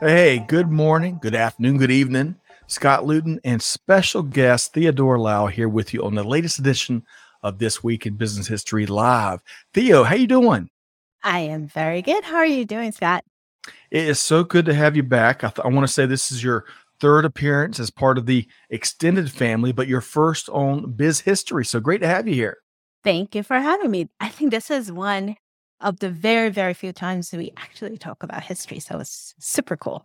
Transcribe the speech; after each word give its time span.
Hey, 0.00 0.38
good 0.38 0.70
morning, 0.70 1.18
good 1.20 1.34
afternoon, 1.34 1.76
good 1.76 1.90
evening. 1.90 2.36
Scott 2.68 3.04
Luton 3.04 3.40
and 3.42 3.60
special 3.60 4.22
guest 4.22 4.72
Theodora 4.72 5.20
Lau 5.20 5.48
here 5.48 5.68
with 5.68 5.92
you 5.92 6.04
on 6.04 6.14
the 6.14 6.22
latest 6.22 6.60
edition 6.60 7.04
of 7.42 7.58
This 7.58 7.82
Week 7.82 8.06
in 8.06 8.14
Business 8.14 8.46
History 8.46 8.86
Live. 8.86 9.42
Theo, 9.74 10.04
how 10.04 10.14
you 10.14 10.28
doing? 10.28 10.70
I 11.24 11.40
am 11.40 11.66
very 11.66 12.00
good. 12.00 12.22
How 12.22 12.36
are 12.36 12.46
you 12.46 12.64
doing, 12.64 12.92
Scott? 12.92 13.24
It 13.90 14.06
is 14.06 14.20
so 14.20 14.44
good 14.44 14.66
to 14.66 14.74
have 14.74 14.94
you 14.94 15.02
back. 15.02 15.42
I, 15.42 15.48
th- 15.48 15.64
I 15.64 15.68
want 15.68 15.84
to 15.84 15.92
say 15.92 16.06
this 16.06 16.30
is 16.30 16.44
your 16.44 16.64
third 17.00 17.24
appearance 17.24 17.80
as 17.80 17.90
part 17.90 18.18
of 18.18 18.26
the 18.26 18.46
extended 18.70 19.32
family, 19.32 19.72
but 19.72 19.88
your 19.88 20.00
first 20.00 20.48
on 20.50 20.92
Biz 20.92 21.22
History. 21.22 21.64
So 21.64 21.80
great 21.80 22.02
to 22.02 22.06
have 22.06 22.28
you 22.28 22.34
here. 22.34 22.58
Thank 23.02 23.34
you 23.34 23.42
for 23.42 23.58
having 23.58 23.90
me. 23.90 24.10
I 24.20 24.28
think 24.28 24.52
this 24.52 24.70
is 24.70 24.92
one 24.92 25.34
of 25.80 25.98
the 26.00 26.10
very, 26.10 26.50
very 26.50 26.74
few 26.74 26.92
times 26.92 27.32
we 27.32 27.52
actually 27.56 27.98
talk 27.98 28.22
about 28.22 28.42
history. 28.42 28.80
So 28.80 28.98
it's 28.98 29.34
super 29.38 29.76
cool. 29.76 30.04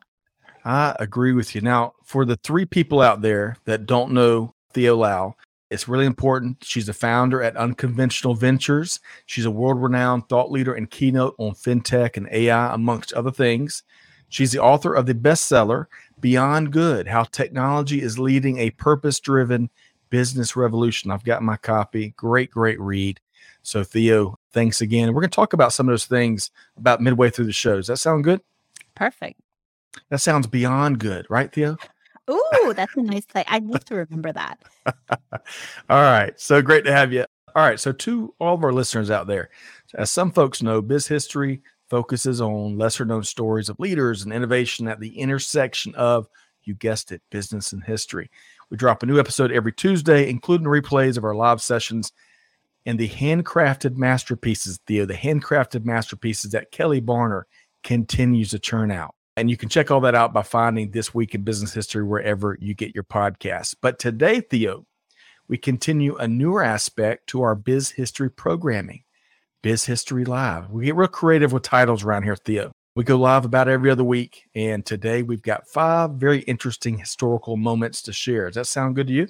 I 0.66 0.96
agree 1.00 1.34
with 1.34 1.56
you. 1.56 1.62
Now, 1.62 1.94
for 2.04 2.26
the 2.26 2.38
three 2.38 2.66
people 2.66 3.02
out 3.02 3.22
there 3.22 3.58
that 3.66 3.86
don't 3.86 4.12
know 4.12 4.54
Theo 4.72 4.96
Lau, 4.96 5.36
it's 5.70 5.88
really 5.88 6.06
important. 6.06 6.58
She's 6.64 6.88
a 6.88 6.94
founder 6.94 7.42
at 7.42 7.58
Unconventional 7.58 8.36
Ventures. 8.36 9.00
She's 9.26 9.46
a 9.46 9.52
world 9.52 9.82
renowned 9.82 10.30
thought 10.30 10.52
leader 10.52 10.76
and 10.76 10.90
keynote 10.90 11.36
on 11.40 11.54
fintech 11.54 12.16
and 12.16 12.30
AI, 12.32 12.74
amongst 12.74 13.12
other 13.14 13.32
things. 13.32 13.84
She's 14.30 14.52
the 14.52 14.62
author 14.62 14.94
of 14.94 15.06
the 15.06 15.16
bestseller, 15.16 15.88
Beyond 16.20 16.72
Good 16.72 17.08
How 17.08 17.24
Technology 17.24 18.02
is 18.02 18.18
Leading 18.18 18.60
a 18.60 18.70
Purpose 18.72 19.20
Driven 19.20 19.70
Business 20.10 20.56
Revolution. 20.56 21.12
I've 21.12 21.24
got 21.24 21.44
my 21.44 21.58
copy. 21.58 22.14
Great, 22.16 22.52
great 22.52 22.80
read. 22.80 23.20
So, 23.64 23.84
Theo, 23.84 24.38
thanks 24.52 24.82
again. 24.82 25.08
And 25.08 25.16
we're 25.16 25.22
going 25.22 25.32
to 25.32 25.36
talk 25.36 25.54
about 25.54 25.74
some 25.74 25.88
of 25.88 25.94
those 25.94 26.06
things 26.06 26.52
about 26.78 27.02
midway 27.02 27.30
through 27.30 27.46
the 27.46 27.54
show. 27.54 27.78
Does 27.78 27.88
that 27.88 27.98
sound 27.98 28.26
good? 28.26 28.42
Perfect. 28.94 29.40
That 30.10 30.20
sounds 30.20 30.48
beyond 30.48 31.00
good, 31.00 31.26
right, 31.30 31.52
Theo? 31.52 31.78
Ooh, 32.30 32.74
that's 32.76 32.96
a 32.96 33.02
nice 33.02 33.26
thing. 33.26 33.46
I 33.48 33.60
need 33.60 33.86
to 33.86 33.96
remember 33.96 34.32
that. 34.34 34.60
all 35.90 36.02
right. 36.02 36.40
So 36.40 36.62
great 36.62 36.86
to 36.86 36.92
have 36.92 37.12
you. 37.12 37.26
All 37.56 37.64
right. 37.64 37.80
So, 37.80 37.92
to 37.92 38.34
all 38.40 38.56
of 38.56 38.64
our 38.64 38.74
listeners 38.74 39.12
out 39.12 39.28
there, 39.28 39.50
as 39.96 40.12
some 40.12 40.32
folks 40.32 40.62
know, 40.62 40.82
Biz 40.82 41.08
History 41.08 41.62
focuses 41.90 42.42
on 42.42 42.78
lesser 42.78 43.06
known 43.06 43.24
stories 43.24 43.70
of 43.70 43.80
leaders 43.80 44.24
and 44.24 44.34
innovation 44.34 44.88
at 44.88 45.00
the 45.00 45.20
intersection 45.20 45.94
of, 45.96 46.28
you 46.64 46.74
guessed 46.74 47.12
it, 47.12 47.22
business 47.30 47.74
and 47.74 47.84
history. 47.84 48.32
We 48.70 48.78
drop 48.78 49.04
a 49.04 49.06
new 49.06 49.20
episode 49.20 49.52
every 49.52 49.74
Tuesday, 49.74 50.30
including 50.30 50.68
replays 50.68 51.18
of 51.18 51.24
our 51.24 51.36
live 51.36 51.62
sessions 51.62 52.12
and 52.86 53.00
the 53.00 53.10
handcrafted 53.10 53.96
masterpieces, 53.96 54.80
Theo, 54.86 55.06
the 55.06 55.14
handcrafted 55.14 55.86
masterpieces 55.86 56.52
that 56.52 56.72
Kelly 56.72 57.02
Barner 57.02 57.44
continues 57.84 58.50
to 58.52 58.60
churn 58.60 58.92
out. 58.92 59.16
And 59.36 59.50
you 59.50 59.58
can 59.58 59.70
check 59.70 59.90
all 59.90 60.02
that 60.02 60.16
out 60.16 60.34
by 60.34 60.44
finding 60.44 60.92
This 60.92 61.14
Week 61.14 61.34
in 61.34 61.42
Business 61.42 61.74
History 61.74 62.04
wherever 62.04 62.58
you 62.60 62.76
get 62.76 62.94
your 62.94 63.04
podcasts. 63.04 63.76
But 63.80 63.98
today, 63.98 64.42
Theo, 64.42 64.86
we 65.48 65.58
continue 65.58 66.16
a 66.18 66.28
newer 66.28 66.64
aspect 66.64 67.28
to 67.28 67.42
our 67.42 67.56
Biz 67.56 67.92
History 67.92 68.30
programming, 68.30 69.04
Biz 69.62 69.86
History 69.86 70.24
Live. 70.24 70.70
We 70.70 70.86
get 70.86 70.96
real 70.96 71.08
creative 71.08 71.52
with 71.52 71.64
titles 71.64 72.04
around 72.04 72.24
here, 72.24 72.36
Theo. 72.36 72.72
We 72.96 73.04
go 73.04 73.18
live 73.18 73.44
about 73.44 73.68
every 73.68 73.90
other 73.90 74.04
week. 74.04 74.44
And 74.54 74.86
today 74.86 75.24
we've 75.24 75.42
got 75.42 75.68
five 75.68 76.12
very 76.12 76.42
interesting 76.42 77.00
historical 77.00 77.58
moments 77.58 78.04
to 78.04 78.14
share. 78.14 78.48
Does 78.48 78.56
that 78.56 78.68
sound 78.68 78.96
good 78.96 79.08
to 79.08 79.14
you? 79.14 79.28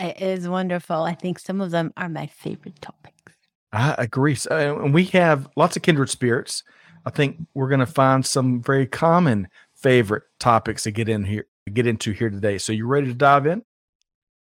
It 0.00 0.22
is 0.22 0.48
wonderful. 0.48 1.02
I 1.02 1.14
think 1.14 1.38
some 1.38 1.60
of 1.60 1.70
them 1.70 1.92
are 1.98 2.08
my 2.08 2.26
favorite 2.26 2.80
topics. 2.80 3.34
I 3.72 3.94
agree. 3.98 4.34
So, 4.34 4.50
uh, 4.50 4.82
and 4.82 4.94
we 4.94 5.04
have 5.06 5.46
lots 5.56 5.76
of 5.76 5.82
kindred 5.82 6.08
spirits. 6.08 6.64
I 7.04 7.10
think 7.10 7.36
we're 7.54 7.68
going 7.68 7.80
to 7.80 7.86
find 7.86 8.24
some 8.24 8.62
very 8.62 8.86
common 8.86 9.48
favorite 9.74 10.24
topics 10.38 10.84
to 10.84 10.90
get 10.90 11.08
in 11.08 11.24
here, 11.24 11.46
get 11.72 11.86
into 11.86 12.12
here 12.12 12.30
today. 12.30 12.56
So, 12.56 12.72
you 12.72 12.86
ready 12.86 13.08
to 13.08 13.14
dive 13.14 13.46
in? 13.46 13.62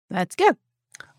Let's 0.09 0.35
go. 0.35 0.55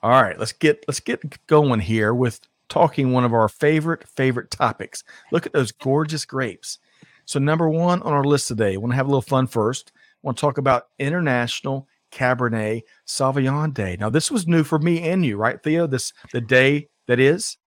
All 0.03 0.11
right, 0.11 0.39
let's 0.39 0.53
get 0.53 0.85
let's 0.87 1.01
get 1.01 1.47
going 1.47 1.81
here 1.81 2.15
with 2.15 2.39
talking 2.69 3.13
one 3.13 3.25
of 3.25 3.33
our 3.33 3.49
favorite 3.49 4.07
favorite 4.07 4.51
topics. 4.51 5.03
Look 5.33 5.47
at 5.47 5.53
those 5.53 5.73
gorgeous 5.73 6.27
grapes. 6.27 6.79
So, 7.25 7.39
number 7.39 7.71
one 7.71 8.03
on 8.03 8.13
our 8.13 8.25
list 8.25 8.49
today, 8.49 8.77
want 8.77 8.93
to 8.93 8.97
have 8.97 9.07
a 9.07 9.09
little 9.09 9.23
fun 9.23 9.47
first. 9.47 9.93
I 9.97 10.01
want 10.23 10.37
to 10.37 10.41
talk 10.41 10.59
about 10.59 10.89
International 10.99 11.89
Cabernet 12.17 12.83
Sauvignon 13.07 13.75
Day. 13.75 13.97
Now, 14.01 14.09
this 14.09 14.31
was 14.31 14.47
new 14.47 14.65
for 14.65 14.79
me 14.79 15.03
and 15.03 15.25
you, 15.25 15.37
right, 15.37 15.63
Theo? 15.63 15.87
This 15.87 16.13
the 16.33 16.41
day 16.41 16.89
that 17.07 17.21
is. 17.21 17.59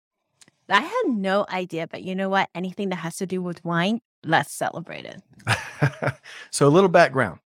I 0.68 0.82
had 0.82 1.04
no 1.08 1.46
idea, 1.50 1.88
but 1.88 2.04
you 2.04 2.16
know 2.16 2.30
what? 2.30 2.50
Anything 2.54 2.90
that 2.90 2.98
has 2.98 3.18
to 3.18 3.26
do 3.26 3.42
with 3.42 3.64
wine, 3.64 4.02
let's 4.24 4.54
celebrate 4.54 5.06
it. 5.06 5.22
so, 6.52 6.68
a 6.68 6.70
little 6.70 6.90
background 6.90 7.40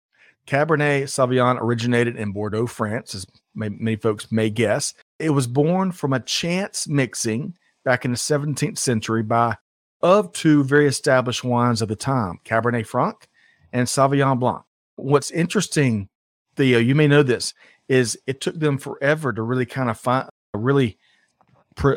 Cabernet 0.47 1.05
Sauvignon 1.05 1.61
originated 1.61 2.17
in 2.17 2.33
Bordeaux, 2.33 2.67
France, 2.67 3.15
as 3.15 3.27
many 3.55 3.97
folks 3.97 4.31
may 4.31 4.51
guess. 4.51 4.95
It 5.19 5.31
was 5.31 5.47
born 5.47 5.93
from 5.93 6.13
a 6.13 6.21
chance 6.21 6.89
mixing 6.89 7.55
back 7.85 8.05
in 8.05 8.11
the 8.11 8.17
17th 8.17 8.79
century 8.79 9.23
by 9.23 9.57
of 10.03 10.33
two 10.33 10.65
very 10.65 10.87
established 10.87 11.45
wines 11.45 11.83
of 11.83 11.89
the 11.89 11.97
time, 11.97 12.41
Cabernet 12.45 12.87
Franc 12.87 13.29
and 13.73 13.87
Sauvignon 13.87 14.39
Blanc. 14.39 14.63
What's 14.97 15.31
interesting, 15.31 16.09
Theo, 16.57 16.79
you 16.79 16.95
may 16.95 17.07
know 17.07 17.23
this, 17.23 17.55
is 17.89 18.19
it 18.27 18.41
took 18.41 18.59
them 18.59 18.79
forever 18.79 19.33
to 19.33 19.43
really 19.43 19.67
kind 19.67 19.91
of 19.91 19.99
find 19.99 20.29
really 20.55 20.99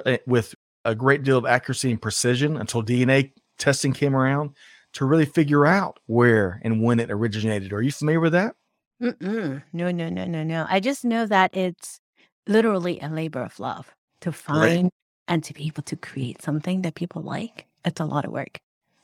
eh, 0.05 0.17
with 0.25 0.55
a 0.85 0.95
great 0.95 1.23
deal 1.23 1.37
of 1.37 1.45
accuracy 1.45 1.91
and 1.91 2.01
precision 2.01 2.57
until 2.57 2.83
DNA 2.83 3.31
testing 3.57 3.93
came 3.93 4.15
around 4.15 4.51
to 4.93 5.05
really 5.05 5.25
figure 5.25 5.65
out 5.65 5.99
where 6.05 6.61
and 6.63 6.81
when 6.81 6.99
it 6.99 7.09
originated. 7.09 7.73
Are 7.73 7.81
you 7.81 7.91
familiar 7.91 8.19
with 8.19 8.33
that? 8.33 8.55
Mm-mm. 9.01 9.63
No, 9.73 9.91
no, 9.91 10.09
no, 10.09 10.25
no, 10.25 10.43
no. 10.43 10.65
I 10.69 10.79
just 10.79 11.03
know 11.03 11.25
that 11.25 11.55
it's 11.55 11.99
literally 12.47 12.99
a 12.99 13.09
labor 13.09 13.41
of 13.41 13.59
love 13.59 13.93
to 14.21 14.31
find 14.31 14.85
right. 14.85 14.93
and 15.27 15.43
to 15.43 15.53
be 15.53 15.67
able 15.67 15.83
to 15.83 15.95
create 15.95 16.41
something 16.41 16.83
that 16.83 16.95
people 16.95 17.21
like. 17.21 17.65
It's 17.85 17.99
a 17.99 18.05
lot 18.05 18.25
of 18.25 18.31
work. 18.31 18.59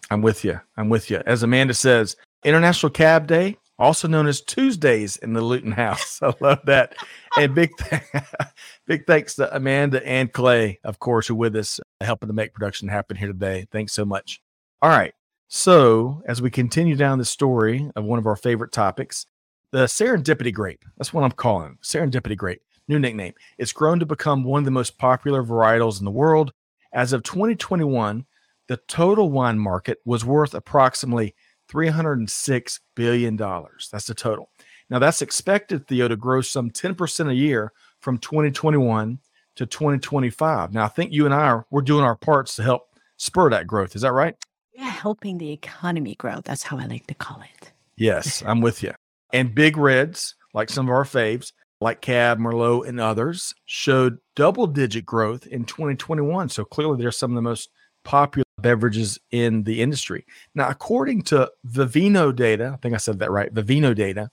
I'm 0.09 0.21
with 0.21 0.43
you. 0.43 0.59
I'm 0.77 0.89
with 0.89 1.09
you. 1.09 1.21
As 1.25 1.43
Amanda 1.43 1.73
says, 1.73 2.15
International 2.43 2.89
Cab 2.89 3.27
Day, 3.27 3.57
also 3.79 4.07
known 4.07 4.27
as 4.27 4.41
Tuesdays 4.41 5.17
in 5.17 5.33
the 5.33 5.41
Luton 5.41 5.71
House. 5.71 6.19
I 6.23 6.33
love 6.41 6.59
that. 6.65 6.95
And 7.37 7.55
big, 7.55 7.71
th- 7.77 8.01
big 8.87 9.07
thanks 9.07 9.35
to 9.35 9.55
Amanda 9.55 10.05
and 10.05 10.31
Clay, 10.31 10.79
of 10.83 10.99
course, 10.99 11.27
who 11.27 11.35
with 11.35 11.55
us 11.55 11.79
uh, 11.79 12.05
helping 12.05 12.27
to 12.27 12.33
make 12.33 12.53
production 12.53 12.89
happen 12.89 13.17
here 13.17 13.27
today. 13.27 13.65
Thanks 13.71 13.93
so 13.93 14.05
much. 14.05 14.41
All 14.81 14.89
right. 14.89 15.13
So, 15.47 16.21
as 16.27 16.43
we 16.43 16.51
continue 16.51 16.95
down 16.95 17.17
the 17.17 17.25
story 17.25 17.89
of 17.95 18.03
one 18.03 18.19
of 18.19 18.27
our 18.27 18.35
favorite 18.35 18.71
topics, 18.71 19.25
the 19.71 19.85
serendipity 19.85 20.53
grape, 20.53 20.85
that's 20.97 21.11
what 21.11 21.23
I'm 21.23 21.31
calling 21.31 21.71
it, 21.71 21.81
serendipity 21.81 22.37
grape, 22.37 22.61
new 22.87 22.99
nickname. 22.99 23.33
It's 23.57 23.73
grown 23.73 23.99
to 23.99 24.05
become 24.05 24.43
one 24.43 24.59
of 24.59 24.65
the 24.65 24.71
most 24.71 24.99
popular 24.99 25.43
varietals 25.43 25.97
in 25.97 26.05
the 26.05 26.11
world. 26.11 26.53
As 26.93 27.13
of 27.13 27.23
2021, 27.23 28.25
the 28.67 28.77
total 28.87 29.31
wine 29.31 29.57
market 29.57 29.97
was 30.05 30.23
worth 30.23 30.53
approximately 30.53 31.33
$306 31.69 32.79
billion. 32.95 33.35
That's 33.37 34.07
the 34.07 34.15
total. 34.15 34.49
Now, 34.89 34.99
that's 34.99 35.21
expected, 35.21 35.87
Theo, 35.87 36.07
to 36.07 36.15
grow 36.15 36.41
some 36.41 36.71
10% 36.71 37.29
a 37.29 37.35
year 37.35 37.71
from 38.01 38.17
2021 38.17 39.19
to 39.55 39.65
2025. 39.65 40.73
Now, 40.73 40.85
I 40.85 40.87
think 40.87 41.13
you 41.13 41.25
and 41.25 41.33
I 41.33 41.47
are 41.47 41.65
we're 41.69 41.81
doing 41.81 42.03
our 42.03 42.15
parts 42.15 42.55
to 42.55 42.63
help 42.63 42.83
spur 43.17 43.49
that 43.51 43.67
growth. 43.67 43.95
Is 43.95 44.01
that 44.01 44.13
right? 44.13 44.35
Yeah, 44.73 44.89
helping 44.89 45.37
the 45.37 45.51
economy 45.51 46.15
grow. 46.15 46.41
That's 46.43 46.63
how 46.63 46.77
I 46.77 46.85
like 46.85 47.07
to 47.07 47.13
call 47.13 47.41
it. 47.41 47.71
Yes, 47.97 48.41
I'm 48.45 48.61
with 48.61 48.81
you. 48.81 48.93
And 49.31 49.53
big 49.53 49.77
reds, 49.77 50.35
like 50.53 50.69
some 50.69 50.87
of 50.87 50.91
our 50.91 51.03
faves, 51.03 51.51
like 51.81 52.01
Cab, 52.01 52.39
Merlot, 52.39 52.87
and 52.87 52.99
others, 52.99 53.53
showed 53.65 54.19
double 54.35 54.65
digit 54.65 55.05
growth 55.05 55.45
in 55.45 55.65
2021. 55.65 56.49
So 56.49 56.65
clearly, 56.65 56.97
they're 56.97 57.11
some 57.11 57.31
of 57.31 57.35
the 57.35 57.41
most 57.41 57.69
popular 58.03 58.45
beverages 58.61 59.19
in 59.31 59.63
the 59.63 59.81
industry. 59.81 60.25
Now, 60.55 60.69
according 60.69 61.23
to 61.23 61.51
Vivino 61.67 62.35
data, 62.35 62.71
I 62.73 62.77
think 62.77 62.93
I 62.93 62.97
said 62.97 63.19
that 63.19 63.31
right, 63.31 63.53
Vivino 63.53 63.95
data, 63.95 64.29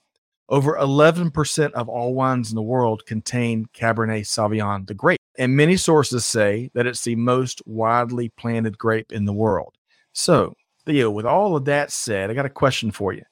over 0.49 0.77
11% 0.77 1.71
of 1.73 1.89
all 1.89 2.13
wines 2.13 2.49
in 2.49 2.55
the 2.55 2.61
world 2.61 3.05
contain 3.05 3.65
Cabernet 3.73 4.21
Sauvignon, 4.21 4.87
the 4.87 4.93
grape. 4.93 5.19
And 5.37 5.55
many 5.55 5.77
sources 5.77 6.25
say 6.25 6.71
that 6.73 6.87
it's 6.87 7.03
the 7.03 7.15
most 7.15 7.61
widely 7.65 8.29
planted 8.29 8.77
grape 8.77 9.11
in 9.11 9.25
the 9.25 9.33
world. 9.33 9.77
So, 10.13 10.55
Theo, 10.85 11.11
with 11.11 11.25
all 11.25 11.55
of 11.55 11.65
that 11.65 11.91
said, 11.91 12.29
I 12.29 12.33
got 12.33 12.45
a 12.45 12.49
question 12.49 12.91
for 12.91 13.13
you. 13.13 13.23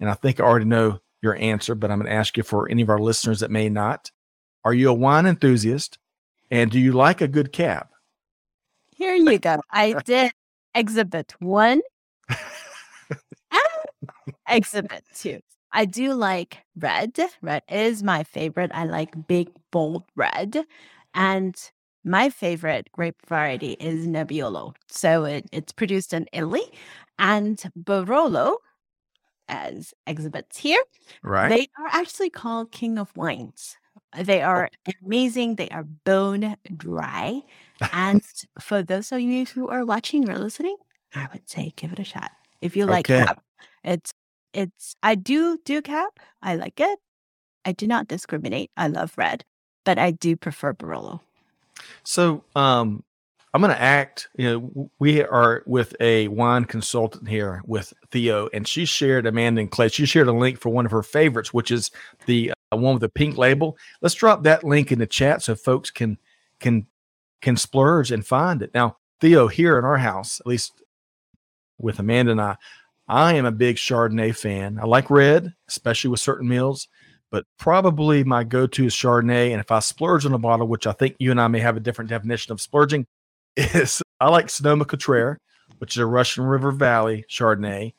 And 0.00 0.08
I 0.08 0.14
think 0.14 0.40
I 0.40 0.44
already 0.44 0.64
know 0.64 1.00
your 1.20 1.36
answer, 1.36 1.74
but 1.74 1.90
I'm 1.90 1.98
going 1.98 2.10
to 2.10 2.16
ask 2.16 2.36
you 2.36 2.42
for 2.42 2.70
any 2.70 2.82
of 2.82 2.90
our 2.90 2.98
listeners 2.98 3.40
that 3.40 3.50
may 3.50 3.68
not. 3.68 4.10
Are 4.64 4.74
you 4.74 4.88
a 4.88 4.94
wine 4.94 5.26
enthusiast? 5.26 5.98
And 6.50 6.70
do 6.70 6.78
you 6.78 6.92
like 6.92 7.20
a 7.20 7.28
good 7.28 7.52
cab? 7.52 7.88
Here 9.02 9.16
you 9.16 9.36
go. 9.40 9.60
I 9.72 9.94
did 10.04 10.30
exhibit 10.76 11.34
one 11.40 11.80
exhibit 14.48 15.02
two. 15.12 15.40
I 15.72 15.86
do 15.86 16.14
like 16.14 16.58
red. 16.76 17.18
Red 17.40 17.62
is 17.68 18.04
my 18.04 18.22
favorite. 18.22 18.70
I 18.72 18.84
like 18.84 19.26
big, 19.26 19.48
bold 19.72 20.04
red. 20.14 20.64
And 21.14 21.56
my 22.04 22.30
favorite 22.30 22.90
grape 22.92 23.16
variety 23.26 23.72
is 23.80 24.06
Nebbiolo. 24.06 24.76
So 24.88 25.24
it, 25.24 25.46
it's 25.50 25.72
produced 25.72 26.12
in 26.12 26.26
Italy. 26.32 26.70
And 27.18 27.60
Barolo, 27.76 28.58
as 29.48 29.94
exhibits 30.06 30.58
here, 30.58 30.82
Right. 31.24 31.48
they 31.48 31.62
are 31.76 31.88
actually 31.90 32.30
called 32.30 32.70
King 32.70 32.98
of 32.98 33.16
Wines. 33.16 33.76
They 34.16 34.42
are 34.42 34.68
amazing. 35.02 35.56
They 35.56 35.68
are 35.70 35.84
bone 35.84 36.56
dry. 36.76 37.42
And 37.92 38.22
for 38.60 38.82
those 38.82 39.12
of 39.12 39.20
you 39.20 39.46
who 39.46 39.68
are 39.68 39.84
watching 39.84 40.28
or 40.28 40.38
listening, 40.38 40.76
I 41.14 41.28
would 41.32 41.48
say 41.48 41.72
give 41.76 41.92
it 41.92 41.98
a 41.98 42.04
shot. 42.04 42.30
If 42.60 42.76
you 42.76 42.86
like 42.86 43.06
Okay. 43.06 43.24
cab, 43.24 43.40
it's 43.84 44.12
it's 44.52 44.96
I 45.02 45.14
do 45.14 45.58
do 45.64 45.82
cab. 45.82 46.12
I 46.42 46.56
like 46.56 46.80
it. 46.80 46.98
I 47.64 47.72
do 47.72 47.86
not 47.86 48.08
discriminate. 48.08 48.70
I 48.76 48.88
love 48.88 49.14
red, 49.16 49.44
but 49.84 49.98
I 49.98 50.10
do 50.10 50.36
prefer 50.36 50.72
Barolo. 50.74 51.20
So, 52.04 52.44
um, 52.56 53.02
I'm 53.54 53.60
going 53.60 53.74
to 53.74 53.80
act. 53.80 54.28
You 54.36 54.50
know, 54.74 54.90
we 54.98 55.22
are 55.22 55.62
with 55.66 55.94
a 56.00 56.28
wine 56.28 56.64
consultant 56.64 57.28
here 57.28 57.62
with 57.66 57.92
Theo, 58.10 58.48
and 58.52 58.66
she 58.66 58.84
shared 58.84 59.26
Amanda 59.26 59.60
and 59.60 59.70
Clay. 59.70 59.88
She 59.88 60.06
shared 60.06 60.28
a 60.28 60.32
link 60.32 60.58
for 60.58 60.70
one 60.70 60.86
of 60.86 60.92
her 60.92 61.02
favorites, 61.02 61.52
which 61.52 61.70
is 61.70 61.90
the 62.26 62.52
one 62.80 62.94
with 62.94 63.04
a 63.04 63.08
pink 63.08 63.36
label. 63.36 63.76
Let's 64.00 64.14
drop 64.14 64.42
that 64.44 64.64
link 64.64 64.92
in 64.92 64.98
the 64.98 65.06
chat 65.06 65.42
so 65.42 65.54
folks 65.54 65.90
can 65.90 66.18
can 66.60 66.86
can 67.40 67.56
splurge 67.56 68.12
and 68.12 68.26
find 68.26 68.62
it. 68.62 68.72
Now, 68.74 68.96
Theo, 69.20 69.48
here 69.48 69.78
in 69.78 69.84
our 69.84 69.98
house, 69.98 70.40
at 70.40 70.46
least 70.46 70.82
with 71.78 71.98
Amanda 71.98 72.32
and 72.32 72.40
I, 72.40 72.56
I 73.08 73.34
am 73.34 73.44
a 73.44 73.52
big 73.52 73.76
Chardonnay 73.76 74.36
fan. 74.36 74.78
I 74.80 74.86
like 74.86 75.10
red, 75.10 75.52
especially 75.68 76.10
with 76.10 76.20
certain 76.20 76.48
meals 76.48 76.88
but 77.32 77.46
probably 77.58 78.22
my 78.22 78.44
go-to 78.44 78.84
is 78.84 78.94
Chardonnay. 78.94 79.50
And 79.52 79.60
if 79.60 79.72
I 79.72 79.80
splurge 79.80 80.26
on 80.26 80.34
a 80.34 80.38
bottle, 80.38 80.68
which 80.68 80.86
I 80.86 80.92
think 80.92 81.16
you 81.18 81.30
and 81.30 81.40
I 81.40 81.48
may 81.48 81.60
have 81.60 81.78
a 81.78 81.80
different 81.80 82.10
definition 82.10 82.52
of 82.52 82.60
splurging, 82.60 83.06
is 83.56 84.02
I 84.20 84.28
like 84.28 84.50
Sonoma 84.50 84.84
Cutrer, 84.84 85.38
which 85.78 85.96
is 85.96 85.98
a 85.98 86.06
Russian 86.06 86.44
River 86.44 86.70
Valley 86.70 87.24
Chardonnay, 87.28 87.94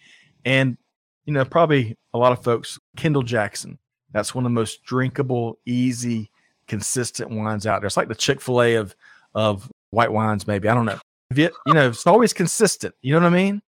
and 0.45 0.77
you 1.25 1.33
know 1.33 1.43
probably 1.43 1.97
a 2.13 2.17
lot 2.17 2.31
of 2.31 2.43
folks 2.43 2.79
Kendall 2.95 3.23
Jackson. 3.23 3.79
That's 4.13 4.33
one 4.33 4.45
of 4.45 4.51
the 4.51 4.53
most 4.53 4.83
drinkable, 4.83 5.59
easy, 5.65 6.31
consistent 6.67 7.31
wines 7.31 7.67
out 7.67 7.81
there. 7.81 7.87
It's 7.87 7.97
like 7.97 8.07
the 8.07 8.15
Chick 8.15 8.39
Fil 8.41 8.61
A 8.61 8.75
of 8.75 8.95
of 9.35 9.69
white 9.89 10.11
wines, 10.11 10.47
maybe. 10.47 10.67
I 10.69 10.73
don't 10.73 10.85
know. 10.85 10.99
You, 11.33 11.49
you 11.65 11.73
know, 11.73 11.89
it's 11.89 12.07
always 12.07 12.33
consistent. 12.33 12.93
You 13.01 13.13
know 13.13 13.21
what 13.21 13.27
I 13.27 13.35
mean? 13.35 13.61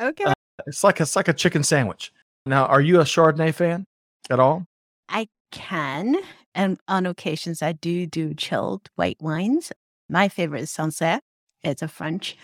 Okay. 0.00 0.24
Uh, 0.24 0.32
it's 0.66 0.84
like 0.84 1.00
it's 1.00 1.16
like 1.16 1.28
a 1.28 1.32
chicken 1.32 1.62
sandwich. 1.62 2.12
Now, 2.46 2.66
are 2.66 2.80
you 2.80 3.00
a 3.00 3.04
Chardonnay 3.04 3.52
fan 3.52 3.84
at 4.30 4.40
all? 4.40 4.66
I 5.08 5.28
can, 5.50 6.16
and 6.54 6.78
on 6.88 7.06
occasions 7.06 7.62
I 7.62 7.72
do 7.72 8.06
do 8.06 8.34
chilled 8.34 8.88
white 8.94 9.18
wines. 9.20 9.72
My 10.08 10.28
favorite 10.28 10.62
is 10.62 10.70
Sancerre. 10.70 11.20
It's 11.62 11.82
a 11.82 11.88
French 11.88 12.36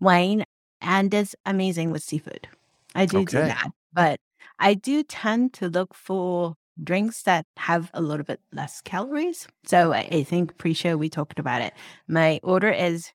wine, 0.00 0.44
and 0.80 1.12
it's 1.12 1.36
amazing 1.44 1.90
with 1.90 2.02
seafood. 2.02 2.48
I 2.94 3.06
do 3.06 3.24
do 3.24 3.38
that, 3.38 3.70
but 3.92 4.18
I 4.58 4.74
do 4.74 5.02
tend 5.02 5.52
to 5.54 5.68
look 5.68 5.94
for 5.94 6.56
drinks 6.82 7.22
that 7.22 7.46
have 7.56 7.90
a 7.94 8.00
little 8.00 8.24
bit 8.24 8.40
less 8.52 8.80
calories. 8.80 9.46
So 9.64 9.92
I, 9.92 10.24
think 10.24 10.56
pre-show 10.58 10.96
we 10.96 11.08
talked 11.08 11.38
about 11.38 11.62
it. 11.62 11.72
My 12.08 12.40
order 12.42 12.70
is 12.70 13.12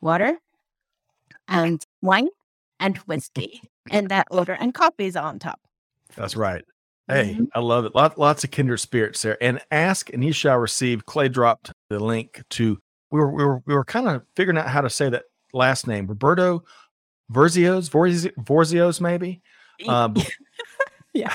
water 0.00 0.38
and 1.48 1.82
wine 2.02 2.28
and 2.80 2.96
whiskey 2.98 3.60
in 3.90 4.08
that 4.08 4.26
order, 4.30 4.52
and 4.52 4.74
coffee 4.74 5.06
is 5.06 5.16
on 5.16 5.38
top. 5.38 5.60
That's 6.16 6.36
right. 6.36 6.64
Hey, 7.08 7.36
Mhm. 7.38 7.48
I 7.54 7.60
love 7.60 7.84
it. 7.84 7.94
Lot, 7.94 8.18
lots 8.18 8.42
of 8.42 8.50
kindred 8.50 8.80
spirits 8.80 9.22
there. 9.22 9.38
And 9.40 9.60
ask 9.70 10.12
and 10.12 10.24
ye 10.24 10.32
shall 10.32 10.58
receive. 10.58 11.06
Clay 11.06 11.28
dropped 11.28 11.72
the 11.88 12.00
link 12.00 12.42
to. 12.50 12.78
We 13.12 13.20
were 13.20 13.30
we 13.30 13.44
were 13.44 13.62
we 13.64 13.74
were 13.74 13.84
kind 13.84 14.08
of 14.08 14.22
figuring 14.34 14.58
out 14.58 14.68
how 14.68 14.80
to 14.80 14.90
say 14.90 15.08
that 15.10 15.24
last 15.52 15.86
name. 15.86 16.08
Roberto 16.08 16.64
Verzios, 17.32 17.88
Vorzi- 17.88 18.32
Vorzios, 18.44 19.00
maybe. 19.00 19.40
Um, 19.88 20.14
Yeah. 21.12 21.32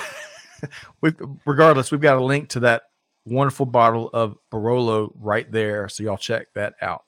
we 1.01 1.13
regardless, 1.45 1.91
we've 1.91 2.01
got 2.01 2.17
a 2.17 2.23
link 2.23 2.49
to 2.49 2.61
that 2.61 2.83
wonderful 3.25 3.65
bottle 3.65 4.09
of 4.13 4.37
Barolo 4.51 5.11
right 5.15 5.51
there. 5.51 5.87
So 5.89 6.03
y'all 6.03 6.17
check 6.17 6.47
that 6.55 6.75
out. 6.81 7.03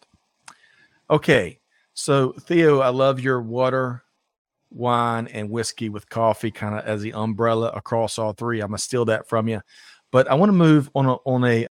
Okay, 1.09 1.59
so 1.93 2.33
Theo, 2.33 2.79
I 2.79 2.89
love 2.89 3.19
your 3.19 3.41
water, 3.41 4.03
wine, 4.71 5.27
and 5.27 5.49
whiskey 5.49 5.89
with 5.89 6.09
coffee, 6.09 6.51
kind 6.51 6.75
of 6.75 6.85
as 6.85 7.01
the 7.01 7.13
umbrella 7.13 7.69
across 7.69 8.17
all 8.17 8.33
three. 8.33 8.61
I'm 8.61 8.69
gonna 8.69 8.77
steal 8.77 9.05
that 9.05 9.27
from 9.27 9.47
you, 9.47 9.61
but 10.11 10.29
I 10.29 10.35
want 10.35 10.49
to 10.49 10.53
move 10.53 10.89
on 10.95 11.05
a, 11.05 11.13
on 11.25 11.43
a 11.45 11.67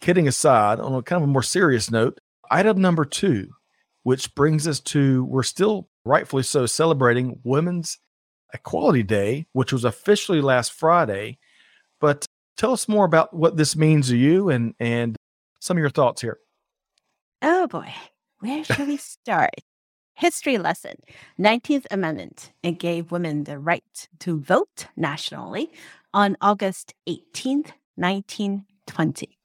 kidding 0.00 0.28
aside, 0.28 0.80
on 0.80 0.94
a 0.94 1.02
kind 1.02 1.22
of 1.22 1.28
a 1.28 1.32
more 1.32 1.42
serious 1.42 1.90
note. 1.90 2.18
Item 2.50 2.80
number 2.80 3.04
two, 3.04 3.48
which 4.02 4.34
brings 4.34 4.68
us 4.68 4.80
to 4.80 5.24
we're 5.24 5.42
still 5.42 5.88
rightfully 6.04 6.42
so 6.42 6.66
celebrating 6.66 7.40
Women's 7.42 7.98
Equality 8.54 9.02
Day, 9.02 9.46
which 9.52 9.72
was 9.72 9.84
officially 9.84 10.40
last 10.40 10.72
Friday. 10.72 11.38
But 12.00 12.24
tell 12.56 12.72
us 12.72 12.88
more 12.88 13.04
about 13.04 13.34
what 13.34 13.56
this 13.56 13.76
means 13.76 14.08
to 14.08 14.16
you 14.16 14.48
and 14.48 14.74
and 14.78 15.16
some 15.60 15.76
of 15.76 15.80
your 15.80 15.90
thoughts 15.90 16.22
here. 16.22 16.38
Oh 17.42 17.66
boy, 17.66 17.92
where 18.38 18.64
shall 18.64 18.86
we 18.86 18.96
start? 18.96 19.54
History 20.14 20.58
lesson 20.58 20.96
19th 21.40 21.86
Amendment. 21.90 22.52
It 22.62 22.78
gave 22.78 23.10
women 23.10 23.44
the 23.44 23.58
right 23.58 24.08
to 24.20 24.38
vote 24.38 24.86
nationally 24.96 25.72
on 26.12 26.36
August 26.40 26.94
18th, 27.08 27.72
1920. 27.96 29.36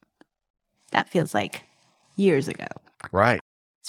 That 0.91 1.09
feels 1.09 1.33
like 1.33 1.63
years 2.15 2.47
ago. 2.47 2.67
Right. 3.11 3.39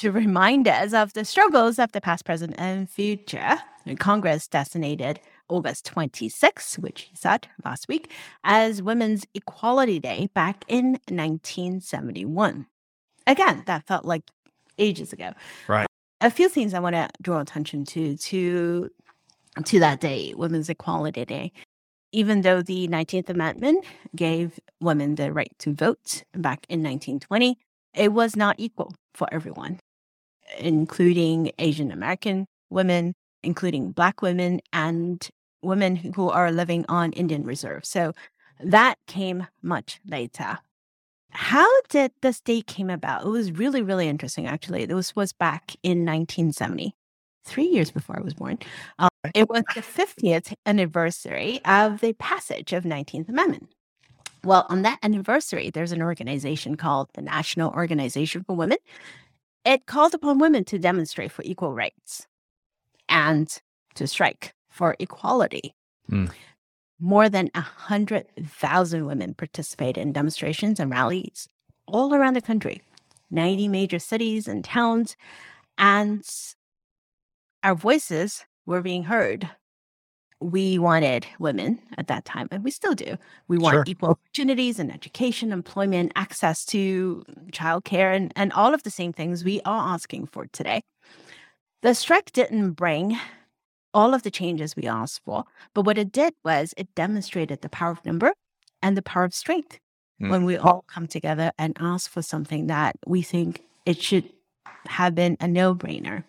To 0.01 0.11
remind 0.11 0.67
us 0.67 0.95
of 0.95 1.13
the 1.13 1.27
struggles 1.27 1.79
of 1.79 1.93
the 1.93 2.01
past, 2.01 2.25
present, 2.25 2.55
and 2.57 2.89
future, 2.89 3.59
Congress 3.99 4.49
designated 4.49 5.21
August 5.51 5.85
26, 5.85 6.79
which 6.79 7.03
he 7.03 7.15
said 7.15 7.49
last 7.67 7.87
week, 7.87 8.11
as 8.43 8.81
Women's 8.81 9.27
Equality 9.35 9.99
Day 9.99 10.31
back 10.33 10.65
in 10.69 10.93
1971. 11.11 12.65
Again, 13.27 13.63
that 13.67 13.87
felt 13.87 14.07
like 14.07 14.23
ages 14.79 15.13
ago. 15.13 15.35
Right. 15.69 15.87
A 16.23 16.31
few 16.31 16.49
things 16.49 16.73
I 16.73 16.81
want 16.81 16.97
to 16.97 17.11
draw 17.21 17.41
attention 17.41 17.85
to 17.85 18.17
to 18.17 18.89
to 19.67 19.81
that 19.81 20.01
day, 20.01 20.33
Women's 20.35 20.71
Equality 20.71 21.27
Day. 21.27 21.53
Even 22.11 22.41
though 22.41 22.63
the 22.63 22.89
19th 22.89 23.29
Amendment 23.29 23.85
gave 24.17 24.59
women 24.81 25.17
the 25.17 25.31
right 25.31 25.53
to 25.59 25.75
vote 25.75 26.23
back 26.33 26.65
in 26.71 26.83
1920, 26.83 27.59
it 27.95 28.15
was 28.15 28.35
not 28.35 28.55
equal 28.59 28.95
for 29.13 29.29
everyone, 29.31 29.79
including 30.59 31.53
Asian 31.59 31.91
American 31.91 32.47
women, 32.71 33.15
including 33.43 33.93
Black 33.93 34.23
women, 34.23 34.61
and 34.73 35.29
women 35.63 35.97
who 35.97 36.31
are 36.31 36.51
living 36.51 36.85
on 36.89 37.13
Indian 37.13 37.45
reserves. 37.45 37.89
So 37.89 38.13
that 38.63 38.97
came 39.07 39.47
much 39.63 40.01
later. 40.07 40.59
How 41.31 41.69
did 41.89 42.13
this 42.23 42.41
date 42.41 42.67
came 42.67 42.91
about? 42.91 43.25
It 43.25 43.29
was 43.29 43.53
really, 43.53 43.83
really 43.83 44.09
interesting, 44.09 44.47
actually. 44.47 44.87
This 44.87 45.15
was 45.15 45.33
back 45.33 45.77
in 45.83 46.05
1970, 46.05 46.95
three 47.45 47.67
years 47.67 47.91
before 47.91 48.19
I 48.19 48.23
was 48.23 48.35
born. 48.35 48.59
Um, 48.99 49.09
it 49.35 49.49
was 49.49 49.63
the 49.75 49.81
50th 49.81 50.53
anniversary 50.67 51.61
of 51.65 52.01
the 52.01 52.15
passage 52.15 52.73
of 52.73 52.85
19th 52.85 53.29
Amendment. 53.29 53.69
Well, 54.43 54.67
on 54.71 54.83
that 54.83 54.99
anniversary, 55.03 55.71
there's 55.71 55.93
an 55.93 56.03
organization 56.03 56.77
called 56.77 57.11
the 57.15 57.23
National 57.23 57.71
Organization 57.73 58.43
for 58.45 58.57
Women. 58.57 58.79
It 59.65 59.87
called 59.87 60.15
upon 60.15 60.39
women 60.39 60.65
to 60.67 60.79
demonstrate 60.79 61.33
for 61.33 61.43
equal 61.43 61.73
rights. 61.75 62.27
and 63.11 63.61
to 63.97 64.07
strike 64.07 64.55
for 64.71 64.95
equality. 65.01 65.75
Mm. 66.11 66.31
More 67.01 67.29
than 67.29 67.51
100,000 67.55 69.05
women 69.05 69.35
participated 69.35 70.01
in 70.01 70.13
demonstrations 70.13 70.79
and 70.79 70.91
rallies 70.91 71.49
all 71.87 72.15
around 72.15 72.35
the 72.35 72.41
country, 72.41 72.83
90 73.31 73.69
major 73.69 73.99
cities 73.99 74.47
and 74.47 74.65
towns, 74.65 75.17
and 75.77 76.23
our 77.65 77.75
voices 77.75 78.45
were 78.65 78.81
being 78.81 79.05
heard. 79.05 79.51
We 80.41 80.79
wanted 80.79 81.27
women 81.39 81.81
at 81.99 82.07
that 82.09 82.25
time, 82.25 82.49
and 82.51 82.65
we 82.65 82.71
still 82.71 82.95
do. 82.95 83.17
We 83.49 83.59
want 83.59 83.75
Sure. 83.75 83.85
equal 83.87 84.09
opportunities 84.11 84.79
in 84.79 84.91
education, 84.91 85.53
employment, 85.53 86.13
access 86.17 86.65
to 86.67 87.25
childcare, 87.53 88.17
and, 88.17 88.33
and 88.37 88.53
all 88.55 88.73
of 88.73 88.83
the 88.83 88.91
same 88.91 89.13
things 89.13 89.45
we 89.45 89.61
are 89.67 89.93
asking 89.95 90.27
for 90.27 90.47
today. 90.47 90.81
The 91.83 91.95
strike 91.95 92.33
didn't 92.33 92.73
bring 92.73 93.19
all 93.93 94.15
of 94.15 94.23
the 94.23 94.31
changes 94.31 94.77
we 94.77 94.87
asked 94.87 95.21
for, 95.25 95.45
but 95.75 95.83
what 95.85 95.99
it 95.99 96.13
did 96.13 96.33
was 96.45 96.73
it 96.77 96.95
demonstrated 96.95 97.61
the 97.61 97.69
power 97.69 97.91
of 97.91 98.05
number 98.07 98.33
and 98.83 98.97
the 98.97 99.03
power 99.03 99.25
of 99.25 99.35
strength 99.35 99.79
Mm. 100.23 100.29
when 100.31 100.45
we 100.45 100.55
all 100.59 100.85
come 100.87 101.07
together 101.07 101.51
and 101.59 101.75
ask 101.81 102.11
for 102.11 102.21
something 102.21 102.67
that 102.67 102.95
we 103.07 103.23
think 103.23 103.63
it 103.87 104.03
should 104.03 104.29
have 104.87 105.15
been 105.15 105.39
a 105.41 105.49
no 105.49 105.75
brainer. 105.75 106.25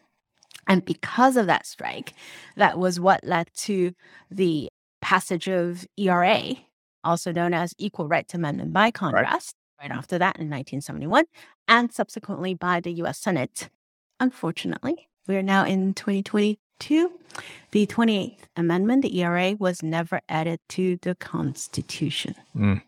And 0.68 0.86
because 0.86 1.38
of 1.38 1.48
that 1.48 1.66
strike, 1.66 2.14
that 2.56 2.78
was 2.78 3.00
what 3.00 3.24
led 3.24 3.50
to 3.58 3.94
the 4.30 4.70
passage 5.02 5.48
of 5.48 5.86
ERA, 5.98 6.56
also 7.04 7.32
known 7.32 7.54
as 7.54 7.74
Equal 7.78 8.08
Rights 8.08 8.34
Amendment 8.34 8.74
by 8.74 8.92
Congress, 8.92 9.54
right, 9.82 9.92
after 9.92 10.18
that 10.18 10.38
in 10.38 10.50
1971, 10.50 11.26
and 11.68 11.92
subsequently 11.92 12.54
by 12.54 12.80
the 12.80 12.92
US 13.04 13.18
Senate. 13.18 13.70
Unfortunately, 14.20 15.10
we 15.28 15.36
are 15.36 15.44
now 15.44 15.66
in 15.66 15.94
2022. 15.94 17.12
The 17.72 17.88
28th 17.88 18.38
Amendment, 18.56 19.04
the 19.04 19.20
ERA, 19.20 19.56
was 19.58 19.82
never 19.82 20.22
added 20.28 20.60
to 20.70 20.98
the 21.02 21.16
Constitution. 21.16 22.36
Mm. 22.56 22.82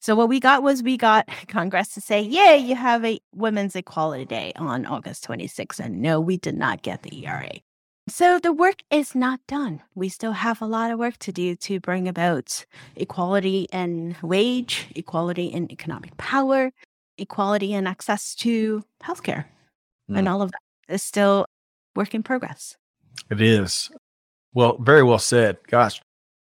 So 0.00 0.14
what 0.14 0.28
we 0.28 0.40
got 0.40 0.62
was 0.62 0.82
we 0.82 0.96
got 0.96 1.28
Congress 1.48 1.88
to 1.94 2.00
say, 2.00 2.20
"Yay, 2.20 2.58
you 2.58 2.74
have 2.74 3.04
a 3.04 3.20
Women's 3.34 3.76
Equality 3.76 4.24
Day 4.24 4.52
on 4.56 4.86
August 4.86 5.26
26th," 5.26 5.80
and 5.80 6.00
no, 6.00 6.20
we 6.20 6.36
did 6.36 6.56
not 6.56 6.82
get 6.82 7.02
the 7.02 7.26
ERA. 7.26 7.50
So 8.08 8.38
the 8.38 8.52
work 8.52 8.82
is 8.90 9.14
not 9.14 9.40
done. 9.46 9.82
We 9.94 10.08
still 10.08 10.32
have 10.32 10.62
a 10.62 10.66
lot 10.66 10.90
of 10.90 10.98
work 10.98 11.18
to 11.18 11.32
do 11.32 11.54
to 11.56 11.78
bring 11.78 12.08
about 12.08 12.64
equality 12.96 13.68
in 13.70 14.16
wage, 14.22 14.86
equality 14.96 15.46
in 15.46 15.70
economic 15.70 16.16
power, 16.16 16.70
equality 17.18 17.74
in 17.74 17.86
access 17.86 18.34
to 18.36 18.82
healthcare, 19.04 19.44
and 20.08 20.26
mm. 20.26 20.30
all 20.30 20.40
of 20.40 20.52
that 20.52 20.94
is 20.94 21.02
still 21.02 21.44
work 21.94 22.14
in 22.14 22.22
progress. 22.22 22.76
It 23.30 23.40
is. 23.40 23.90
Well, 24.54 24.78
very 24.78 25.02
well 25.02 25.18
said. 25.18 25.58
Gosh, 25.66 26.00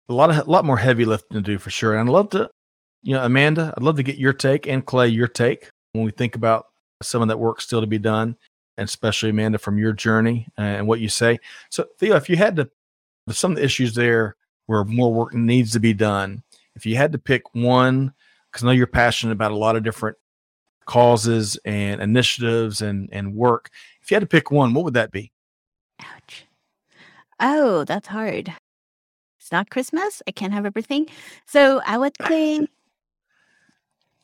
a 0.08 0.14
lot 0.14 0.30
of 0.30 0.48
a 0.48 0.50
lot 0.50 0.64
more 0.64 0.78
heavy 0.78 1.04
lifting 1.04 1.36
to 1.36 1.42
do 1.42 1.58
for 1.58 1.70
sure. 1.70 1.94
And 1.94 2.08
I'd 2.08 2.12
love 2.12 2.30
to, 2.30 2.48
you 3.02 3.14
know, 3.14 3.24
Amanda, 3.24 3.72
I'd 3.76 3.82
love 3.82 3.96
to 3.96 4.02
get 4.02 4.18
your 4.18 4.32
take 4.32 4.66
and 4.66 4.84
Clay, 4.84 5.08
your 5.08 5.28
take 5.28 5.70
when 5.92 6.04
we 6.04 6.10
think 6.10 6.36
about 6.36 6.66
some 7.02 7.22
of 7.22 7.28
that 7.28 7.38
work 7.38 7.60
still 7.60 7.80
to 7.80 7.86
be 7.86 7.98
done, 7.98 8.36
and 8.76 8.86
especially 8.86 9.30
Amanda 9.30 9.58
from 9.58 9.78
your 9.78 9.92
journey 9.92 10.46
uh, 10.58 10.62
and 10.62 10.86
what 10.86 11.00
you 11.00 11.08
say. 11.08 11.38
So, 11.70 11.86
Theo, 11.98 12.16
if 12.16 12.28
you 12.28 12.36
had 12.36 12.56
to, 12.56 12.70
some 13.30 13.52
of 13.52 13.56
the 13.56 13.64
issues 13.64 13.94
there 13.94 14.36
where 14.66 14.84
more 14.84 15.12
work 15.12 15.34
needs 15.34 15.72
to 15.72 15.80
be 15.80 15.94
done, 15.94 16.42
if 16.74 16.84
you 16.84 16.96
had 16.96 17.12
to 17.12 17.18
pick 17.18 17.54
one, 17.54 18.12
because 18.50 18.64
I 18.64 18.66
know 18.66 18.72
you're 18.72 18.86
passionate 18.86 19.32
about 19.32 19.52
a 19.52 19.56
lot 19.56 19.76
of 19.76 19.82
different 19.82 20.16
causes 20.84 21.56
and 21.64 22.00
initiatives 22.00 22.82
and 22.82 23.08
and 23.12 23.34
work. 23.34 23.70
If 24.02 24.10
you 24.10 24.16
had 24.16 24.22
to 24.22 24.26
pick 24.26 24.50
one, 24.50 24.74
what 24.74 24.84
would 24.84 24.94
that 24.94 25.12
be? 25.12 25.30
Ouch. 26.00 26.46
Oh, 27.38 27.84
that's 27.84 28.08
hard. 28.08 28.52
It's 29.38 29.52
not 29.52 29.70
Christmas. 29.70 30.22
I 30.26 30.32
can't 30.32 30.52
have 30.52 30.66
everything. 30.66 31.06
So 31.46 31.80
I 31.86 31.96
would 31.96 32.14
say 32.28 32.66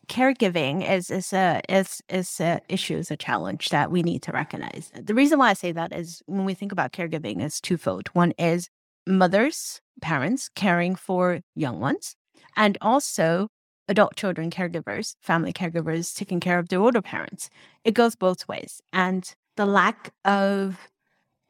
caregiving 0.09 0.89
is 0.89 1.11
is 1.11 1.33
a 1.33 1.61
is 1.69 2.03
is 2.09 2.41
a 2.41 2.61
issue, 2.69 2.97
is 2.97 3.11
a 3.11 3.17
challenge 3.17 3.71
that 3.71 3.91
we 3.91 4.03
need 4.03 4.23
to 4.23 4.33
recognize. 4.33 4.91
The 4.95 5.15
reason 5.15 5.39
why 5.39 5.51
I 5.51 5.55
say 5.55 5.73
that 5.73 5.93
is 5.95 6.23
when 6.27 6.45
we 6.45 6.55
think 6.55 6.73
about 6.73 6.93
caregiving 6.93 7.43
is 7.43 7.61
twofold. 7.61 8.09
One 8.09 8.33
is 8.39 8.69
mothers, 9.07 9.81
parents 10.01 10.49
caring 10.55 10.95
for 10.95 11.41
young 11.55 11.81
ones, 11.81 12.17
and 12.57 12.79
also 12.81 13.49
adult 13.89 14.17
children 14.17 14.51
caregivers, 14.51 15.15
family 15.21 15.53
caregivers 15.53 16.15
taking 16.15 16.41
care 16.41 16.59
of 16.59 16.69
their 16.69 16.81
older 16.81 17.03
parents. 17.03 17.51
It 17.85 17.95
goes 17.95 18.17
both 18.17 18.49
ways. 18.49 18.81
And 18.93 19.33
the 19.57 19.67
lack 19.67 20.13
of 20.25 20.89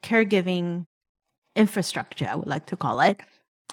caregiving 0.02 0.86
infrastructure, 1.54 2.28
I 2.30 2.34
would 2.34 2.46
like 2.46 2.66
to 2.66 2.76
call 2.76 3.00
it, 3.00 3.20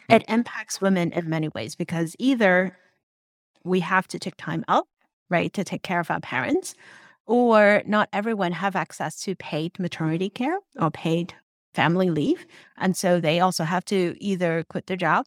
it 0.09 0.25
mm. 0.27 0.33
impacts 0.33 0.81
women 0.81 1.11
in 1.11 1.29
many 1.29 1.49
ways 1.49 1.75
because 1.75 2.15
either 2.19 2.77
we 3.63 3.79
have 3.81 4.07
to 4.09 4.19
take 4.19 4.37
time 4.37 4.63
out, 4.67 4.87
right, 5.29 5.51
to 5.53 5.63
take 5.63 5.83
care 5.83 5.99
of 5.99 6.11
our 6.11 6.19
parents, 6.19 6.75
or 7.25 7.83
not 7.85 8.09
everyone 8.11 8.51
have 8.51 8.75
access 8.75 9.21
to 9.21 9.35
paid 9.35 9.79
maternity 9.79 10.29
care 10.29 10.59
or 10.79 10.91
paid 10.91 11.33
family 11.73 12.09
leave. 12.09 12.45
And 12.77 12.95
so 12.95 13.19
they 13.19 13.39
also 13.39 13.63
have 13.63 13.85
to 13.85 14.15
either 14.19 14.63
quit 14.69 14.87
their 14.87 14.97
job 14.97 15.25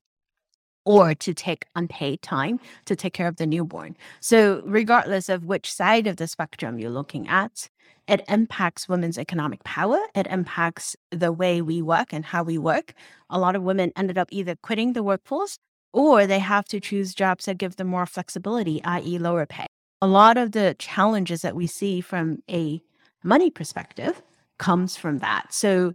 or 0.85 1.14
to 1.14 1.35
take 1.35 1.66
unpaid 1.75 2.23
time 2.23 2.61
to 2.85 2.95
take 2.95 3.12
care 3.12 3.26
of 3.26 3.37
the 3.37 3.47
newborn. 3.47 3.97
So, 4.21 4.62
regardless 4.64 5.28
of 5.28 5.45
which 5.45 5.73
side 5.73 6.07
of 6.07 6.16
the 6.16 6.28
spectrum 6.28 6.78
you're 6.78 6.90
looking 6.90 7.26
at, 7.26 7.69
it 8.07 8.25
impacts 8.28 8.88
women's 8.88 9.19
economic 9.19 9.64
power. 9.64 9.99
It 10.14 10.28
impacts 10.28 10.95
the 11.11 11.33
way 11.33 11.61
we 11.61 11.83
work 11.83 12.12
and 12.12 12.25
how 12.25 12.45
we 12.45 12.57
work. 12.57 12.95
A 13.28 13.38
lot 13.38 13.57
of 13.57 13.64
women 13.64 13.90
ended 13.97 14.16
up 14.16 14.28
either 14.31 14.55
quitting 14.55 14.93
the 14.93 15.02
workforce 15.02 15.59
or 15.97 16.26
they 16.26 16.38
have 16.38 16.67
to 16.67 16.79
choose 16.79 17.15
jobs 17.15 17.47
that 17.47 17.57
give 17.57 17.76
them 17.76 17.87
more 17.88 18.05
flexibility, 18.05 18.85
i.e., 18.85 19.19
lower 19.19 19.47
pay. 19.47 19.65
A 20.03 20.07
lot 20.07 20.37
of 20.37 20.53
the 20.53 20.76
challenges 20.79 21.41
that 21.41 21.57
we 21.57 21.67
see 21.67 22.03
from 22.03 22.43
a 22.50 22.83
money 23.25 23.50
perspective 23.50 24.23
comes 24.59 24.99
from 24.99 25.19
that. 25.21 25.55
So, 25.55 25.95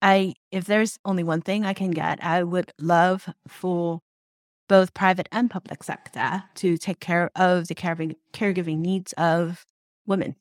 I 0.00 0.34
if 0.50 0.64
there's 0.64 0.98
only 1.04 1.22
one 1.22 1.42
thing 1.42 1.64
I 1.64 1.74
can 1.74 1.90
get, 1.90 2.24
I 2.24 2.42
would 2.42 2.72
love 2.80 3.28
for 3.46 4.00
both 4.66 4.94
private 4.94 5.28
and 5.30 5.50
public 5.50 5.82
sector 5.82 6.44
to 6.54 6.78
take 6.78 6.98
care 6.98 7.30
of 7.36 7.68
the 7.68 7.74
caregiving, 7.74 8.16
caregiving 8.32 8.78
needs 8.78 9.12
of 9.18 9.66
women. 10.06 10.34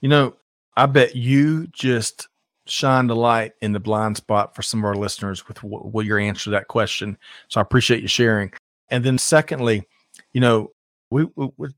You 0.00 0.08
know, 0.08 0.36
I 0.76 0.86
bet 0.86 1.16
you 1.16 1.66
just 1.66 2.28
shined 2.70 3.10
a 3.10 3.14
light 3.14 3.52
in 3.60 3.72
the 3.72 3.80
blind 3.80 4.16
spot 4.16 4.54
for 4.54 4.62
some 4.62 4.80
of 4.80 4.84
our 4.84 4.94
listeners 4.94 5.46
with 5.48 5.62
what, 5.62 6.06
your 6.06 6.18
answer 6.18 6.44
to 6.44 6.50
that 6.50 6.68
question. 6.68 7.18
So 7.48 7.60
I 7.60 7.62
appreciate 7.62 8.02
you 8.02 8.08
sharing. 8.08 8.52
And 8.88 9.04
then, 9.04 9.18
secondly, 9.18 9.86
you 10.32 10.40
know, 10.40 10.72
we, 11.10 11.26
we, 11.36 11.48
we 11.56 11.68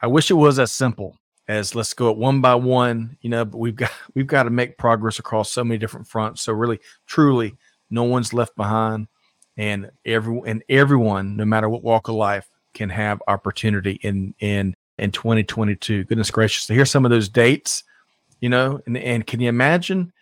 I 0.00 0.06
wish 0.06 0.30
it 0.30 0.34
was 0.34 0.58
as 0.58 0.72
simple 0.72 1.16
as 1.48 1.74
let's 1.74 1.94
go 1.94 2.10
at 2.10 2.16
one 2.16 2.40
by 2.40 2.54
one, 2.54 3.16
you 3.22 3.30
know, 3.30 3.44
but 3.44 3.58
we've 3.58 3.76
got 3.76 3.90
we've 4.14 4.26
got 4.26 4.44
to 4.44 4.50
make 4.50 4.78
progress 4.78 5.18
across 5.18 5.50
so 5.50 5.64
many 5.64 5.78
different 5.78 6.06
fronts. 6.06 6.42
So 6.42 6.52
really, 6.52 6.78
truly, 7.06 7.56
no 7.90 8.04
one's 8.04 8.32
left 8.32 8.54
behind, 8.56 9.08
and 9.56 9.90
every 10.04 10.40
and 10.46 10.62
everyone, 10.68 11.36
no 11.36 11.44
matter 11.44 11.68
what 11.68 11.82
walk 11.82 12.08
of 12.08 12.14
life, 12.14 12.48
can 12.74 12.90
have 12.90 13.22
opportunity 13.26 13.98
in 14.02 14.34
in 14.40 14.74
in 14.98 15.10
2022. 15.10 16.04
Goodness 16.04 16.30
gracious, 16.30 16.66
to 16.66 16.74
hear 16.74 16.86
some 16.86 17.04
of 17.04 17.10
those 17.10 17.28
dates, 17.28 17.84
you 18.40 18.48
know, 18.48 18.80
and 18.86 18.96
and 18.96 19.26
can 19.26 19.40
you 19.40 19.48
imagine? 19.48 20.12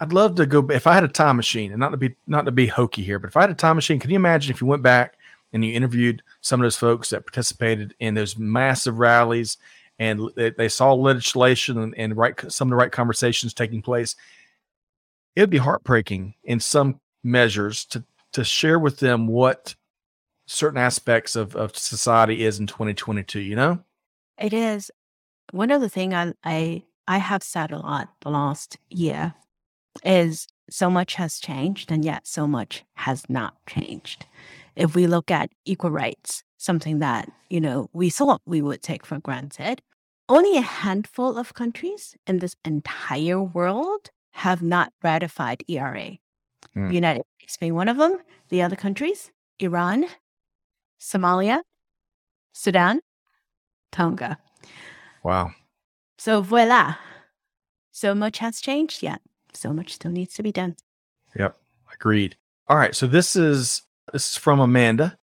I'd 0.00 0.12
love 0.12 0.34
to 0.36 0.46
go 0.46 0.66
if 0.70 0.86
I 0.86 0.94
had 0.94 1.04
a 1.04 1.08
time 1.08 1.36
machine, 1.36 1.70
and 1.72 1.80
not 1.80 1.90
to 1.90 1.96
be 1.96 2.16
not 2.26 2.44
to 2.46 2.52
be 2.52 2.66
hokey 2.66 3.02
here, 3.02 3.18
but 3.18 3.28
if 3.28 3.36
I 3.36 3.42
had 3.42 3.50
a 3.50 3.54
time 3.54 3.76
machine, 3.76 3.98
can 3.98 4.10
you 4.10 4.16
imagine 4.16 4.52
if 4.52 4.60
you 4.60 4.66
went 4.66 4.82
back 4.82 5.16
and 5.52 5.64
you 5.64 5.72
interviewed 5.72 6.22
some 6.40 6.60
of 6.60 6.64
those 6.64 6.76
folks 6.76 7.10
that 7.10 7.24
participated 7.24 7.94
in 8.00 8.14
those 8.14 8.36
massive 8.36 8.98
rallies 8.98 9.56
and 9.98 10.20
they, 10.34 10.50
they 10.50 10.68
saw 10.68 10.92
legislation 10.92 11.78
and, 11.78 11.94
and 11.96 12.16
right 12.16 12.34
some 12.52 12.68
of 12.68 12.70
the 12.70 12.76
right 12.76 12.92
conversations 12.92 13.54
taking 13.54 13.82
place? 13.82 14.16
It 15.36 15.40
would 15.40 15.50
be 15.50 15.58
heartbreaking 15.58 16.34
in 16.44 16.60
some 16.60 17.00
measures 17.22 17.84
to 17.86 18.04
to 18.32 18.44
share 18.44 18.80
with 18.80 18.98
them 18.98 19.28
what 19.28 19.76
certain 20.46 20.78
aspects 20.78 21.36
of, 21.36 21.56
of 21.56 21.76
society 21.76 22.44
is 22.44 22.58
in 22.58 22.66
2022 22.66 23.40
you 23.40 23.56
know 23.56 23.78
It 24.38 24.52
is 24.52 24.90
one 25.52 25.70
of 25.70 25.80
the 25.80 25.88
thing 25.88 26.14
I, 26.14 26.32
I 26.44 26.84
I 27.06 27.18
have 27.18 27.42
said 27.42 27.70
a 27.70 27.78
lot 27.78 28.08
the 28.20 28.30
last 28.30 28.78
year 28.88 29.34
is 30.04 30.46
so 30.70 30.88
much 30.90 31.14
has 31.14 31.38
changed 31.38 31.92
and 31.92 32.04
yet 32.04 32.26
so 32.26 32.46
much 32.46 32.84
has 32.94 33.24
not 33.28 33.54
changed. 33.66 34.26
If 34.74 34.94
we 34.94 35.06
look 35.06 35.30
at 35.30 35.50
equal 35.64 35.90
rights, 35.90 36.42
something 36.56 36.98
that, 37.00 37.30
you 37.50 37.60
know, 37.60 37.90
we 37.92 38.10
thought 38.10 38.40
we 38.46 38.62
would 38.62 38.82
take 38.82 39.04
for 39.04 39.20
granted, 39.20 39.82
only 40.28 40.56
a 40.56 40.62
handful 40.62 41.36
of 41.36 41.54
countries 41.54 42.16
in 42.26 42.38
this 42.38 42.56
entire 42.64 43.42
world 43.42 44.10
have 44.32 44.62
not 44.62 44.92
ratified 45.02 45.62
ERA. 45.68 46.18
Hmm. 46.72 46.90
United 46.90 47.24
States 47.38 47.56
being 47.58 47.74
one 47.74 47.88
of 47.88 47.98
them, 47.98 48.18
the 48.48 48.62
other 48.62 48.76
countries, 48.76 49.30
Iran, 49.58 50.06
Somalia, 50.98 51.60
Sudan, 52.52 53.00
Tonga. 53.92 54.38
Wow 55.24 55.50
So 56.18 56.40
voila. 56.42 56.96
So 57.90 58.14
much 58.14 58.38
has 58.38 58.60
changed 58.60 59.02
yet. 59.02 59.20
so 59.52 59.72
much 59.72 59.92
still 59.94 60.10
needs 60.10 60.34
to 60.34 60.42
be 60.42 60.52
done. 60.52 60.76
Yep, 61.36 61.56
agreed. 61.92 62.36
All 62.68 62.76
right, 62.76 62.94
so 62.94 63.06
this 63.06 63.34
is 63.36 63.82
this 64.12 64.30
is 64.32 64.36
from 64.36 64.60
Amanda 64.60 65.16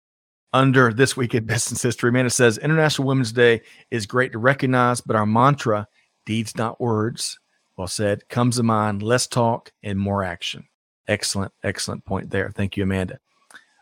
under 0.52 0.92
this 0.92 1.16
week 1.16 1.34
in 1.34 1.44
business 1.46 1.82
history. 1.82 2.10
Amanda 2.10 2.30
says 2.30 2.58
International 2.58 3.06
Women's 3.06 3.32
Day 3.32 3.60
is 3.90 4.06
great 4.06 4.32
to 4.32 4.38
recognize, 4.38 5.00
but 5.00 5.16
our 5.16 5.26
mantra, 5.26 5.86
deeds 6.26 6.56
not 6.56 6.80
words, 6.80 7.38
well 7.76 7.86
said, 7.88 8.28
comes 8.28 8.56
to 8.56 8.62
mind 8.62 9.02
less 9.02 9.26
talk 9.26 9.72
and 9.82 9.98
more 9.98 10.22
action. 10.24 10.66
Excellent, 11.08 11.52
excellent 11.62 12.04
point 12.04 12.30
there. 12.30 12.50
Thank 12.50 12.76
you, 12.76 12.82
Amanda. 12.84 13.18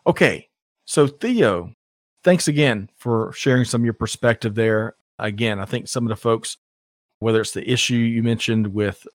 Okay, 0.07 0.49
so 0.85 1.07
Theo, 1.07 1.73
thanks 2.25 2.49
again 2.49 2.89
for 2.97 3.33
sharing 3.35 3.65
some 3.65 3.81
of 3.83 3.85
your 3.85 3.95
perspective 3.95 4.55
there. 4.55 4.95
Again, 5.19 5.59
I 5.59 5.65
think 5.65 5.89
some 5.89 6.05
of 6.05 6.11
the 6.11 6.17
folks, 6.17 6.57
whether 7.19 7.41
it's 7.41 7.53
the 7.53 7.69
issue 7.69 7.97
you 7.97 8.23
mentioned 8.23 8.69
with, 8.69 9.07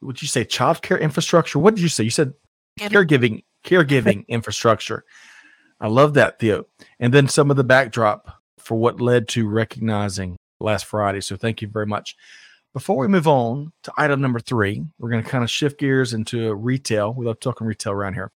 would 0.00 0.20
you 0.20 0.28
say 0.28 0.44
child 0.44 0.82
care 0.82 0.98
infrastructure? 0.98 1.58
What 1.58 1.74
did 1.74 1.82
you 1.82 1.88
say? 1.88 2.04
You 2.04 2.10
said 2.10 2.32
caregiving, 2.78 3.44
caregiving 3.64 4.26
infrastructure. 4.28 5.04
I 5.80 5.88
love 5.88 6.14
that, 6.14 6.38
Theo. 6.38 6.64
And 7.00 7.12
then 7.12 7.28
some 7.28 7.50
of 7.50 7.56
the 7.56 7.64
backdrop 7.64 8.42
for 8.58 8.78
what 8.78 9.00
led 9.00 9.28
to 9.28 9.48
recognizing 9.48 10.36
last 10.60 10.86
Friday. 10.86 11.20
So 11.20 11.36
thank 11.36 11.60
you 11.60 11.68
very 11.68 11.86
much. 11.86 12.16
Before 12.72 12.96
we 12.96 13.08
move 13.08 13.28
on 13.28 13.72
to 13.82 13.92
item 13.98 14.20
number 14.20 14.40
three, 14.40 14.82
we're 14.98 15.10
going 15.10 15.22
to 15.22 15.28
kind 15.28 15.44
of 15.44 15.50
shift 15.50 15.78
gears 15.78 16.14
into 16.14 16.54
retail. 16.54 17.12
We 17.12 17.26
love 17.26 17.40
talking 17.40 17.66
retail 17.66 17.92
around 17.92 18.14
here. 18.14 18.30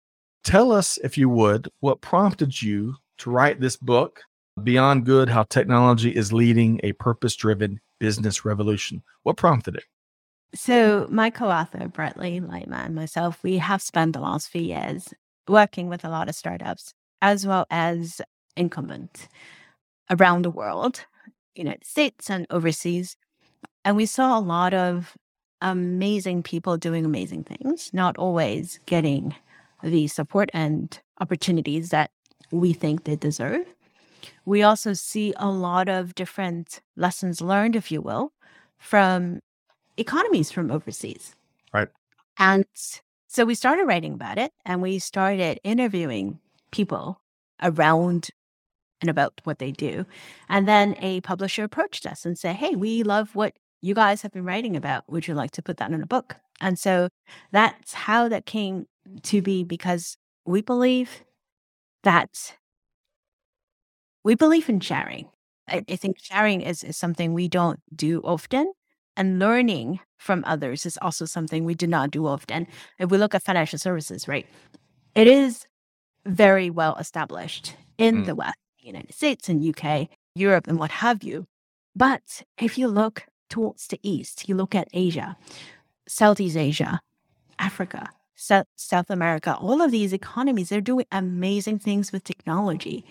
Tell 0.43 0.73
us, 0.73 0.99
if 0.99 1.17
you 1.17 1.29
would, 1.29 1.69
what 1.81 2.01
prompted 2.01 2.61
you 2.61 2.97
to 3.19 3.31
write 3.31 3.61
this 3.61 3.77
book, 3.77 4.23
Beyond 4.63 5.05
Good 5.05 5.29
How 5.29 5.43
Technology 5.43 6.11
is 6.11 6.33
Leading 6.33 6.81
a 6.85 6.93
Purpose 6.93 7.35
Driven 7.35 7.81
Business 7.99 8.45
Revolution. 8.45 9.03
What 9.25 9.37
prompted 9.37 9.75
it? 9.75 9.85
So, 10.55 11.09
my 11.11 11.31
co 11.31 11.51
author, 11.51 11.89
Bradley 11.89 12.41
Leimer, 12.41 12.87
and 12.87 12.95
myself, 12.95 13.43
we 13.43 13.59
have 13.59 13.83
spent 13.83 14.13
the 14.13 14.21
last 14.21 14.49
few 14.49 14.63
years 14.63 15.13
working 15.49 15.89
with 15.89 16.05
a 16.05 16.09
lot 16.09 16.29
of 16.29 16.37
startups 16.37 16.95
as 17.21 17.45
well 17.47 17.67
as 17.69 18.21
incumbents 18.57 19.29
around 20.09 20.43
the 20.43 20.51
world, 20.51 21.05
United 21.57 21.85
States 21.85 22.31
and 22.31 22.47
overseas. 22.49 23.17
And 23.85 23.97
we 23.97 24.07
saw 24.07 24.39
a 24.39 24.41
lot 24.41 24.73
of 24.73 25.17
amazing 25.61 26.45
people 26.45 26.77
doing 26.77 27.05
amazing 27.05 27.43
things, 27.43 27.91
not 27.93 28.17
always 28.17 28.79
getting 28.87 29.35
the 29.83 30.07
support 30.07 30.49
and 30.55 30.97
opportunities 31.21 31.89
that 31.89 32.13
we 32.53 32.73
think 32.73 33.03
they 33.05 33.17
deserve. 33.17 33.67
We 34.45 34.63
also 34.63 34.93
see 34.93 35.33
a 35.37 35.51
lot 35.51 35.89
of 35.89 36.15
different 36.15 36.81
lessons 36.97 37.41
learned, 37.41 37.77
if 37.77 37.91
you 37.91 38.01
will, 38.01 38.33
from 38.79 39.41
economies 39.97 40.51
from 40.51 40.71
overseas. 40.71 41.35
Right. 41.73 41.89
And 42.39 42.67
so 43.29 43.45
we 43.45 43.55
started 43.55 43.85
writing 43.85 44.15
about 44.15 44.39
it 44.39 44.53
and 44.65 44.83
we 44.83 44.99
started 44.99 45.61
interviewing 45.65 46.41
people 46.71 47.21
around 47.63 48.31
and 49.01 49.11
about 49.11 49.41
what 49.45 49.59
they 49.59 49.71
do. 49.71 50.07
And 50.49 50.69
then 50.69 50.97
a 51.01 51.21
publisher 51.21 51.65
approached 51.65 52.07
us 52.07 52.25
and 52.25 52.39
said, 52.39 52.57
Hey, 52.57 52.75
we 52.75 53.03
love 53.03 53.35
what 53.35 53.55
you 53.81 53.95
guys 53.95 54.23
have 54.23 54.33
been 54.33 54.45
writing 54.45 54.77
about. 54.77 55.05
Would 55.09 55.29
you 55.29 55.35
like 55.35 55.51
to 55.53 55.63
put 55.63 55.77
that 55.77 55.91
in 55.91 56.03
a 56.03 56.07
book? 56.07 56.37
And 56.61 56.79
so 56.79 57.09
that's 57.53 57.93
how 57.93 58.29
that 58.29 58.47
came 58.47 58.87
to 59.25 59.43
be 59.43 59.65
because 59.65 60.17
we 60.47 60.63
believe 60.63 61.25
that 62.03 62.57
we 64.25 64.35
believe 64.35 64.69
in 64.69 64.81
sharing. 64.81 65.29
I, 65.69 65.85
I 65.89 65.97
think 65.97 66.19
sharing 66.19 66.63
is, 66.63 66.83
is 66.83 66.97
something 66.97 67.33
we 67.33 67.49
don't 67.49 67.81
do 67.95 68.21
often. 68.23 68.73
And 69.17 69.39
learning 69.39 70.01
from 70.19 70.43
others 70.45 70.85
is 70.85 70.99
also 71.01 71.25
something 71.25 71.65
we 71.65 71.75
do 71.77 71.87
not 71.87 72.11
do 72.11 72.27
often. 72.27 72.67
If 72.99 73.11
we 73.11 73.19
look 73.19 73.35
at 73.35 73.45
financial 73.45 73.79
services, 73.79 74.27
right? 74.27 74.47
It 75.15 75.29
is 75.29 75.67
very 76.27 76.71
well 76.71 76.97
established 76.97 77.77
in 77.97 78.23
mm. 78.23 78.27
the 78.27 78.35
West, 78.35 78.59
United 78.81 79.15
States 79.15 79.49
and 79.49 79.65
UK, 79.65 80.09
Europe, 80.35 80.67
and 80.67 80.79
what 80.79 80.91
have 80.91 81.23
you. 81.23 81.47
But 81.95 82.43
if 82.59 82.77
you 82.77 82.89
look 82.89 83.27
towards 83.49 83.87
the 83.87 84.01
East, 84.03 84.49
you 84.49 84.57
look 84.57 84.75
at 84.75 84.89
Asia, 84.93 85.37
Southeast 86.09 86.57
Asia, 86.57 87.01
Africa, 87.59 88.09
South, 88.35 88.67
South 88.75 89.11
America, 89.11 89.57
all 89.57 89.81
of 89.81 89.93
these 89.93 90.13
economies, 90.13 90.71
they're 90.71 90.81
doing 90.81 91.07
amazing 91.13 91.79
things 91.79 92.11
with 92.11 92.25
technology. 92.25 93.05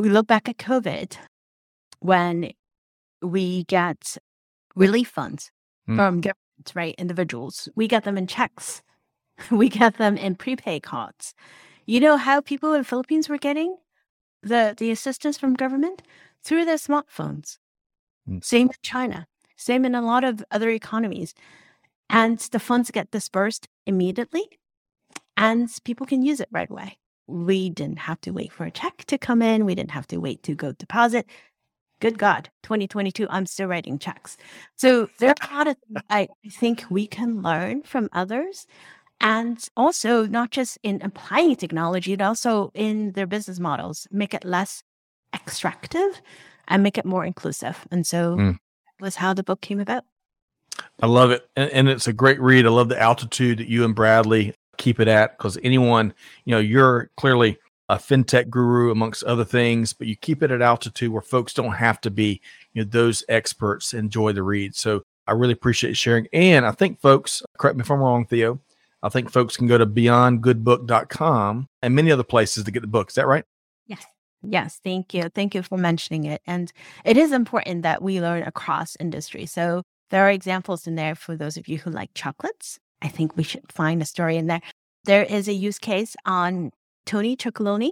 We 0.00 0.08
look 0.08 0.26
back 0.26 0.48
at 0.48 0.56
COVID 0.56 1.16
when 2.00 2.52
we 3.22 3.64
get 3.64 4.16
relief 4.74 5.08
funds 5.08 5.50
mm. 5.88 5.96
from 5.96 6.20
government, 6.20 6.72
right? 6.74 6.94
Individuals, 6.96 7.68
we 7.74 7.86
get 7.86 8.04
them 8.04 8.16
in 8.16 8.26
checks 8.26 8.82
we 9.50 9.68
get 9.68 9.96
them 9.96 10.16
in 10.16 10.34
prepaid 10.34 10.82
cards. 10.82 11.34
You 11.86 12.00
know 12.00 12.16
how 12.16 12.40
people 12.40 12.74
in 12.74 12.84
Philippines 12.84 13.28
were 13.28 13.38
getting 13.38 13.76
the, 14.42 14.74
the 14.76 14.90
assistance 14.90 15.38
from 15.38 15.54
government? 15.54 16.02
Through 16.42 16.64
their 16.64 16.76
smartphones. 16.76 17.58
Mm. 18.28 18.42
Same 18.42 18.68
in 18.68 18.74
China. 18.82 19.26
Same 19.56 19.84
in 19.84 19.94
a 19.94 20.00
lot 20.00 20.24
of 20.24 20.42
other 20.50 20.70
economies. 20.70 21.34
And 22.08 22.38
the 22.38 22.58
funds 22.58 22.90
get 22.90 23.10
dispersed 23.10 23.68
immediately 23.86 24.48
and 25.36 25.68
people 25.84 26.06
can 26.06 26.22
use 26.22 26.40
it 26.40 26.48
right 26.50 26.70
away. 26.70 26.98
We 27.30 27.70
didn't 27.70 28.00
have 28.00 28.20
to 28.22 28.30
wait 28.32 28.52
for 28.52 28.64
a 28.64 28.70
check 28.70 29.04
to 29.06 29.18
come 29.18 29.42
in. 29.42 29.64
We 29.64 29.74
didn't 29.74 29.92
have 29.92 30.06
to 30.08 30.18
wait 30.18 30.42
to 30.44 30.54
go 30.54 30.72
deposit. 30.72 31.26
Good 32.00 32.18
God, 32.18 32.48
2022, 32.62 33.26
I'm 33.28 33.44
still 33.44 33.68
writing 33.68 33.98
checks. 33.98 34.38
So 34.76 35.10
there 35.18 35.30
are 35.30 35.50
a 35.50 35.54
lot 35.54 35.68
of 35.68 35.76
things 35.76 36.02
I 36.08 36.28
think 36.50 36.84
we 36.88 37.06
can 37.06 37.42
learn 37.42 37.82
from 37.82 38.08
others 38.12 38.66
and 39.20 39.62
also 39.76 40.26
not 40.26 40.50
just 40.50 40.78
in 40.82 41.00
applying 41.02 41.56
technology, 41.56 42.16
but 42.16 42.24
also 42.24 42.70
in 42.74 43.12
their 43.12 43.26
business 43.26 43.60
models, 43.60 44.06
make 44.10 44.32
it 44.32 44.44
less 44.44 44.82
extractive 45.34 46.22
and 46.68 46.82
make 46.82 46.96
it 46.96 47.04
more 47.04 47.24
inclusive. 47.24 47.86
And 47.90 48.06
so 48.06 48.36
mm. 48.36 48.58
was 48.98 49.16
how 49.16 49.34
the 49.34 49.42
book 49.42 49.60
came 49.60 49.80
about. 49.80 50.04
I 51.02 51.06
love 51.06 51.30
it. 51.30 51.46
And, 51.56 51.70
and, 51.70 51.88
it's 51.88 52.08
a 52.08 52.12
great 52.12 52.40
read. 52.40 52.64
I 52.64 52.70
love 52.70 52.88
the 52.88 53.00
altitude 53.00 53.58
that 53.58 53.68
you 53.68 53.84
and 53.84 53.94
Bradley 53.94 54.54
keep 54.80 54.98
it 54.98 55.08
at 55.08 55.36
because 55.36 55.58
anyone, 55.62 56.12
you 56.44 56.52
know, 56.52 56.58
you're 56.58 57.10
clearly 57.16 57.58
a 57.88 57.96
fintech 57.96 58.48
guru 58.48 58.90
amongst 58.90 59.22
other 59.24 59.44
things, 59.44 59.92
but 59.92 60.06
you 60.06 60.16
keep 60.16 60.42
it 60.42 60.50
at 60.50 60.62
altitude 60.62 61.12
where 61.12 61.22
folks 61.22 61.52
don't 61.52 61.72
have 61.72 62.00
to 62.00 62.10
be, 62.10 62.40
you 62.72 62.82
know, 62.82 62.88
those 62.90 63.22
experts 63.28 63.92
enjoy 63.92 64.32
the 64.32 64.42
read. 64.42 64.74
So 64.74 65.02
I 65.26 65.32
really 65.32 65.52
appreciate 65.52 65.96
sharing. 65.96 66.26
And 66.32 66.64
I 66.64 66.70
think 66.72 67.00
folks, 67.00 67.42
correct 67.58 67.76
me 67.76 67.82
if 67.82 67.90
I'm 67.90 67.98
wrong, 67.98 68.24
Theo, 68.26 68.58
I 69.02 69.08
think 69.08 69.30
folks 69.30 69.56
can 69.56 69.66
go 69.66 69.76
to 69.76 69.86
beyondgoodbook.com 69.86 71.66
and 71.82 71.94
many 71.94 72.10
other 72.10 72.22
places 72.22 72.64
to 72.64 72.70
get 72.70 72.80
the 72.80 72.86
book. 72.86 73.10
Is 73.10 73.16
that 73.16 73.26
right? 73.26 73.44
Yes. 73.86 74.04
Yes. 74.42 74.80
Thank 74.82 75.12
you. 75.12 75.28
Thank 75.28 75.54
you 75.54 75.62
for 75.62 75.76
mentioning 75.76 76.24
it. 76.24 76.40
And 76.46 76.72
it 77.04 77.16
is 77.16 77.32
important 77.32 77.82
that 77.82 78.02
we 78.02 78.20
learn 78.20 78.44
across 78.44 78.96
industry. 78.98 79.46
So 79.46 79.82
there 80.10 80.24
are 80.26 80.30
examples 80.30 80.86
in 80.86 80.94
there 80.94 81.14
for 81.14 81.36
those 81.36 81.56
of 81.56 81.68
you 81.68 81.78
who 81.78 81.90
like 81.90 82.10
chocolates. 82.14 82.78
I 83.02 83.08
think 83.08 83.36
we 83.36 83.42
should 83.42 83.70
find 83.70 84.02
a 84.02 84.06
story 84.06 84.36
in 84.36 84.46
there. 84.46 84.60
There 85.04 85.24
is 85.24 85.48
a 85.48 85.52
use 85.52 85.78
case 85.78 86.16
on 86.26 86.70
Tony 87.06 87.36
Chocolonely. 87.36 87.90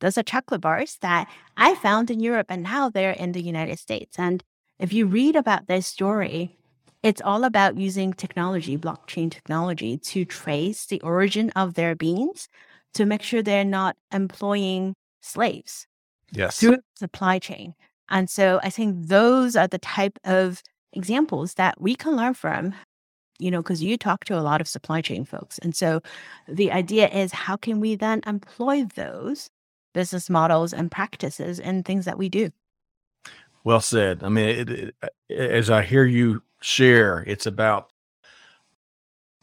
Those 0.00 0.18
are 0.18 0.22
chocolate 0.22 0.60
bars 0.60 0.98
that 1.00 1.28
I 1.56 1.74
found 1.76 2.10
in 2.10 2.20
Europe 2.20 2.46
and 2.48 2.62
now 2.62 2.88
they're 2.88 3.12
in 3.12 3.32
the 3.32 3.42
United 3.42 3.78
States. 3.78 4.18
And 4.18 4.42
if 4.78 4.92
you 4.92 5.06
read 5.06 5.36
about 5.36 5.66
this 5.66 5.86
story, 5.86 6.56
it's 7.02 7.22
all 7.22 7.44
about 7.44 7.76
using 7.76 8.12
technology, 8.12 8.78
blockchain 8.78 9.30
technology, 9.30 9.98
to 9.98 10.24
trace 10.24 10.86
the 10.86 11.00
origin 11.00 11.50
of 11.50 11.74
their 11.74 11.94
beans 11.94 12.48
to 12.94 13.04
make 13.04 13.22
sure 13.22 13.42
they're 13.42 13.64
not 13.64 13.96
employing 14.12 14.94
slaves 15.20 15.86
yes. 16.32 16.58
through 16.58 16.78
supply 16.94 17.38
chain. 17.38 17.74
And 18.08 18.30
so 18.30 18.60
I 18.62 18.70
think 18.70 19.08
those 19.08 19.56
are 19.56 19.68
the 19.68 19.78
type 19.78 20.18
of 20.24 20.62
examples 20.92 21.54
that 21.54 21.80
we 21.80 21.94
can 21.94 22.16
learn 22.16 22.34
from, 22.34 22.74
you 23.38 23.50
know, 23.50 23.62
because 23.62 23.82
you 23.82 23.96
talk 23.96 24.24
to 24.24 24.38
a 24.38 24.42
lot 24.42 24.60
of 24.60 24.68
supply 24.68 25.00
chain 25.00 25.24
folks. 25.24 25.58
And 25.58 25.74
so 25.74 26.00
the 26.48 26.70
idea 26.70 27.08
is 27.08 27.32
how 27.32 27.56
can 27.56 27.80
we 27.80 27.94
then 27.96 28.20
employ 28.26 28.84
those 28.94 29.50
business 29.92 30.30
models 30.30 30.72
and 30.72 30.90
practices 30.90 31.60
and 31.60 31.84
things 31.84 32.04
that 32.04 32.18
we 32.18 32.28
do? 32.28 32.50
Well 33.64 33.80
said. 33.80 34.22
I 34.22 34.28
mean, 34.28 34.48
it, 34.48 34.70
it, 34.70 34.94
uh, 35.02 35.08
as 35.32 35.70
I 35.70 35.82
hear 35.82 36.04
you 36.04 36.42
share. 36.64 37.24
It's 37.26 37.46
about, 37.46 37.90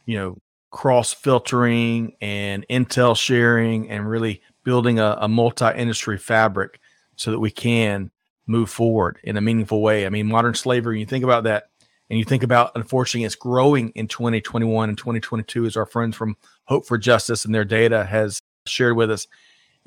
you 0.04 0.18
know, 0.18 0.36
cross 0.70 1.12
filtering 1.12 2.14
and 2.20 2.66
intel 2.68 3.16
sharing 3.16 3.88
and 3.90 4.08
really 4.08 4.42
building 4.64 4.98
a, 4.98 5.18
a 5.20 5.28
multi 5.28 5.70
industry 5.76 6.18
fabric 6.18 6.80
so 7.16 7.30
that 7.30 7.38
we 7.38 7.50
can 7.50 8.10
move 8.46 8.70
forward 8.70 9.18
in 9.22 9.36
a 9.36 9.40
meaningful 9.40 9.80
way. 9.80 10.04
I 10.04 10.08
mean, 10.08 10.26
modern 10.26 10.54
slavery, 10.54 10.98
you 10.98 11.06
think 11.06 11.24
about 11.24 11.44
that 11.44 11.68
and 12.12 12.18
you 12.18 12.26
think 12.26 12.42
about, 12.42 12.72
unfortunately, 12.74 13.24
it's 13.24 13.34
growing 13.34 13.88
in 13.94 14.06
2021 14.06 14.90
and 14.90 14.98
2022, 14.98 15.64
as 15.64 15.78
our 15.78 15.86
friends 15.86 16.14
from 16.14 16.36
Hope 16.64 16.84
for 16.84 16.98
Justice 16.98 17.46
and 17.46 17.54
their 17.54 17.64
data 17.64 18.04
has 18.04 18.38
shared 18.66 18.96
with 18.98 19.10
us. 19.10 19.26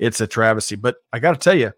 It's 0.00 0.20
a 0.20 0.26
travesty. 0.26 0.74
But 0.74 0.96
I 1.12 1.20
got 1.20 1.34
to 1.34 1.38
tell 1.38 1.56
you, 1.56 1.72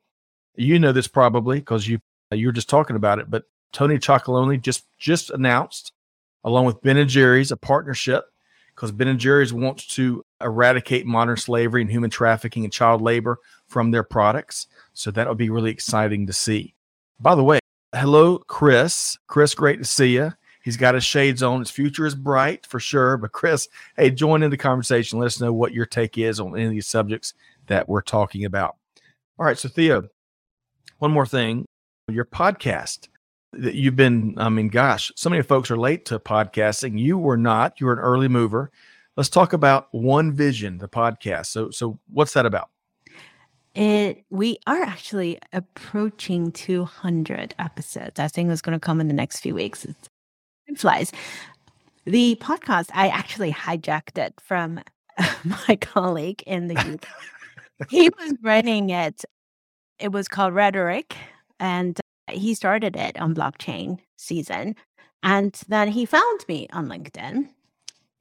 you 0.54 0.78
know 0.78 0.92
this 0.92 1.06
probably 1.06 1.58
because 1.58 1.86
you 1.86 1.98
you 2.30 2.46
were 2.46 2.52
just 2.52 2.70
talking 2.70 2.96
about 2.96 3.18
it, 3.18 3.30
but 3.30 3.44
Tony 3.74 3.98
Chocolonely 3.98 4.58
just 4.58 4.86
just 4.98 5.28
announced 5.28 5.92
along 6.44 6.64
with 6.64 6.80
Ben 6.80 6.96
and 6.96 7.10
Jerry's, 7.10 7.52
a 7.52 7.56
partnership 7.58 8.24
because 8.74 8.90
Ben 8.90 9.08
and 9.08 9.20
Jerry's 9.20 9.52
wants 9.52 9.86
to 9.96 10.24
eradicate 10.40 11.04
modern 11.04 11.36
slavery 11.36 11.82
and 11.82 11.90
human 11.90 12.08
trafficking 12.08 12.64
and 12.64 12.72
child 12.72 13.02
labor 13.02 13.38
from 13.66 13.90
their 13.90 14.02
products. 14.02 14.66
So 14.94 15.10
that 15.10 15.28
would 15.28 15.36
be 15.36 15.50
really 15.50 15.72
exciting 15.72 16.26
to 16.26 16.32
see. 16.32 16.74
By 17.20 17.34
the 17.34 17.44
way, 17.44 17.58
hello, 17.94 18.38
Chris. 18.38 19.16
Chris, 19.26 19.54
great 19.54 19.78
to 19.78 19.84
see 19.84 20.14
you. 20.14 20.32
He's 20.62 20.76
got 20.76 20.94
his 20.94 21.04
shades 21.04 21.42
on. 21.42 21.60
His 21.60 21.70
future 21.70 22.06
is 22.06 22.14
bright 22.14 22.66
for 22.66 22.78
sure. 22.78 23.16
But 23.16 23.32
Chris, 23.32 23.68
hey, 23.96 24.10
join 24.10 24.42
in 24.42 24.50
the 24.50 24.56
conversation. 24.56 25.18
Let 25.18 25.26
us 25.26 25.40
know 25.40 25.52
what 25.52 25.72
your 25.72 25.86
take 25.86 26.18
is 26.18 26.40
on 26.40 26.54
any 26.54 26.64
of 26.64 26.70
these 26.70 26.86
subjects 26.86 27.34
that 27.66 27.88
we're 27.88 28.02
talking 28.02 28.44
about. 28.44 28.76
All 29.38 29.46
right. 29.46 29.58
So, 29.58 29.68
Theo, 29.68 30.08
one 30.98 31.10
more 31.10 31.26
thing 31.26 31.64
your 32.08 32.24
podcast 32.24 33.08
that 33.52 33.74
you've 33.74 33.96
been, 33.96 34.34
I 34.36 34.48
mean, 34.48 34.68
gosh, 34.68 35.12
so 35.16 35.30
many 35.30 35.42
folks 35.42 35.70
are 35.70 35.76
late 35.76 36.04
to 36.06 36.18
podcasting. 36.18 36.98
You 36.98 37.18
were 37.18 37.36
not, 37.36 37.80
you 37.80 37.86
were 37.86 37.94
an 37.94 37.98
early 37.98 38.28
mover. 38.28 38.70
Let's 39.16 39.28
talk 39.28 39.52
about 39.52 39.88
One 39.92 40.32
Vision, 40.32 40.78
the 40.78 40.88
podcast. 40.88 41.46
So, 41.46 41.70
so 41.70 41.98
what's 42.10 42.32
that 42.34 42.46
about? 42.46 42.70
It 43.78 44.24
we 44.28 44.58
are 44.66 44.82
actually 44.82 45.38
approaching 45.52 46.50
200 46.50 47.54
episodes. 47.60 48.18
I 48.18 48.26
think 48.26 48.50
it's 48.50 48.60
going 48.60 48.74
to 48.74 48.84
come 48.84 49.00
in 49.00 49.06
the 49.06 49.14
next 49.14 49.38
few 49.38 49.54
weeks. 49.54 49.84
It 49.84 49.96
flies. 50.76 51.12
The 52.04 52.36
podcast 52.40 52.90
I 52.92 53.06
actually 53.06 53.52
hijacked 53.52 54.18
it 54.18 54.34
from 54.42 54.80
my 55.44 55.76
colleague 55.76 56.42
in 56.44 56.66
the 56.66 56.76
UK. 56.76 57.88
he 57.88 58.08
was 58.18 58.34
running 58.42 58.90
it. 58.90 59.24
It 60.00 60.10
was 60.10 60.26
called 60.26 60.54
Rhetoric, 60.54 61.14
and 61.60 62.00
he 62.28 62.54
started 62.54 62.96
it 62.96 63.16
on 63.20 63.32
blockchain 63.32 64.00
season. 64.16 64.74
And 65.22 65.54
then 65.68 65.86
he 65.86 66.04
found 66.04 66.44
me 66.48 66.66
on 66.72 66.88
LinkedIn. 66.88 67.48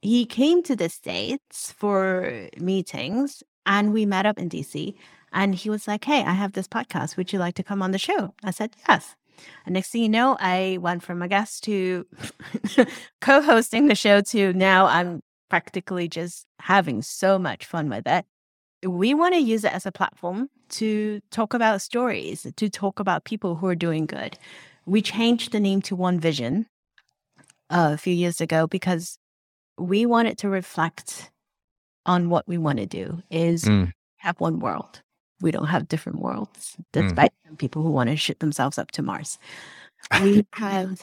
He 0.02 0.24
came 0.24 0.62
to 0.62 0.76
the 0.76 0.88
States 0.88 1.72
for 1.72 2.48
meetings 2.58 3.42
and 3.66 3.92
we 3.92 4.06
met 4.06 4.24
up 4.24 4.38
in 4.38 4.48
DC. 4.48 4.94
And 5.32 5.54
he 5.54 5.70
was 5.70 5.86
like, 5.86 6.04
Hey, 6.04 6.22
I 6.22 6.32
have 6.32 6.52
this 6.52 6.68
podcast. 6.68 7.16
Would 7.16 7.32
you 7.32 7.38
like 7.38 7.54
to 7.56 7.62
come 7.62 7.82
on 7.82 7.92
the 7.92 7.98
show? 7.98 8.34
I 8.44 8.50
said, 8.50 8.74
Yes. 8.88 9.14
And 9.64 9.74
next 9.74 9.90
thing 9.90 10.02
you 10.02 10.08
know, 10.08 10.36
I 10.40 10.78
went 10.80 11.02
from 11.02 11.22
a 11.22 11.28
guest 11.28 11.64
to 11.64 12.06
co 13.20 13.40
hosting 13.40 13.86
the 13.86 13.94
show 13.94 14.20
to 14.20 14.52
now 14.52 14.86
I'm 14.86 15.22
practically 15.48 16.08
just 16.08 16.46
having 16.60 17.02
so 17.02 17.38
much 17.38 17.64
fun 17.64 17.88
with 17.88 18.06
it. 18.06 18.24
We 18.86 19.14
want 19.14 19.34
to 19.34 19.40
use 19.40 19.64
it 19.64 19.72
as 19.72 19.86
a 19.86 19.92
platform 19.92 20.50
to 20.70 21.20
talk 21.30 21.54
about 21.54 21.82
stories, 21.82 22.46
to 22.56 22.68
talk 22.68 23.00
about 23.00 23.24
people 23.24 23.56
who 23.56 23.66
are 23.66 23.74
doing 23.74 24.06
good. 24.06 24.38
We 24.86 25.02
changed 25.02 25.52
the 25.52 25.60
name 25.60 25.82
to 25.82 25.96
One 25.96 26.20
Vision 26.20 26.66
uh, 27.70 27.90
a 27.94 27.98
few 27.98 28.14
years 28.14 28.40
ago 28.40 28.66
because 28.66 29.18
we 29.78 30.06
wanted 30.06 30.38
to 30.38 30.48
reflect 30.48 31.30
on 32.06 32.30
what 32.30 32.46
we 32.48 32.58
want 32.58 32.78
to 32.78 32.86
do 32.86 33.22
is 33.30 33.64
mm. 33.64 33.92
have 34.16 34.40
one 34.40 34.60
world. 34.60 35.02
We 35.40 35.50
don't 35.50 35.66
have 35.66 35.88
different 35.88 36.20
worlds, 36.20 36.76
despite 36.92 37.32
mm. 37.50 37.58
people 37.58 37.82
who 37.82 37.90
want 37.90 38.10
to 38.10 38.16
shoot 38.16 38.40
themselves 38.40 38.78
up 38.78 38.90
to 38.92 39.02
Mars. 39.02 39.38
We 40.20 40.46
have 40.54 41.00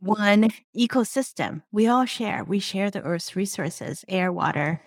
one 0.00 0.50
ecosystem. 0.76 1.62
We 1.72 1.86
all 1.86 2.04
share. 2.04 2.44
We 2.44 2.60
share 2.60 2.90
the 2.90 3.02
Earth's 3.02 3.34
resources, 3.34 4.04
air, 4.08 4.32
water. 4.32 4.80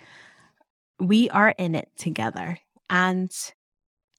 We 1.00 1.30
are 1.32 1.54
in 1.58 1.76
it 1.76 1.90
together. 1.98 2.60
And 2.90 3.32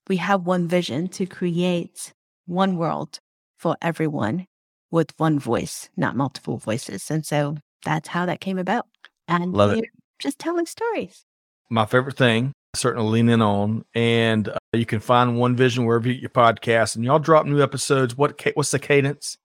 we 0.09 0.17
have 0.17 0.47
one 0.47 0.69
vision 0.69 1.09
to 1.09 1.27
create 1.27 2.13
one 2.47 2.77
world 2.77 3.21
for 3.57 3.77
everyone 3.81 4.47
with 4.91 5.13
one 5.17 5.39
voice, 5.39 5.89
not 5.97 6.17
multiple 6.17 6.59
voices. 6.59 7.11
And 7.11 7.25
so 7.25 7.57
that's 7.85 8.09
how 8.09 8.27
that 8.27 8.41
came 8.41 8.59
about. 8.59 8.87
And 9.29 9.55
love 9.55 9.73
it. 9.73 9.85
Just 10.19 10.39
telling 10.39 10.67
stories. 10.67 11.25
My 11.71 11.87
favorite 11.87 12.17
thing, 12.17 12.53
certainly 12.75 13.11
leaning 13.11 13.43
on, 13.43 13.85
and 13.95 14.49
uh, 14.49 14.59
you 14.73 14.87
can 14.87 15.01
find 15.01 15.39
One 15.39 15.57
Vision 15.57 15.85
wherever 15.85 16.09
you 16.09 16.15
get 16.15 16.23
your 16.23 16.31
podcast. 16.31 16.97
And 16.97 17.05
y'all 17.05 17.19
drop 17.19 17.47
new 17.47 17.63
episodes. 17.63 18.17
What 18.17 18.41
what's 18.55 18.71
the 18.71 18.79
cadence? 18.79 19.39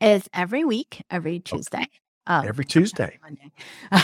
It's 0.00 0.28
every 0.32 0.64
week, 0.64 1.02
every 1.10 1.40
Tuesday. 1.40 1.78
Okay. 1.78 1.90
Um, 2.26 2.46
every 2.46 2.64
Tuesday. 2.64 3.18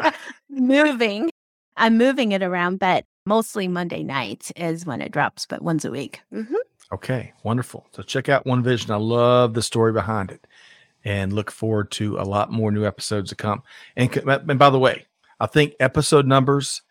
Moving. 0.50 1.30
I'm 1.76 1.98
moving 1.98 2.32
it 2.32 2.42
around, 2.42 2.78
but 2.78 3.04
mostly 3.26 3.68
Monday 3.68 4.02
night 4.02 4.50
is 4.56 4.86
when 4.86 5.02
it 5.02 5.12
drops, 5.12 5.44
but 5.44 5.60
once 5.60 5.84
a 5.84 5.90
week. 5.90 6.22
Mm-hmm. 6.32 6.54
Okay, 6.92 7.32
wonderful. 7.42 7.86
So 7.92 8.02
check 8.02 8.28
out 8.28 8.46
One 8.46 8.62
Vision. 8.62 8.92
I 8.92 8.96
love 8.96 9.52
the 9.52 9.62
story 9.62 9.92
behind 9.92 10.30
it 10.30 10.46
and 11.04 11.32
look 11.32 11.50
forward 11.50 11.90
to 11.92 12.18
a 12.18 12.24
lot 12.24 12.50
more 12.50 12.70
new 12.70 12.86
episodes 12.86 13.30
to 13.30 13.36
come. 13.36 13.62
And, 13.96 14.14
and 14.16 14.58
by 14.58 14.70
the 14.70 14.78
way, 14.78 15.06
I 15.38 15.46
think 15.46 15.74
episode 15.80 16.26
numbers 16.26 16.82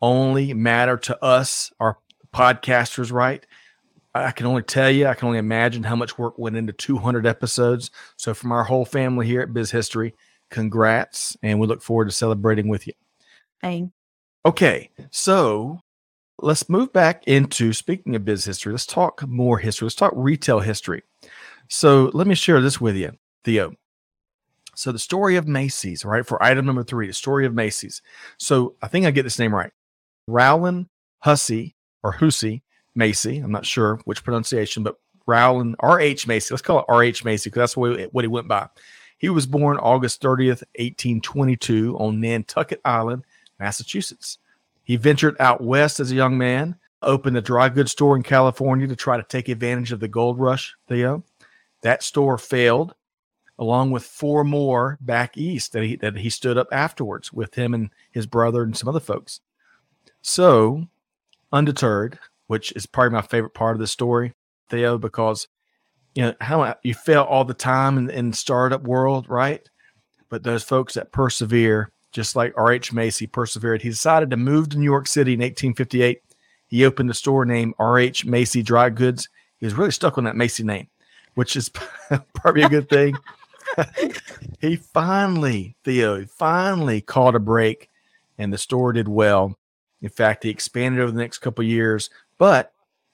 only 0.00 0.54
matter 0.54 0.96
to 0.96 1.24
us, 1.24 1.72
our 1.80 1.98
podcasters, 2.34 3.12
right? 3.12 3.44
I 4.14 4.30
can 4.30 4.46
only 4.46 4.62
tell 4.62 4.90
you, 4.90 5.06
I 5.06 5.14
can 5.14 5.26
only 5.26 5.38
imagine 5.38 5.82
how 5.82 5.96
much 5.96 6.18
work 6.18 6.38
went 6.38 6.56
into 6.56 6.72
200 6.72 7.26
episodes. 7.26 7.90
So, 8.16 8.32
from 8.32 8.52
our 8.52 8.64
whole 8.64 8.84
family 8.84 9.26
here 9.26 9.42
at 9.42 9.52
Biz 9.52 9.70
History, 9.70 10.14
congrats, 10.50 11.36
and 11.42 11.60
we 11.60 11.66
look 11.66 11.82
forward 11.82 12.06
to 12.06 12.12
celebrating 12.12 12.68
with 12.68 12.86
you. 12.86 12.94
Thanks. 13.60 13.92
Okay, 14.44 14.90
so 15.10 15.80
let's 16.38 16.68
move 16.68 16.92
back 16.92 17.26
into 17.26 17.72
speaking 17.72 18.14
of 18.14 18.24
biz 18.24 18.44
history. 18.44 18.72
Let's 18.72 18.86
talk 18.86 19.26
more 19.26 19.58
history. 19.58 19.86
Let's 19.86 19.96
talk 19.96 20.12
retail 20.14 20.60
history. 20.60 21.02
So 21.68 22.10
let 22.14 22.26
me 22.26 22.34
share 22.34 22.60
this 22.60 22.80
with 22.80 22.94
you, 22.96 23.12
Theo. 23.44 23.74
So 24.76 24.92
the 24.92 24.98
story 24.98 25.36
of 25.36 25.48
Macy's, 25.48 26.04
right? 26.04 26.24
For 26.24 26.40
item 26.42 26.66
number 26.66 26.84
three, 26.84 27.06
the 27.06 27.12
story 27.12 27.46
of 27.46 27.54
Macy's. 27.54 28.02
So 28.38 28.76
I 28.82 28.88
think 28.88 29.06
I 29.06 29.10
get 29.10 29.22
this 29.22 29.38
name 29.38 29.54
right. 29.54 29.72
Rowland 30.26 30.88
Hussey 31.20 31.74
or 32.02 32.12
Hussey 32.12 32.62
Macy. 32.94 33.38
I'm 33.38 33.52
not 33.52 33.66
sure 33.66 34.00
which 34.04 34.24
pronunciation, 34.24 34.82
but 34.82 34.96
Rowland 35.26 35.76
R.H. 35.80 36.26
Macy. 36.26 36.52
Let's 36.52 36.62
call 36.62 36.80
it 36.80 36.86
R.H. 36.88 37.24
Macy 37.24 37.50
because 37.50 37.60
that's 37.60 37.76
what, 37.76 38.00
what 38.12 38.24
he 38.24 38.28
went 38.28 38.48
by. 38.48 38.68
He 39.18 39.28
was 39.28 39.46
born 39.46 39.78
August 39.78 40.22
30th, 40.22 40.62
1822 40.78 41.96
on 41.98 42.20
Nantucket 42.20 42.80
Island 42.84 43.24
Massachusetts. 43.58 44.38
He 44.84 44.96
ventured 44.96 45.36
out 45.40 45.62
west 45.62 46.00
as 46.00 46.12
a 46.12 46.16
young 46.16 46.38
man, 46.38 46.76
opened 47.02 47.36
a 47.36 47.42
dry 47.42 47.68
goods 47.68 47.92
store 47.92 48.16
in 48.16 48.22
California 48.22 48.86
to 48.86 48.96
try 48.96 49.16
to 49.16 49.22
take 49.22 49.48
advantage 49.48 49.90
of 49.92 50.00
the 50.00 50.08
gold 50.08 50.38
rush, 50.38 50.74
Theo. 50.86 51.24
That 51.82 52.02
store 52.02 52.38
failed, 52.38 52.94
along 53.58 53.90
with 53.90 54.04
four 54.04 54.44
more 54.44 54.98
back 55.00 55.36
east 55.36 55.72
that 55.72 55.82
he, 55.82 55.96
that 55.96 56.16
he 56.16 56.30
stood 56.30 56.58
up 56.58 56.68
afterwards 56.70 57.32
with 57.32 57.54
him 57.54 57.74
and 57.74 57.90
his 58.10 58.26
brother 58.26 58.62
and 58.62 58.76
some 58.76 58.88
other 58.88 59.00
folks. 59.00 59.40
So, 60.22 60.86
undeterred, 61.52 62.18
which 62.46 62.72
is 62.72 62.86
probably 62.86 63.14
my 63.14 63.22
favorite 63.22 63.54
part 63.54 63.76
of 63.76 63.80
the 63.80 63.86
story, 63.86 64.32
Theo, 64.68 64.98
because 64.98 65.48
you 66.14 66.22
know 66.22 66.34
how 66.40 66.74
you 66.82 66.94
fail 66.94 67.22
all 67.22 67.44
the 67.44 67.54
time 67.54 67.98
in, 67.98 68.10
in 68.10 68.32
startup 68.32 68.82
world, 68.82 69.28
right? 69.28 69.68
But 70.28 70.42
those 70.42 70.64
folks 70.64 70.94
that 70.94 71.12
persevere 71.12 71.92
just 72.16 72.34
like 72.34 72.54
R.H. 72.56 72.94
Macy 72.94 73.26
persevered. 73.26 73.82
He 73.82 73.90
decided 73.90 74.30
to 74.30 74.38
move 74.38 74.70
to 74.70 74.78
New 74.78 74.84
York 74.84 75.06
City 75.06 75.34
in 75.34 75.40
1858. 75.40 76.22
He 76.66 76.86
opened 76.86 77.10
a 77.10 77.14
store 77.14 77.44
named 77.44 77.74
R.H. 77.78 78.24
Macy 78.24 78.62
Dry 78.62 78.88
Goods. 78.88 79.28
He 79.58 79.66
was 79.66 79.74
really 79.74 79.90
stuck 79.90 80.16
on 80.16 80.24
that 80.24 80.34
Macy 80.34 80.64
name, 80.64 80.88
which 81.34 81.56
is 81.56 81.68
probably 82.32 82.62
a 82.62 82.70
good 82.70 82.88
thing. 82.88 83.18
he 84.62 84.76
finally, 84.76 85.76
Theo, 85.84 86.24
finally 86.24 87.02
caught 87.02 87.34
a 87.34 87.38
break 87.38 87.90
and 88.38 88.50
the 88.50 88.56
store 88.56 88.94
did 88.94 89.08
well. 89.08 89.58
In 90.02 90.08
fact, 90.08 90.44
he 90.44 90.50
expanded 90.50 91.00
over 91.00 91.12
the 91.12 91.18
next 91.18 91.38
couple 91.38 91.64
years. 91.64 92.10
But 92.38 92.72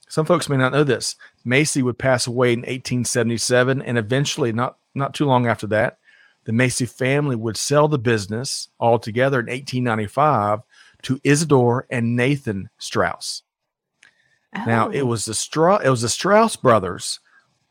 some 0.09 0.27
folks 0.27 0.49
may 0.49 0.57
not 0.57 0.73
know 0.73 0.85
this. 0.85 1.17
Macy 1.45 1.83
would 1.83 1.99
pass 1.99 2.27
away 2.27 2.53
in 2.53 2.61
1877, 2.61 3.83
and 3.83 3.99
eventually, 3.99 4.53
not 4.53 4.77
not 4.95 5.15
too 5.15 5.25
long 5.25 5.47
after 5.47 5.67
that, 5.69 5.99
the 6.45 6.53
Macy 6.53 6.87
family 6.87 7.37
would 7.37 7.57
sell 7.57 7.89
the 7.89 7.99
business 7.99 8.69
altogether 8.81 9.41
in 9.41 9.47
1895 9.47 10.61
to 11.03 11.21
Isidore 11.25 11.87
and 11.91 12.17
Nathan 12.17 12.69
Straus. 12.79 13.43
Oh. 14.57 14.65
Now 14.67 14.89
it 14.91 15.03
oh. 15.03 15.07
was 15.07 15.25
the 15.25 15.35
Straus 15.35 15.83
it 15.85 15.89
was 15.89 16.03
the 16.03 16.09
Straus 16.09 16.57
brothers 16.57 17.21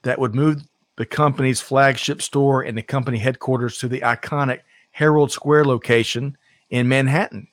that 0.03 0.19
would 0.19 0.33
move 0.33 0.63
the 0.97 1.05
company's 1.05 1.61
flagship 1.61 2.21
store 2.21 2.63
and 2.63 2.77
the 2.77 2.81
company 2.81 3.17
headquarters 3.17 3.77
to 3.79 3.87
the 3.87 4.01
iconic 4.01 4.61
Herald 4.91 5.31
Square 5.31 5.65
location 5.65 6.37
in 6.69 6.87
Manhattan. 6.87 7.47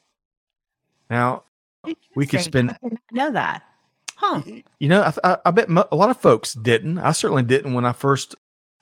Now 1.10 1.44
we 2.14 2.26
could 2.26 2.40
spend 2.40 2.70
I 2.70 2.88
know 3.12 3.30
that. 3.32 3.62
Huh. 4.16 4.42
You 4.80 4.88
know, 4.88 5.02
I, 5.02 5.32
I, 5.32 5.38
I 5.46 5.50
bet 5.52 5.68
a 5.68 5.96
lot 5.96 6.10
of 6.10 6.20
folks 6.20 6.54
didn't. 6.54 6.98
I 6.98 7.12
certainly 7.12 7.44
didn't 7.44 7.74
when 7.74 7.84
I 7.84 7.92
first 7.92 8.34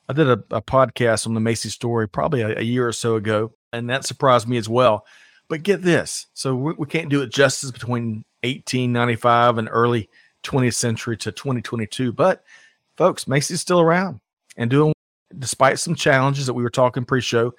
I 0.09 0.13
did 0.13 0.29
a, 0.29 0.43
a 0.51 0.63
podcast 0.63 1.27
on 1.27 1.35
the 1.35 1.41
Macy 1.41 1.69
story 1.69 2.09
probably 2.09 2.41
a, 2.41 2.59
a, 2.59 2.63
year 2.63 2.87
or 2.87 2.93
so 2.93 3.17
ago, 3.17 3.53
and 3.73 3.91
that 3.91 4.05
surprised 4.05 4.49
me 4.49 4.57
as 4.57 4.69
well. 4.69 5.05
But 5.49 5.63
get 5.63 5.83
this 5.83 6.27
so 6.35 6.55
we, 6.55 6.73
we 6.79 6.87
can't 6.87 7.09
do 7.09 7.23
it 7.23 7.33
justice 7.33 7.71
between 7.71 8.25
1895 8.43 9.59
and 9.59 9.69
early 9.71 10.09
20th 10.43 10.75
century 10.75 11.17
to 11.19 11.33
2022. 11.33 12.13
But 12.13 12.45
folks, 12.97 13.29
Macy's 13.29 13.61
still 13.61 13.81
around 13.81 14.21
and 14.57 14.71
doing, 14.71 14.95
despite 15.39 15.79
some 15.79 15.95
challenges 15.95 16.47
that 16.47 16.55
we 16.55 16.63
were 16.63 16.71
talking 16.71 17.05
pre 17.05 17.21
show, 17.21 17.53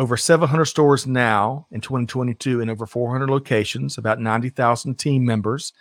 over 0.00 0.16
700 0.16 0.64
stores 0.64 1.06
now 1.06 1.66
in 1.70 1.82
2022 1.82 2.62
in 2.62 2.70
over 2.70 2.86
400 2.86 3.28
locations, 3.28 3.98
about 3.98 4.18
90,000 4.18 4.94
team 4.94 5.26
members. 5.26 5.74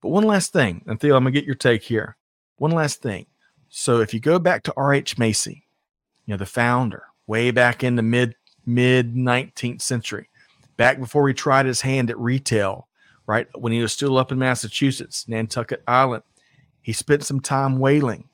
But 0.00 0.10
one 0.10 0.22
last 0.22 0.52
thing, 0.52 0.84
and 0.86 1.00
Theo, 1.00 1.16
I'm 1.16 1.24
gonna 1.24 1.32
get 1.32 1.44
your 1.44 1.56
take 1.56 1.82
here. 1.82 2.16
One 2.58 2.70
last 2.70 3.02
thing. 3.02 3.26
So 3.68 4.00
if 4.00 4.14
you 4.14 4.20
go 4.20 4.38
back 4.38 4.62
to 4.64 4.74
R.H. 4.76 5.18
Macy, 5.18 5.66
you 6.26 6.32
know, 6.32 6.38
the 6.38 6.46
founder, 6.46 7.02
way 7.26 7.50
back 7.50 7.82
in 7.82 7.96
the 7.96 8.02
mid 8.02 8.36
mid 8.64 9.16
19th 9.16 9.82
century, 9.82 10.28
back 10.76 11.00
before 11.00 11.26
he 11.26 11.34
tried 11.34 11.66
his 11.66 11.80
hand 11.80 12.08
at 12.08 12.18
retail, 12.18 12.86
right? 13.26 13.48
When 13.58 13.72
he 13.72 13.82
was 13.82 13.92
still 13.92 14.16
up 14.16 14.30
in 14.30 14.38
Massachusetts, 14.38 15.26
Nantucket 15.26 15.82
Island, 15.88 16.22
he 16.82 16.92
spent 16.92 17.24
some 17.24 17.40
time 17.40 17.80
whaling. 17.80 18.28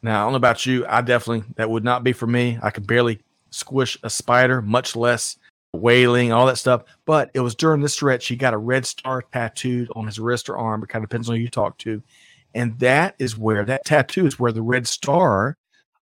Now, 0.00 0.22
I 0.22 0.24
don't 0.24 0.32
know 0.32 0.36
about 0.36 0.64
you. 0.64 0.86
I 0.88 1.02
definitely, 1.02 1.44
that 1.56 1.68
would 1.68 1.84
not 1.84 2.02
be 2.02 2.14
for 2.14 2.26
me. 2.26 2.58
I 2.62 2.70
could 2.70 2.86
barely 2.86 3.20
squish 3.52 3.98
a 4.02 4.10
spider, 4.10 4.62
much 4.62 4.96
less 4.96 5.36
whaling, 5.72 6.32
all 6.32 6.46
that 6.46 6.58
stuff. 6.58 6.84
But 7.04 7.30
it 7.34 7.40
was 7.40 7.54
during 7.54 7.80
this 7.80 7.94
stretch 7.94 8.26
he 8.26 8.36
got 8.36 8.54
a 8.54 8.58
red 8.58 8.86
star 8.86 9.22
tattooed 9.22 9.88
on 9.94 10.06
his 10.06 10.18
wrist 10.18 10.48
or 10.48 10.58
arm. 10.58 10.82
It 10.82 10.88
kind 10.88 11.04
of 11.04 11.10
depends 11.10 11.28
on 11.28 11.36
who 11.36 11.42
you 11.42 11.48
talk 11.48 11.78
to. 11.78 12.02
And 12.54 12.78
that 12.80 13.14
is 13.18 13.38
where 13.38 13.64
that 13.64 13.84
tattoo 13.84 14.26
is 14.26 14.38
where 14.38 14.52
the 14.52 14.62
red 14.62 14.86
star 14.86 15.56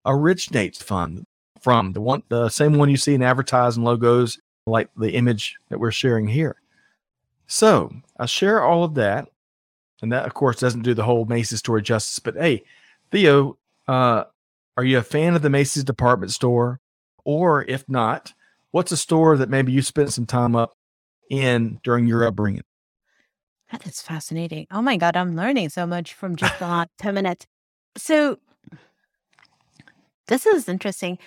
originates 0.05 0.83
from. 0.83 1.25
From 1.61 1.93
the 1.93 2.01
one, 2.01 2.23
the 2.31 2.49
same 2.49 2.79
one 2.79 2.89
you 2.89 2.97
see 2.97 3.13
in 3.13 3.23
advertising 3.23 3.85
logos, 3.85 4.39
like 4.67 4.89
the 4.97 5.13
image 5.13 5.57
that 5.69 5.79
we're 5.79 5.91
sharing 5.91 6.27
here. 6.27 6.57
So 7.49 7.93
I 8.19 8.25
share 8.25 8.63
all 8.63 8.83
of 8.83 8.95
that, 8.95 9.29
and 10.01 10.11
that 10.11 10.25
of 10.25 10.33
course 10.33 10.59
doesn't 10.59 10.83
do 10.83 10.95
the 10.95 11.03
whole 11.03 11.27
Macy's 11.27 11.59
story 11.59 11.83
justice. 11.83 12.19
But 12.19 12.37
hey, 12.37 12.65
Theo, 13.11 13.59
uh, 13.87 14.25
are 14.79 14.85
you 14.85 14.97
a 14.97 15.03
fan 15.03 15.35
of 15.35 15.43
the 15.43 15.51
Macy's 15.51 15.85
department 15.85 16.33
store? 16.33 16.81
Or 17.25 17.65
if 17.69 17.89
not, 17.89 18.33
what's 18.71 18.93
a 18.93 18.97
store 18.97 19.37
that 19.37 19.49
maybe 19.49 19.73
you 19.73 19.83
spent 19.83 20.13
some 20.13 20.27
time 20.27 20.57
up 20.57 20.73
in 21.31 21.81
during 21.83 22.07
your 22.07 22.25
upbringing? 22.25 22.63
That 23.71 23.87
is 23.87 24.03
fascinating. 24.03 24.67
Oh 24.71 24.83
my 24.83 24.97
God, 24.97 25.17
I'm 25.17 25.37
learning 25.37 25.69
so 25.69 25.87
much 25.87 26.13
from 26.13 26.37
just 26.37 26.59
the 26.59 26.67
last 26.67 26.91
10 26.99 27.15
minutes. 27.15 27.47
So, 27.97 28.39
this 30.27 30.47
is 30.47 30.69
interesting. 30.69 31.19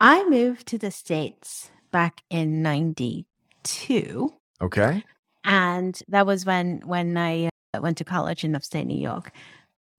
I 0.00 0.24
moved 0.28 0.66
to 0.68 0.78
the 0.78 0.90
States 0.90 1.70
back 1.92 2.22
in 2.28 2.62
92. 2.62 4.32
Okay. 4.60 5.04
And 5.44 6.00
that 6.08 6.26
was 6.26 6.44
when 6.44 6.82
when 6.84 7.16
I 7.16 7.50
uh, 7.74 7.80
went 7.80 7.98
to 7.98 8.04
college 8.04 8.44
in 8.44 8.54
upstate 8.54 8.86
New 8.86 9.00
York. 9.00 9.32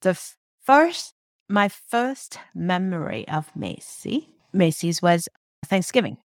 The 0.01 0.19
first, 0.61 1.13
my 1.49 1.69
first 1.69 2.37
memory 2.53 3.27
of 3.27 3.53
Macy, 3.55 4.29
Macy's 4.53 5.01
was 5.01 5.27
Thanksgiving 5.65 6.17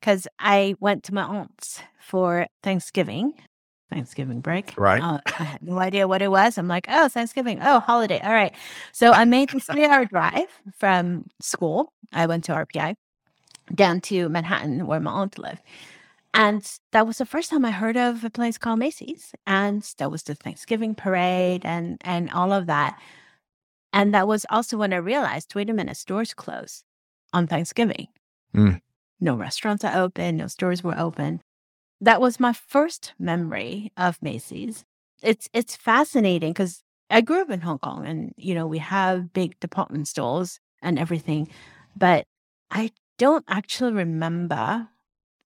because 0.00 0.26
I 0.38 0.74
went 0.80 1.04
to 1.04 1.14
my 1.14 1.22
aunt's 1.22 1.82
for 2.00 2.46
Thanksgiving, 2.62 3.34
Thanksgiving 3.90 4.40
break. 4.40 4.74
Right. 4.76 5.02
Uh, 5.02 5.20
I 5.38 5.44
had 5.44 5.62
no 5.62 5.78
idea 5.78 6.08
what 6.08 6.22
it 6.22 6.30
was. 6.30 6.58
I'm 6.58 6.68
like, 6.68 6.86
oh, 6.88 7.08
Thanksgiving. 7.08 7.60
Oh, 7.62 7.80
holiday. 7.80 8.20
All 8.20 8.32
right. 8.32 8.54
So 8.92 9.12
I 9.12 9.24
made 9.24 9.50
this 9.50 9.64
three 9.70 9.84
hour 9.84 10.04
drive 10.04 10.48
from 10.78 11.26
school. 11.40 11.92
I 12.12 12.26
went 12.26 12.44
to 12.44 12.52
RPI 12.52 12.96
down 13.74 14.00
to 14.02 14.28
Manhattan 14.28 14.86
where 14.86 15.00
my 15.00 15.10
aunt 15.10 15.38
lived. 15.38 15.62
And 16.32 16.68
that 16.90 17.06
was 17.06 17.18
the 17.18 17.26
first 17.26 17.50
time 17.50 17.64
I 17.64 17.70
heard 17.70 17.96
of 17.96 18.24
a 18.24 18.30
place 18.30 18.58
called 18.58 18.80
Macy's. 18.80 19.32
And 19.46 19.88
that 19.98 20.10
was 20.10 20.24
the 20.24 20.34
Thanksgiving 20.34 20.94
parade 20.94 21.64
and 21.64 21.98
and 22.04 22.30
all 22.30 22.52
of 22.52 22.66
that. 22.66 22.98
And 23.92 24.12
that 24.12 24.26
was 24.26 24.44
also 24.50 24.76
when 24.76 24.92
I 24.92 24.96
realized, 24.96 25.54
wait 25.54 25.70
a 25.70 25.72
minute, 25.72 25.96
stores 25.96 26.34
close 26.34 26.82
on 27.32 27.46
Thanksgiving. 27.46 28.08
Mm. 28.56 28.80
No 29.20 29.34
restaurants 29.36 29.84
are 29.84 29.96
open, 30.02 30.36
no 30.36 30.46
stores 30.46 30.82
were 30.82 30.98
open. 30.98 31.40
That 32.00 32.20
was 32.20 32.40
my 32.40 32.52
first 32.52 33.14
memory 33.18 33.92
of 33.96 34.22
Macy's. 34.22 34.84
It's 35.22 35.48
it's 35.54 35.76
fascinating 35.76 36.52
because 36.52 36.82
I 37.10 37.22
grew 37.22 37.42
up 37.42 37.50
in 37.50 37.62
Hong 37.62 37.78
Kong 37.78 38.06
and 38.06 38.32
you 38.36 38.54
know 38.54 38.66
we 38.66 38.78
have 38.78 39.32
big 39.32 39.58
department 39.60 40.08
stores 40.08 40.60
and 40.82 40.98
everything, 40.98 41.48
but 41.96 42.26
I 42.70 42.92
don't 43.18 43.44
actually 43.48 43.92
remember 43.94 44.88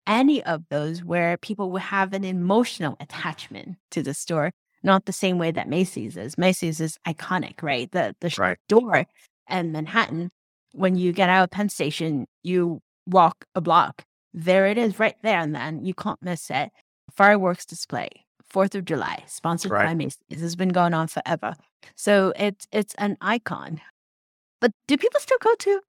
any 0.08 0.44
of 0.44 0.64
those 0.70 1.04
where 1.04 1.38
people 1.38 1.72
would 1.72 1.82
have 1.82 2.14
an 2.14 2.24
emotional 2.24 2.96
attachment 3.00 3.78
to 3.92 4.04
the 4.04 4.14
store, 4.14 4.52
not 4.84 5.06
the 5.06 5.14
same 5.14 5.38
way 5.38 5.52
that 5.52 5.68
Macy's 5.70 6.18
is. 6.18 6.38
Macy's 6.38 6.80
is 6.80 6.98
iconic, 7.08 7.62
right? 7.64 7.92
The 7.92 8.16
the 8.22 8.34
Right. 8.38 8.58
door 8.70 9.06
in 9.50 9.72
Manhattan, 9.72 10.30
when 10.74 10.96
you 10.96 11.12
get 11.14 11.30
out 11.30 11.44
of 11.46 11.52
Penn 11.52 11.70
Station, 11.70 12.28
you 12.44 12.82
walk 13.08 13.46
a 13.56 13.62
block. 13.62 14.04
There 14.34 14.68
it 14.68 14.78
is, 14.78 15.00
right 15.00 15.16
there, 15.22 15.40
and 15.40 15.56
then 15.56 15.86
you 15.86 15.94
can't 15.94 16.22
miss 16.22 16.50
it. 16.50 16.72
Fireworks 17.12 17.66
display, 17.66 18.10
Fourth 18.44 18.76
of 18.76 18.84
July, 18.86 19.24
sponsored 19.28 19.72
by 19.72 19.86
Right. 19.86 19.98
Macy's. 19.98 20.20
This 20.30 20.42
has 20.42 20.56
been 20.56 20.70
going 20.70 20.94
on 20.94 21.08
forever, 21.08 21.56
so 21.96 22.34
it's 22.38 22.68
it's 22.72 22.94
an 22.96 23.18
icon. 23.22 23.80
But 24.60 24.72
do 24.88 24.98
people 24.98 25.20
still 25.20 25.38
go 25.40 25.54
to 25.56 25.82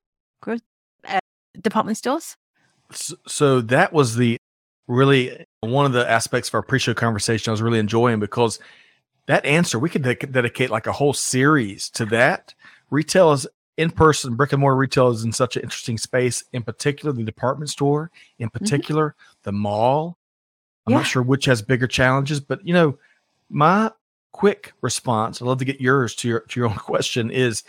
uh, 1.08 1.18
department 1.60 1.96
stores? 1.98 2.36
S- 2.92 3.14
So 3.26 3.60
that 3.62 3.92
was 3.92 4.16
the 4.16 4.36
really 4.86 5.44
one 5.60 5.86
of 5.86 5.92
the 5.92 6.08
aspects 6.08 6.48
of 6.48 6.54
our 6.54 6.62
pre-show 6.62 6.94
conversation 6.94 7.50
I 7.50 7.52
was 7.52 7.62
really 7.62 7.78
enjoying 7.80 8.20
because 8.20 8.60
that 9.26 9.44
answer 9.44 9.78
we 9.78 9.88
could 9.90 10.02
ded- 10.02 10.30
dedicate 10.32 10.70
like 10.70 10.86
a 10.86 10.92
whole 10.92 11.12
series 11.12 11.90
to 11.90 12.04
that. 12.06 12.54
Retail 12.90 13.32
is 13.32 13.46
in 13.76 13.90
person, 13.90 14.34
brick 14.34 14.52
and 14.52 14.60
mortar 14.60 14.76
retail 14.76 15.08
is 15.08 15.24
in 15.24 15.32
such 15.32 15.56
an 15.56 15.62
interesting 15.62 15.98
space. 15.98 16.42
In 16.52 16.62
particular, 16.62 17.12
the 17.12 17.24
department 17.24 17.70
store. 17.70 18.10
In 18.38 18.48
mm-hmm. 18.48 18.58
particular, 18.58 19.14
the 19.42 19.52
mall. 19.52 20.16
I'm 20.86 20.92
Yeah. 20.92 20.98
not 20.98 21.06
sure 21.06 21.22
which 21.22 21.44
has 21.46 21.62
bigger 21.62 21.86
challenges, 21.86 22.40
but 22.40 22.66
you 22.66 22.72
know, 22.72 22.98
my 23.50 23.90
quick 24.32 24.72
response. 24.80 25.40
I'd 25.40 25.46
love 25.46 25.58
to 25.58 25.64
get 25.64 25.80
yours 25.80 26.14
to 26.16 26.28
your 26.28 26.40
to 26.40 26.60
your 26.60 26.68
own 26.68 26.76
question. 26.76 27.30
Is 27.30 27.64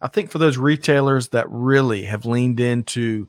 I 0.00 0.08
think 0.08 0.30
for 0.30 0.38
those 0.38 0.56
retailers 0.56 1.28
that 1.28 1.46
really 1.50 2.04
have 2.04 2.24
leaned 2.24 2.60
into 2.60 3.28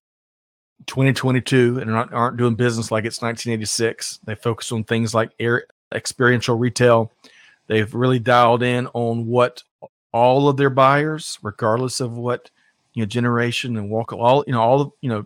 2022 0.87 1.79
and 1.79 1.91
aren't, 1.91 2.13
aren't 2.13 2.37
doing 2.37 2.55
business 2.55 2.91
like 2.91 3.05
it's 3.05 3.21
1986. 3.21 4.19
They 4.23 4.35
focus 4.35 4.71
on 4.71 4.83
things 4.83 5.13
like 5.13 5.31
air, 5.39 5.65
experiential 5.93 6.57
retail. 6.57 7.11
They've 7.67 7.93
really 7.93 8.19
dialed 8.19 8.63
in 8.63 8.87
on 8.93 9.27
what 9.27 9.63
all 10.13 10.49
of 10.49 10.57
their 10.57 10.69
buyers, 10.69 11.39
regardless 11.41 11.99
of 11.99 12.17
what 12.17 12.49
you 12.93 13.01
know 13.01 13.07
generation 13.07 13.77
and 13.77 13.89
walk, 13.89 14.11
all 14.13 14.43
you 14.45 14.53
know, 14.53 14.61
all 14.61 14.81
of- 14.81 14.91
you 15.01 15.09
know, 15.09 15.25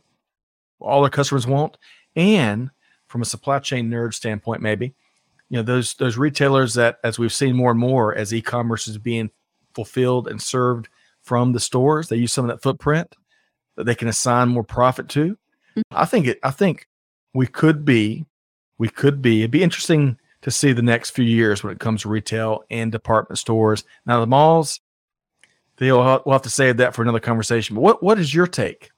all 0.80 1.02
their 1.02 1.10
customers 1.10 1.48
want. 1.48 1.78
And 2.16 2.70
from 3.08 3.22
a 3.22 3.26
supply 3.26 3.60
chain 3.60 3.90
nerd 3.90 4.14
standpoint, 4.14 4.62
maybe 4.62 4.94
you 5.50 5.58
know 5.58 5.64
those 5.64 5.94
those 5.96 6.18
retailers 6.18 6.74
that, 6.76 7.00
as 7.04 7.20
we've 7.20 7.34
seen 7.34 7.56
more 7.56 7.72
and 7.72 7.80
more, 7.80 8.14
as 8.16 8.34
e-commerce 8.34 8.88
is 8.88 8.98
being 8.98 9.32
fulfilled 9.74 10.28
and 10.28 10.42
served 10.42 10.88
from 11.22 11.54
the 11.54 11.60
stores, 11.60 12.08
they 12.08 12.16
use 12.18 12.32
some 12.32 12.46
of 12.46 12.50
that 12.50 12.62
footprint 12.62 13.16
that 13.76 13.86
they 13.86 13.96
can 13.96 14.08
assign 14.08 14.50
more 14.50 14.64
profit 14.64 15.10
to. 15.10 15.32
Mm-hmm. 15.76 15.82
I 15.92 16.06
think 16.06 16.28
it. 16.28 16.40
I 16.44 16.52
think 16.52 16.88
we 17.34 17.48
could 17.48 17.84
be, 17.84 18.26
we 18.78 18.88
could 18.88 19.22
be. 19.22 19.42
It'd 19.42 19.52
be 19.52 19.64
interesting 19.64 20.18
to 20.46 20.52
see 20.52 20.74
the 20.74 20.82
next 20.84 21.10
few 21.10 21.26
years 21.26 21.64
when 21.64 21.74
it 21.74 21.80
comes 21.80 22.04
to 22.04 22.10
retail 22.10 22.64
and 22.70 22.92
department 22.92 23.40
stores. 23.40 23.84
Now 24.06 24.20
the 24.20 24.28
malls, 24.28 24.80
they'll 25.78 25.98
we'll 26.24 26.34
have 26.34 26.44
to 26.44 26.52
save 26.52 26.78
that 26.78 26.94
for 26.94 27.02
another 27.02 27.20
conversation. 27.20 27.76
But 27.76 27.82
what 27.82 28.04
what 28.04 28.20
is 28.20 28.32
your 28.32 28.46
take? 28.46 28.92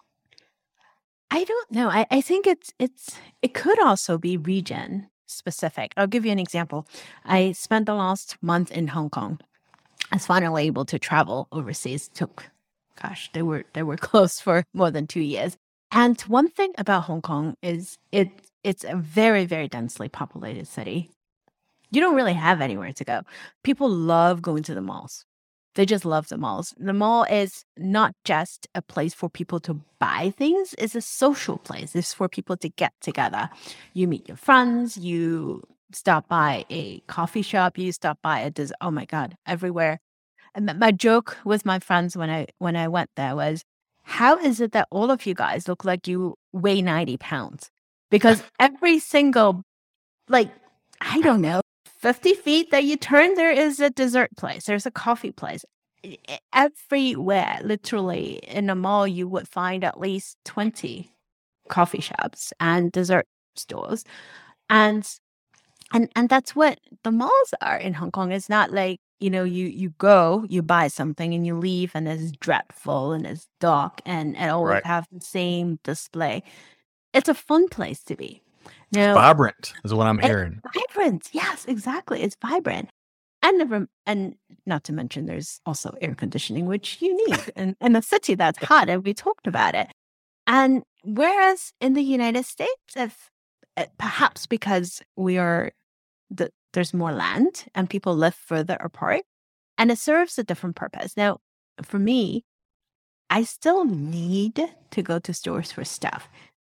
I 1.31 1.45
don't 1.45 1.71
know. 1.71 1.87
I, 1.87 2.05
I 2.11 2.19
think 2.19 2.47
it's 2.47 2.73
it's 2.79 3.15
it 3.41 3.53
could 3.53 3.79
also 3.79 4.17
be 4.17 4.35
region 4.35 5.07
specific. 5.25 5.93
I'll 5.95 6.05
give 6.05 6.25
you 6.25 6.33
an 6.33 6.39
example. 6.39 6.85
I 7.23 7.53
spent 7.53 7.85
the 7.85 7.95
last 7.95 8.35
month 8.41 8.69
in 8.69 8.87
Hong 8.87 9.09
Kong. 9.09 9.39
I 10.11 10.17
was 10.17 10.25
finally 10.25 10.65
able 10.65 10.83
to 10.83 10.99
travel 10.99 11.47
overseas. 11.53 12.09
Took 12.09 12.43
gosh, 13.01 13.31
they 13.31 13.41
were 13.41 13.63
they 13.71 13.83
were 13.83 13.97
closed 14.09 14.41
for 14.41 14.65
more 14.73 14.91
than 14.91 15.07
two 15.07 15.21
years. 15.21 15.55
And 15.93 16.19
one 16.23 16.49
thing 16.49 16.73
about 16.77 17.03
Hong 17.03 17.21
Kong 17.21 17.55
is 17.61 17.97
it 18.11 18.31
it's 18.65 18.83
a 18.83 18.97
very, 18.97 19.45
very 19.45 19.69
densely 19.69 20.09
populated 20.09 20.67
city. 20.67 21.09
You 21.91 22.01
don't 22.01 22.15
really 22.15 22.33
have 22.33 22.61
anywhere 22.61 22.91
to 22.93 23.03
go. 23.03 23.21
People 23.63 23.89
love 23.89 24.41
going 24.41 24.63
to 24.63 24.73
the 24.75 24.81
malls. 24.81 25.25
They 25.75 25.85
just 25.85 26.05
love 26.05 26.27
the 26.27 26.37
malls. 26.37 26.73
The 26.77 26.91
mall 26.93 27.23
is 27.29 27.63
not 27.77 28.13
just 28.25 28.67
a 28.73 28.81
place 28.81 29.13
for 29.13 29.29
people 29.29 29.59
to 29.61 29.79
buy 29.99 30.33
things, 30.35 30.73
it's 30.77 30.95
a 30.95 31.01
social 31.01 31.57
place. 31.57 31.95
It's 31.95 32.13
for 32.13 32.27
people 32.27 32.57
to 32.57 32.69
get 32.69 32.93
together. 32.99 33.49
You 33.93 34.07
meet 34.07 34.27
your 34.27 34.37
friends, 34.37 34.97
you 34.97 35.61
stop 35.91 36.27
by 36.27 36.65
a 36.71 36.99
coffee 37.01 37.43
shop, 37.43 37.77
you 37.77 37.91
stop 37.91 38.17
by 38.23 38.39
a 38.39 38.49
des- 38.49 38.73
oh 38.81 38.89
my 38.91 39.05
god, 39.05 39.37
everywhere. 39.45 39.99
And 40.55 40.65
my- 40.65 40.73
my 40.73 40.91
joke 40.91 41.37
with 41.45 41.63
my 41.65 41.77
friends 41.79 42.17
when 42.17 42.29
I 42.31 42.47
when 42.57 42.75
I 42.75 42.87
went 42.87 43.11
there 43.15 43.35
was, 43.35 43.63
how 44.03 44.37
is 44.37 44.59
it 44.59 44.71
that 44.71 44.87
all 44.89 45.11
of 45.11 45.25
you 45.27 45.35
guys 45.35 45.67
look 45.67 45.85
like 45.85 46.07
you 46.07 46.35
weigh 46.53 46.81
90 46.81 47.17
pounds? 47.17 47.69
Because 48.09 48.41
every 48.59 48.97
single 48.99 49.61
like 50.27 50.49
I 51.01 51.21
don't 51.21 51.41
know, 51.41 51.61
50 51.97 52.33
feet 52.35 52.71
that 52.71 52.83
you 52.85 52.97
turn, 52.97 53.35
there 53.35 53.51
is 53.51 53.79
a 53.79 53.89
dessert 53.89 54.29
place, 54.37 54.65
there's 54.65 54.85
a 54.85 54.91
coffee 54.91 55.31
place. 55.31 55.65
Everywhere, 56.53 57.59
literally 57.63 58.39
in 58.47 58.69
a 58.69 58.75
mall, 58.75 59.07
you 59.07 59.27
would 59.27 59.47
find 59.47 59.83
at 59.83 59.99
least 59.99 60.37
20 60.45 61.11
coffee 61.69 62.01
shops 62.01 62.53
and 62.59 62.91
dessert 62.91 63.27
stores. 63.55 64.03
And 64.69 65.07
and 65.93 66.09
and 66.15 66.29
that's 66.29 66.55
what 66.55 66.79
the 67.03 67.11
malls 67.11 67.53
are 67.61 67.77
in 67.77 67.93
Hong 67.95 68.11
Kong. 68.11 68.31
It's 68.31 68.49
not 68.49 68.71
like, 68.71 68.99
you 69.19 69.29
know, 69.29 69.43
you 69.45 69.67
you 69.67 69.91
go, 69.99 70.45
you 70.49 70.61
buy 70.63 70.87
something 70.89 71.33
and 71.33 71.45
you 71.47 71.57
leave 71.57 71.91
and 71.95 72.07
it's 72.07 72.31
dreadful 72.33 73.13
and 73.13 73.25
it's 73.27 73.47
dark 73.59 74.01
and 74.05 74.35
it 74.37 74.49
always 74.49 74.79
Right. 74.79 74.85
have 74.85 75.07
the 75.11 75.21
same 75.21 75.79
display. 75.83 76.43
It's 77.13 77.29
a 77.29 77.33
fun 77.35 77.69
place 77.69 78.03
to 78.05 78.15
be. 78.17 78.43
It's 78.91 78.97
vibrant, 79.13 79.73
is 79.83 79.93
what 79.93 80.07
I'm 80.07 80.19
hearing. 80.19 80.61
vibrant. 80.73 81.29
Yes, 81.31 81.65
exactly. 81.65 82.21
It's 82.21 82.37
vibrant. 82.41 82.89
And 83.43 83.59
never, 83.59 83.87
and 84.05 84.35
not 84.65 84.83
to 84.85 84.93
mention 84.93 85.25
there's 85.25 85.61
also 85.65 85.95
air 86.01 86.15
conditioning, 86.15 86.65
which 86.65 87.01
you 87.01 87.15
need 87.27 87.39
in, 87.55 87.75
in 87.79 87.95
a 87.95 88.01
city 88.01 88.35
that's 88.35 88.63
hot, 88.63 88.89
and 88.89 89.03
we 89.05 89.13
talked 89.13 89.47
about 89.47 89.75
it. 89.75 89.91
And 90.47 90.83
whereas 91.03 91.71
in 91.79 91.93
the 91.93 92.01
United 92.01 92.45
States, 92.45 92.95
if 92.95 93.29
uh, 93.75 93.85
perhaps 93.97 94.47
because 94.47 95.01
we 95.15 95.37
are 95.37 95.71
the 96.31 96.51
there's 96.73 96.93
more 96.93 97.11
land 97.11 97.65
and 97.75 97.89
people 97.89 98.15
live 98.15 98.35
further 98.35 98.77
apart, 98.79 99.21
and 99.77 99.91
it 99.91 99.99
serves 99.99 100.37
a 100.37 100.43
different 100.43 100.75
purpose. 100.75 101.15
Now, 101.15 101.37
for 101.83 101.99
me, 101.99 102.43
I 103.29 103.43
still 103.43 103.85
need 103.85 104.59
to 104.91 105.01
go 105.03 105.19
to 105.19 105.33
stores 105.33 105.71
for 105.71 105.83
stuff. 105.85 106.27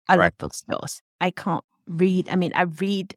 I 0.09 0.15
Right. 0.15 0.33
like 0.41 0.53
stores. 0.53 1.01
I 1.21 1.31
can't 1.31 1.63
read. 1.87 2.29
I 2.29 2.35
mean, 2.35 2.51
I 2.55 2.63
read 2.63 3.15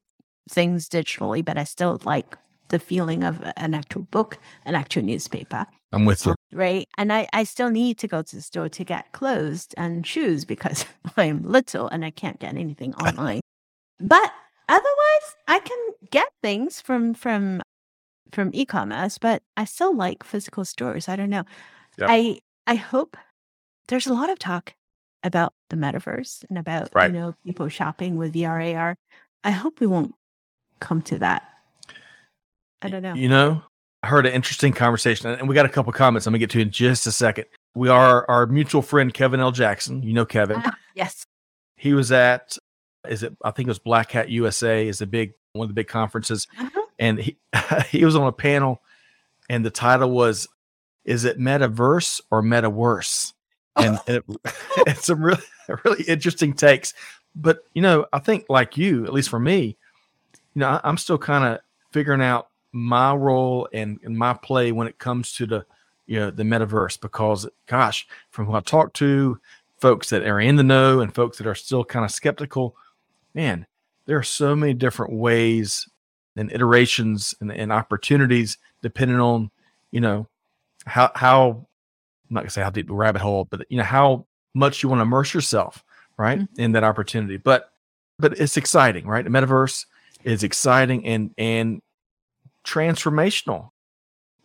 things 0.49 0.89
digitally, 0.89 1.45
but 1.45 1.59
I 1.59 1.65
still 1.65 2.01
like 2.05 2.37
the 2.69 2.79
feeling 2.79 3.25
of 3.25 3.43
an 3.57 3.75
actual 3.75 4.03
book, 4.03 4.39
an 4.65 4.75
actual 4.75 5.03
newspaper, 5.03 5.67
I'm 5.93 6.05
with 6.05 6.25
you. 6.25 6.35
right? 6.53 6.87
And 6.97 7.13
I, 7.13 7.29
I 7.33 7.45
still 7.45 7.71
need 7.71 7.99
to 7.99 8.09
go 8.09 8.23
to 8.23 8.37
the 8.37 8.43
store 8.43 8.69
to 8.69 8.85
get 8.85 9.13
clothes 9.13 9.69
and 9.77 10.07
shoes 10.07 10.45
because 10.45 10.87
I'm 11.17 11.43
little 11.43 11.89
and 11.89 12.05
I 12.05 12.11
can't 12.11 12.39
get 12.39 12.55
anything 12.55 12.95
online. 12.95 13.41
But 13.99 14.33
otherwise, 14.69 15.37
I 15.49 15.59
can 15.59 15.79
get 16.11 16.29
things 16.43 16.81
from 16.81 17.15
from 17.15 17.61
from 18.33 18.51
e-commerce, 18.55 19.19
but 19.19 19.43
I 19.57 19.65
still 19.65 19.95
like 19.95 20.23
physical 20.23 20.65
stores. 20.65 21.09
I 21.09 21.17
don't 21.17 21.31
know. 21.31 21.45
Yep. 21.99 22.09
I 22.11 22.39
I 22.67 22.77
hope 22.77 23.17
there's 23.89 24.07
a 24.07 24.15
lot 24.15 24.31
of 24.31 24.39
talk 24.39 24.75
about 25.23 25.53
the 25.69 25.77
metaverse 25.77 26.45
and 26.49 26.59
about 26.59 26.89
Right. 26.95 27.13
you 27.13 27.19
know 27.19 27.35
people 27.45 27.69
shopping 27.69 28.17
with 28.17 28.33
VR 28.35 28.61
AR. 28.77 28.97
I 29.45 29.51
hope 29.51 29.81
we 29.81 29.87
won't 29.87 30.15
come 30.81 31.03
to 31.03 31.19
that. 31.19 31.43
I 32.83 32.89
don't 32.89 33.03
know. 33.03 33.15
You 33.15 33.29
know, 33.29 33.63
I 34.03 34.07
heard 34.09 34.27
an 34.27 34.33
interesting 34.33 34.73
conversation, 34.73 35.31
and 35.31 35.49
we 35.49 35.55
got 35.55 35.67
a 35.67 35.71
couple 35.71 35.93
comments. 35.93 36.27
I'm 36.27 36.33
gonna 36.33 36.39
get 36.39 36.51
to 36.51 36.61
in 36.61 36.71
just 36.71 37.07
a 37.07 37.13
second. 37.13 37.45
We 37.75 37.89
are 37.89 38.29
our 38.29 38.47
mutual 38.47 38.83
friend 38.83 39.13
Kevin 39.13 39.41
L. 39.41 39.53
Jackson. 39.53 40.03
You 40.03 40.13
know 40.15 40.25
Kevin. 40.25 40.63
Ah, 40.65 40.77
yes. 40.95 41.25
He 41.77 41.93
was 41.95 42.11
at 42.13 42.57
is 43.09 43.23
it 43.23 43.35
I 43.45 43.51
think 43.51 43.67
it 43.67 43.71
was 43.71 43.79
Black 43.79 44.11
Hat 44.13 44.29
USA 44.31 44.87
is 44.87 45.01
a 45.01 45.07
big 45.07 45.33
one 45.53 45.65
of 45.65 45.69
the 45.69 45.75
big 45.75 45.89
conferences, 45.89 46.47
Uh-huh. 46.59 46.81
and 46.99 47.19
he 47.19 47.37
he 47.91 48.05
was 48.05 48.17
on 48.17 48.27
a 48.27 48.33
panel, 48.33 48.83
and 49.49 49.65
the 49.65 49.71
title 49.71 50.11
was 50.11 50.49
"Is 51.05 51.25
it 51.25 51.39
metaverse 51.39 52.21
or 52.31 52.41
meta 52.43 52.71
worse?" 52.71 53.35
And, 53.85 53.99
and 54.07 54.17
it, 54.17 54.25
it's 54.87 55.07
some 55.07 55.23
really 55.23 55.43
really 55.85 56.05
interesting 56.05 56.53
takes. 56.53 56.95
But 57.35 57.65
you 57.75 57.83
know, 57.83 58.07
I 58.13 58.19
think 58.19 58.47
like 58.49 58.77
you, 58.77 59.05
at 59.05 59.13
least 59.13 59.29
for 59.29 59.41
me, 59.41 59.77
you 60.55 60.61
know, 60.61 60.69
I, 60.69 60.81
I'm 60.85 60.97
still 60.97 61.19
kind 61.19 61.45
of 61.45 61.61
figuring 61.93 62.23
out 62.23 62.49
my 62.73 63.15
role 63.15 63.69
and, 63.73 63.99
and 64.05 64.17
my 64.17 64.33
play 64.33 64.73
when 64.73 64.87
it 64.87 64.99
comes 64.99 65.33
to 65.33 65.47
the 65.47 65.67
you 66.07 66.19
know 66.19 66.31
the 66.31 66.43
metaverse 66.43 67.01
because 67.01 67.49
gosh, 67.67 68.07
from 68.31 68.47
who 68.47 68.55
I 68.55 68.61
talk 68.61 68.93
to, 68.95 69.39
folks 69.79 70.11
that 70.11 70.27
are 70.27 70.41
in 70.41 70.57
the 70.57 70.63
know 70.63 71.01
and 71.01 71.15
folks 71.15 71.39
that 71.39 71.47
are 71.47 71.55
still 71.55 71.85
kind 71.85 72.05
of 72.05 72.11
skeptical, 72.11 72.77
man, 73.35 73.67
there 74.07 74.19
are 74.19 74.25
so 74.25 74.57
many 74.57 74.75
different 74.75 75.13
ways 75.13 75.89
and 76.37 76.53
iterations 76.53 77.35
and, 77.41 77.53
and 77.53 77.73
opportunities 77.73 78.59
depending 78.83 79.21
on 79.21 79.51
you 79.91 80.01
know 80.01 80.27
how 80.87 81.11
how 81.15 81.67
I'm 82.31 82.35
not 82.35 82.41
gonna 82.43 82.51
say 82.51 82.63
how 82.63 82.71
deep 82.71 82.87
the 82.87 82.95
rabbit 82.95 83.21
hole, 83.21 83.45
but 83.45 83.67
you 83.69 83.77
know 83.77 83.83
how 83.83 84.27
much 84.55 84.83
you 84.83 84.89
want 84.89 85.01
to 85.01 85.03
immerse 85.03 85.35
yourself 85.35 85.85
right 86.17 86.39
mm-hmm. 86.39 86.61
in 86.61 86.73
that 86.73 86.85
opportunity. 86.85 87.37
But 87.37 87.73
but 88.19 88.39
it's 88.39 88.57
exciting, 88.57 89.07
right? 89.07 89.25
The 89.25 89.31
metaverse 89.31 89.87
is 90.25 90.43
exciting 90.45 91.07
and 91.07 91.35
and 91.39 91.83
transformational. 92.65 93.71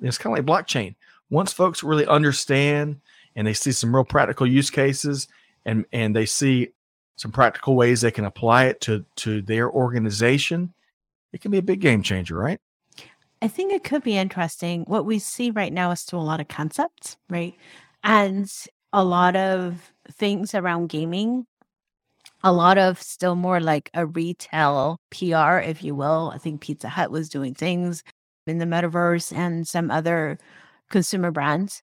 It's 0.02 0.18
kind 0.18 0.38
of 0.38 0.46
like 0.46 0.66
blockchain. 0.66 0.96
Once 1.30 1.54
folks 1.54 1.84
really 1.84 2.08
understand 2.08 3.02
and 3.36 3.46
they 3.46 3.54
see 3.54 3.72
some 3.72 3.94
real 3.94 4.06
practical 4.06 4.48
use 4.48 4.70
cases 4.70 5.28
and 5.66 5.86
and 5.92 6.16
they 6.16 6.26
see 6.26 6.70
some 7.18 7.32
practical 7.32 7.76
ways 7.76 8.02
they 8.02 8.12
can 8.12 8.26
apply 8.26 8.66
it 8.66 8.82
to 8.82 9.06
to 9.18 9.42
their 9.42 9.70
organization, 9.70 10.74
it 11.34 11.42
can 11.42 11.52
be 11.52 11.58
a 11.58 11.64
big 11.64 11.82
game 11.82 12.02
changer, 12.02 12.38
right? 12.38 12.60
I 13.42 13.48
think 13.48 13.74
it 13.74 13.84
could 13.84 14.04
be 14.04 14.18
interesting. 14.18 14.84
What 14.88 15.06
we 15.06 15.20
see 15.20 15.52
right 15.52 15.74
now 15.74 15.92
is 15.92 16.00
still 16.00 16.20
a 16.20 16.24
lot 16.24 16.40
of 16.40 16.48
concepts, 16.48 17.18
right? 17.30 17.54
And 18.04 18.52
a 18.94 19.04
lot 19.04 19.36
of 19.36 19.92
things 20.12 20.56
around 20.56 20.90
gaming, 20.90 21.46
a 22.44 22.54
lot 22.54 22.78
of 22.78 23.02
still 23.02 23.36
more 23.36 23.60
like 23.60 23.90
a 23.94 24.06
retail 24.06 24.98
PR, 25.12 25.58
if 25.60 25.84
you 25.84 25.96
will. 25.96 26.32
I 26.34 26.38
think 26.38 26.62
Pizza 26.62 26.90
Hut 26.90 27.12
was 27.12 27.30
doing 27.30 27.54
things 27.54 28.04
in 28.48 28.60
the 28.60 28.66
metaverse 28.66 29.36
and 29.36 29.68
some 29.68 29.92
other 29.92 30.38
consumer 30.90 31.32
brands. 31.32 31.82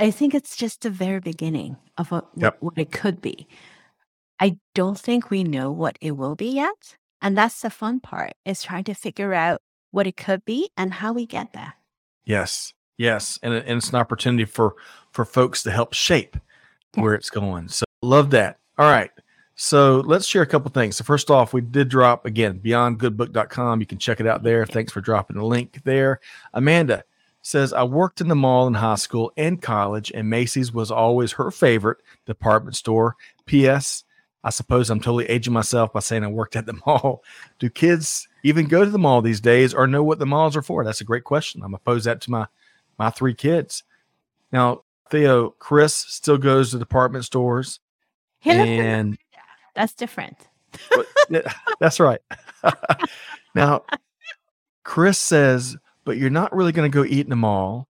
I 0.00 0.10
think 0.10 0.34
it's 0.34 0.56
just 0.56 0.82
the 0.82 0.90
very 0.90 1.20
beginning 1.20 1.76
of 1.96 2.10
what, 2.10 2.28
Yep. 2.36 2.56
what, 2.60 2.74
what 2.74 2.78
it 2.78 2.92
could 2.92 3.20
be. 3.22 3.46
I 4.40 4.58
don't 4.74 4.98
think 4.98 5.30
we 5.30 5.44
know 5.44 5.70
what 5.70 5.96
it 6.00 6.12
will 6.12 6.34
be 6.34 6.48
yet. 6.48 6.96
And 7.22 7.38
that's 7.38 7.62
the 7.62 7.70
fun 7.70 8.00
part 8.00 8.32
is 8.44 8.62
trying 8.62 8.84
to 8.84 8.94
figure 8.94 9.32
out 9.32 9.60
what 9.94 10.06
it 10.06 10.16
could 10.16 10.44
be 10.44 10.70
and 10.76 10.92
how 10.92 11.12
we 11.12 11.24
get 11.24 11.52
there. 11.52 11.74
Yes, 12.24 12.74
yes, 12.98 13.38
and, 13.42 13.54
and 13.54 13.78
it's 13.78 13.90
an 13.90 13.96
opportunity 13.96 14.44
for 14.44 14.74
for 15.12 15.24
folks 15.24 15.62
to 15.62 15.70
help 15.70 15.94
shape 15.94 16.36
where 16.94 17.14
it's 17.14 17.30
going. 17.30 17.68
So 17.68 17.84
love 18.02 18.30
that. 18.30 18.58
All 18.76 18.90
right, 18.90 19.10
so 19.54 20.00
let's 20.00 20.26
share 20.26 20.42
a 20.42 20.46
couple 20.46 20.70
things. 20.70 20.96
So 20.96 21.04
first 21.04 21.30
off, 21.30 21.52
we 21.52 21.60
did 21.60 21.88
drop 21.88 22.26
again 22.26 22.60
beyondgoodbook.com. 22.64 23.80
You 23.80 23.86
can 23.86 23.98
check 23.98 24.20
it 24.20 24.26
out 24.26 24.42
there. 24.42 24.66
Thanks 24.66 24.92
for 24.92 25.00
dropping 25.00 25.36
the 25.36 25.44
link 25.44 25.80
there. 25.84 26.20
Amanda 26.52 27.04
says 27.42 27.72
I 27.72 27.84
worked 27.84 28.20
in 28.20 28.28
the 28.28 28.34
mall 28.34 28.66
in 28.66 28.74
high 28.74 28.94
school 28.96 29.32
and 29.36 29.60
college, 29.60 30.10
and 30.14 30.28
Macy's 30.28 30.72
was 30.72 30.90
always 30.90 31.32
her 31.32 31.50
favorite 31.50 31.98
department 32.26 32.74
store. 32.74 33.16
P.S. 33.46 34.03
I 34.44 34.50
suppose 34.50 34.90
I'm 34.90 35.00
totally 35.00 35.24
aging 35.26 35.52
myself 35.52 35.92
by 35.92 36.00
saying 36.00 36.22
I 36.22 36.28
worked 36.28 36.54
at 36.54 36.66
the 36.66 36.78
mall. 36.86 37.24
Do 37.58 37.68
kids 37.70 38.28
even 38.42 38.68
go 38.68 38.84
to 38.84 38.90
the 38.90 38.98
mall 38.98 39.22
these 39.22 39.40
days 39.40 39.74
or 39.74 39.86
know 39.86 40.04
what 40.04 40.18
the 40.18 40.26
malls 40.26 40.56
are 40.56 40.62
for? 40.62 40.84
That's 40.84 41.00
a 41.00 41.04
great 41.04 41.24
question. 41.24 41.62
I'm 41.62 41.70
gonna 41.70 41.78
pose 41.78 42.04
that 42.04 42.20
to 42.22 42.30
my 42.30 42.46
my 42.98 43.10
three 43.10 43.34
kids. 43.34 43.82
Now, 44.52 44.82
Theo, 45.10 45.50
Chris 45.58 45.94
still 45.94 46.38
goes 46.38 46.70
to 46.70 46.78
department 46.78 47.24
stores, 47.24 47.80
He 48.38 48.50
and 48.50 49.18
That's 49.74 49.94
different. 49.94 50.36
that's 51.80 51.98
right. 52.00 52.20
now, 53.54 53.84
Chris 54.82 55.18
says, 55.18 55.76
but 56.04 56.16
you're 56.16 56.30
not 56.30 56.54
really 56.54 56.72
going 56.72 56.90
to 56.90 56.94
go 56.94 57.04
eat 57.04 57.26
in 57.26 57.30
the 57.30 57.36
mall, 57.36 57.88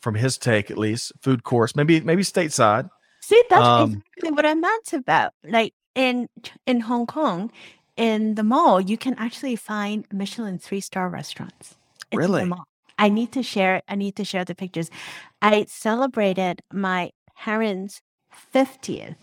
from 0.00 0.14
his 0.14 0.36
take 0.36 0.70
at 0.70 0.78
least. 0.78 1.12
Food 1.22 1.44
course, 1.44 1.74
maybe 1.74 2.00
maybe 2.00 2.22
stateside. 2.22 2.90
See, 3.22 3.42
that's 3.48 3.66
Um, 3.66 4.02
exactly 4.14 4.32
what 4.32 4.46
I 4.46 4.54
meant 4.54 4.92
about. 4.92 5.32
Like 5.44 5.74
in 5.94 6.28
in 6.66 6.80
Hong 6.80 7.06
Kong, 7.06 7.50
in 7.96 8.34
the 8.34 8.42
mall, 8.42 8.80
you 8.80 8.96
can 8.98 9.14
actually 9.18 9.56
find 9.56 10.06
Michelin 10.12 10.58
three 10.58 10.80
star 10.80 11.08
restaurants. 11.08 11.76
It's 12.10 12.18
Really? 12.18 12.44
mall. 12.44 12.64
I 12.98 13.08
need 13.08 13.32
to 13.32 13.42
share. 13.42 13.82
I 13.88 13.94
need 13.94 14.16
to 14.16 14.24
share 14.24 14.44
the 14.44 14.54
pictures. 14.54 14.90
I 15.40 15.66
celebrated 15.68 16.60
my 16.72 17.10
parents' 17.36 18.00
fiftieth 18.30 19.16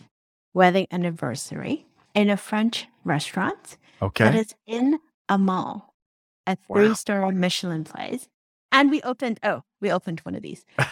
wedding 0.54 0.86
anniversary 0.90 1.86
in 2.14 2.30
a 2.30 2.36
French 2.36 2.88
restaurant 3.04 3.76
that 4.18 4.34
Okay. 4.34 4.38
is 4.38 4.54
in 4.66 4.98
a 5.28 5.38
mall, 5.38 5.94
a 6.46 6.56
three 6.56 6.94
star 6.94 7.30
Michelin 7.32 7.84
place. 7.84 8.28
And 8.80 8.90
we 8.90 9.02
opened. 9.02 9.38
Oh, 9.42 9.62
we 9.82 9.92
opened 9.92 10.20
one 10.20 10.34
of 10.34 10.40
these. 10.40 10.64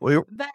we, 0.00 0.16
but 0.32 0.48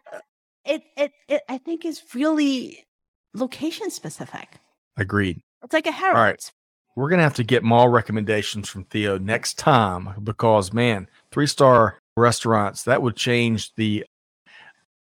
it, 0.66 0.82
it 0.98 1.12
it 1.28 1.44
I 1.48 1.60
think 1.60 1.86
is 1.86 2.02
really 2.16 2.88
location 3.36 3.92
specific. 3.92 4.50
agreed. 4.98 5.42
It's 5.64 5.74
like 5.74 5.86
a 5.86 5.92
Harrods. 5.92 6.18
right. 6.18 6.52
We're 6.96 7.10
gonna 7.10 7.22
have 7.22 7.36
to 7.36 7.44
get 7.44 7.64
mall 7.64 7.88
recommendations 7.88 8.68
from 8.68 8.86
Theo 8.86 9.20
next 9.20 9.60
time 9.60 10.10
because 10.24 10.74
man, 10.74 11.08
three 11.32 11.46
star 11.46 12.00
restaurants 12.18 12.82
that 12.86 13.04
would 13.04 13.16
change 13.16 13.76
the 13.76 14.04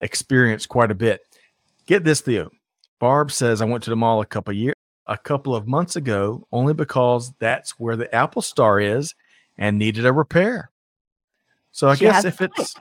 experience 0.01 0.67
quite 0.67 0.91
a 0.91 0.97
bit. 0.97 1.21
Get 1.87 2.03
this, 2.03 2.21
Theo. 2.21 2.51
Barb 2.99 3.31
says 3.31 3.63
I 3.63 3.67
went 3.67 3.85
to 3.85 3.91
the 3.91 3.97
mall 3.97 4.21
a 4.21 4.27
couple 4.27 4.55
years 4.55 4.75
a 5.07 5.17
couple 5.17 5.55
of 5.55 5.69
months 5.69 5.95
ago 5.95 6.49
only 6.51 6.75
because 6.75 7.33
that's 7.39 7.79
where 7.79 7.95
the 7.95 8.13
Apple 8.13 8.43
Store 8.43 8.81
is 8.81 9.15
and 9.59 9.79
needed 9.79 10.07
a 10.07 10.13
repair. 10.13 10.71
So 11.73 11.89
I 11.89 11.95
She 11.95 12.05
guess 12.05 12.25
if 12.25 12.41
it's 12.41 12.75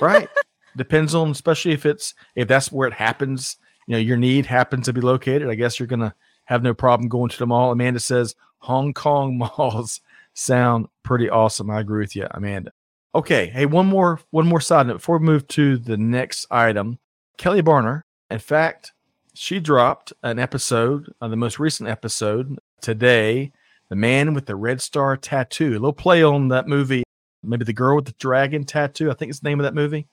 right, 0.00 0.28
depends 0.76 1.14
on 1.14 1.30
especially 1.30 1.72
if 1.72 1.84
it's 1.86 2.14
if 2.34 2.48
that's 2.48 2.72
where 2.72 2.88
it 2.88 2.94
happens 2.94 3.58
you 3.86 3.92
know 3.92 3.98
your 3.98 4.16
need 4.16 4.46
happens 4.46 4.86
to 4.86 4.92
be 4.92 5.00
located, 5.00 5.48
I 5.48 5.54
guess 5.54 5.78
you're 5.78 5.86
gonna 5.86 6.14
have 6.44 6.62
no 6.62 6.74
problem 6.74 7.08
going 7.08 7.30
to 7.30 7.38
the 7.38 7.46
mall. 7.46 7.72
Amanda 7.72 8.00
says 8.00 8.34
Hong 8.58 8.92
Kong 8.92 9.38
malls 9.58 10.00
sound 10.34 10.86
pretty 11.02 11.28
awesome. 11.28 11.70
I 11.70 11.80
agree 11.80 12.00
with 12.00 12.16
you, 12.16 12.26
Amanda. 12.30 12.72
Okay, 13.14 13.46
hey, 13.46 13.66
one 13.66 13.86
more 13.86 14.20
one 14.30 14.46
more 14.46 14.60
side 14.60 14.86
note 14.86 14.94
before 14.94 15.18
we 15.18 15.26
move 15.26 15.46
to 15.48 15.76
the 15.78 15.96
next 15.96 16.46
item. 16.50 16.98
Kelly 17.36 17.62
Barner, 17.62 18.02
in 18.30 18.38
fact, 18.38 18.92
she 19.34 19.60
dropped 19.60 20.12
an 20.22 20.38
episode, 20.38 21.12
uh, 21.20 21.28
the 21.28 21.36
most 21.36 21.58
recent 21.58 21.88
episode 21.88 22.58
today. 22.80 23.52
The 23.94 24.00
man 24.00 24.34
with 24.34 24.46
the 24.46 24.56
red 24.56 24.80
star 24.80 25.16
tattoo. 25.16 25.70
A 25.70 25.78
little 25.78 25.92
play 25.92 26.24
on 26.24 26.48
that 26.48 26.66
movie, 26.66 27.04
maybe 27.44 27.64
the 27.64 27.72
girl 27.72 27.94
with 27.94 28.06
the 28.06 28.14
dragon 28.18 28.64
tattoo. 28.64 29.08
I 29.08 29.14
think 29.14 29.30
it's 29.30 29.38
the 29.38 29.48
name 29.48 29.60
of 29.60 29.62
that 29.62 29.74
movie. 29.76 30.08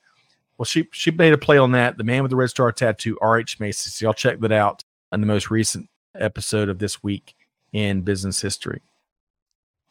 Well, 0.56 0.66
she 0.68 0.88
she 0.92 1.10
made 1.10 1.34
a 1.34 1.38
play 1.40 1.58
on 1.58 1.72
that. 1.72 1.98
The 1.98 2.04
man 2.04 2.22
with 2.22 2.30
the 2.30 2.36
red 2.36 2.52
star 2.52 2.72
tattoo, 2.72 3.18
R.H. 3.20 3.60
Macy. 3.60 3.90
So 3.90 4.06
y'all 4.06 4.14
check 4.14 4.40
that 4.42 4.52
out 4.52 4.84
in 5.12 5.20
the 5.20 5.26
most 5.26 5.50
recent 5.50 5.90
episode 6.14 6.70
of 6.70 6.78
this 6.78 7.02
week 7.02 7.36
in 7.74 8.04
business 8.04 8.40
history. 8.40 8.84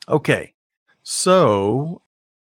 Okay, 0.09 0.55
so 1.03 2.01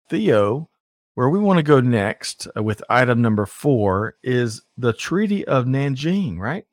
Theo, 0.09 0.71
where 1.13 1.29
we 1.29 1.39
want 1.39 1.59
to 1.59 1.63
go 1.63 1.79
next 1.79 2.49
uh, 2.57 2.63
with 2.63 2.83
item 2.89 3.21
number 3.21 3.45
four 3.45 4.15
is 4.23 4.63
the 4.79 4.95
Treaty 4.95 5.47
of 5.47 5.67
Nanjing, 5.67 6.39
right? 6.39 6.65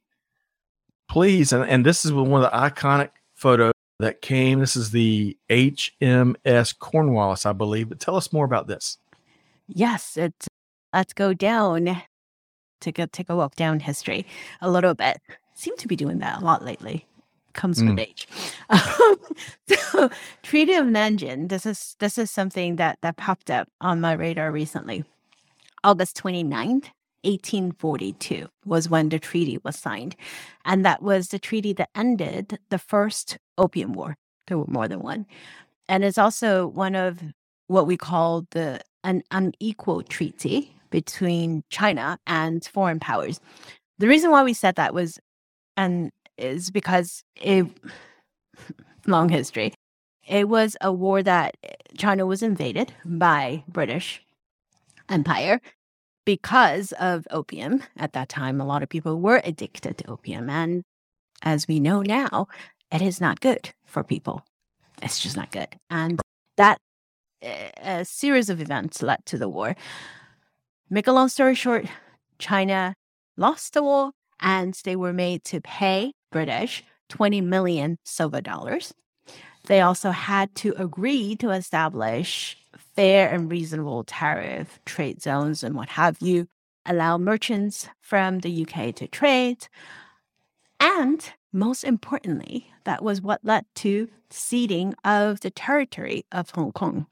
Please, 1.10 1.52
and, 1.52 1.70
and 1.70 1.86
this 1.86 2.06
is 2.06 2.14
one 2.14 2.42
of 2.42 2.50
the 2.50 2.58
iconic 2.58 3.10
photos 3.34 3.74
that 4.02 4.22
came. 4.22 4.60
This 4.60 4.76
is 4.76 4.92
the 4.92 5.38
HMS 5.50 6.78
Cornwallis, 6.78 7.46
I 7.46 7.54
believe. 7.54 7.90
But 7.90 8.00
tell 8.00 8.16
us 8.16 8.34
more 8.34 8.46
about 8.46 8.68
this. 8.68 8.98
Yes, 9.68 10.18
it's 10.18 10.48
let's 10.94 11.14
go 11.14 11.34
down, 11.34 12.02
take 12.82 13.00
a 13.00 13.08
take 13.08 13.30
a 13.30 13.36
walk 13.36 13.56
down 13.56 13.80
history 13.80 14.26
a 14.60 14.70
little 14.70 14.94
bit. 14.94 15.20
Seem 15.54 15.78
to 15.78 15.88
be 15.88 15.96
doing 15.96 16.20
that 16.20 16.42
a 16.42 16.46
lot 16.46 16.64
lately 16.64 17.06
comes 17.54 17.82
mm. 17.82 17.90
with 17.90 18.00
age. 18.00 18.28
so, 19.68 20.10
Treaty 20.44 20.74
of 20.74 20.86
Nanjing. 20.86 21.50
This 21.50 21.66
is 21.66 21.96
this 22.00 22.18
is 22.18 22.32
something 22.32 22.78
that 22.78 22.98
that 23.02 23.18
popped 23.18 23.50
up 23.50 23.68
on 23.80 24.02
my 24.02 24.14
radar 24.14 24.52
recently. 24.52 25.04
August 25.84 26.22
29th, 26.22 26.86
1842 27.24 28.48
was 28.66 28.90
when 28.90 29.10
the 29.10 29.20
treaty 29.20 29.60
was 29.64 29.78
signed. 29.78 30.16
And 30.66 30.86
that 30.86 31.02
was 31.02 31.30
the 31.30 31.40
treaty 31.40 31.74
that 31.74 31.90
ended 31.96 32.60
the 32.70 32.80
first 32.80 33.38
Opium 33.58 33.94
War. 33.94 34.16
There 34.48 34.58
were 34.58 34.68
more 34.68 34.88
than 34.88 35.00
one. 35.00 35.26
And 35.88 36.04
it's 36.04 36.18
also 36.18 36.68
one 36.68 36.96
of 36.96 37.22
what 37.68 37.88
we 37.88 37.98
call 37.98 38.46
the 38.52 38.82
an 39.04 39.24
unequal 39.32 40.04
treaty 40.04 40.76
between 40.90 41.64
China 41.70 42.20
and 42.28 42.64
foreign 42.66 43.00
powers. 43.00 43.40
The 43.98 44.08
reason 44.08 44.32
why 44.32 44.44
we 44.44 44.54
said 44.54 44.76
that 44.76 44.94
was 44.94 45.20
and 45.78 46.12
is 46.38 46.72
because 46.72 47.24
it 47.36 47.66
long 49.08 49.30
history. 49.30 49.74
It 50.28 50.50
was 50.50 50.78
a 50.82 50.92
war 50.92 51.24
that 51.24 51.58
China 51.98 52.26
was 52.26 52.44
invaded 52.44 52.94
by 53.04 53.64
British 53.68 54.22
Empire 55.10 55.60
because 56.26 56.92
of 56.94 57.28
opium. 57.32 57.84
At 57.98 58.14
that 58.14 58.30
time, 58.30 58.60
a 58.62 58.66
lot 58.66 58.84
of 58.84 58.90
people 58.90 59.20
were 59.20 59.42
addicted 59.44 59.98
to 60.00 60.10
opium, 60.10 60.50
and 60.50 60.84
as 61.42 61.68
we 61.68 61.80
know 61.80 62.02
now, 62.02 62.48
it 62.92 63.02
is 63.02 63.22
not 63.22 63.40
good 63.40 63.72
for 63.86 64.04
people. 64.04 64.44
It's 65.02 65.20
just 65.20 65.36
not 65.36 65.52
good, 65.52 65.70
and 65.90 66.22
that 66.58 66.78
eh, 67.42 67.70
a 67.82 68.06
series 68.06 68.50
of 68.50 68.62
events 68.62 69.02
led 69.02 69.26
to 69.28 69.38
the 69.38 69.50
war. 69.50 69.76
Make 70.90 71.08
a 71.08 71.14
long 71.14 71.30
story 71.30 71.56
short, 71.56 71.86
China 72.38 72.94
lost 73.38 73.74
the 73.74 73.84
war 73.84 74.12
and 74.42 74.78
they 74.84 74.96
were 74.96 75.14
made 75.14 75.44
to 75.46 75.62
pay 75.62 76.12
British 76.32 76.84
20 77.10 77.42
million 77.42 77.98
silver 78.04 78.42
dollars. 78.42 78.94
They 79.68 79.82
also 79.82 80.12
had 80.12 80.54
to 80.56 80.74
agree 80.78 81.36
to 81.38 81.52
establish 81.52 82.58
fair 82.78 83.30
and 83.30 83.52
reasonable 83.52 84.04
tariff 84.04 84.80
trade 84.86 85.22
zones 85.22 85.64
and 85.64 85.76
what 85.76 85.90
have 85.90 86.18
you, 86.22 86.48
allow 86.86 87.18
merchants 87.18 87.88
from 88.00 88.40
the 88.40 88.66
UK 88.66 88.96
to 88.96 89.08
trade. 89.08 89.68
And 90.80 91.32
most 91.54 91.84
importantly, 91.84 92.72
that 92.86 93.04
was 93.04 93.22
what 93.22 93.44
led 93.44 93.66
to 93.76 94.10
ceding 94.30 94.96
of 95.04 95.42
the 95.42 95.52
territory 95.52 96.26
of 96.32 96.50
Hong 96.52 96.72
Kong, 96.72 97.08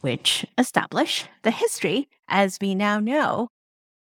which 0.00 0.44
established 0.58 1.28
the 1.42 1.50
history 1.50 2.08
as 2.28 2.58
we 2.60 2.74
now 2.74 2.98
know 2.98 3.48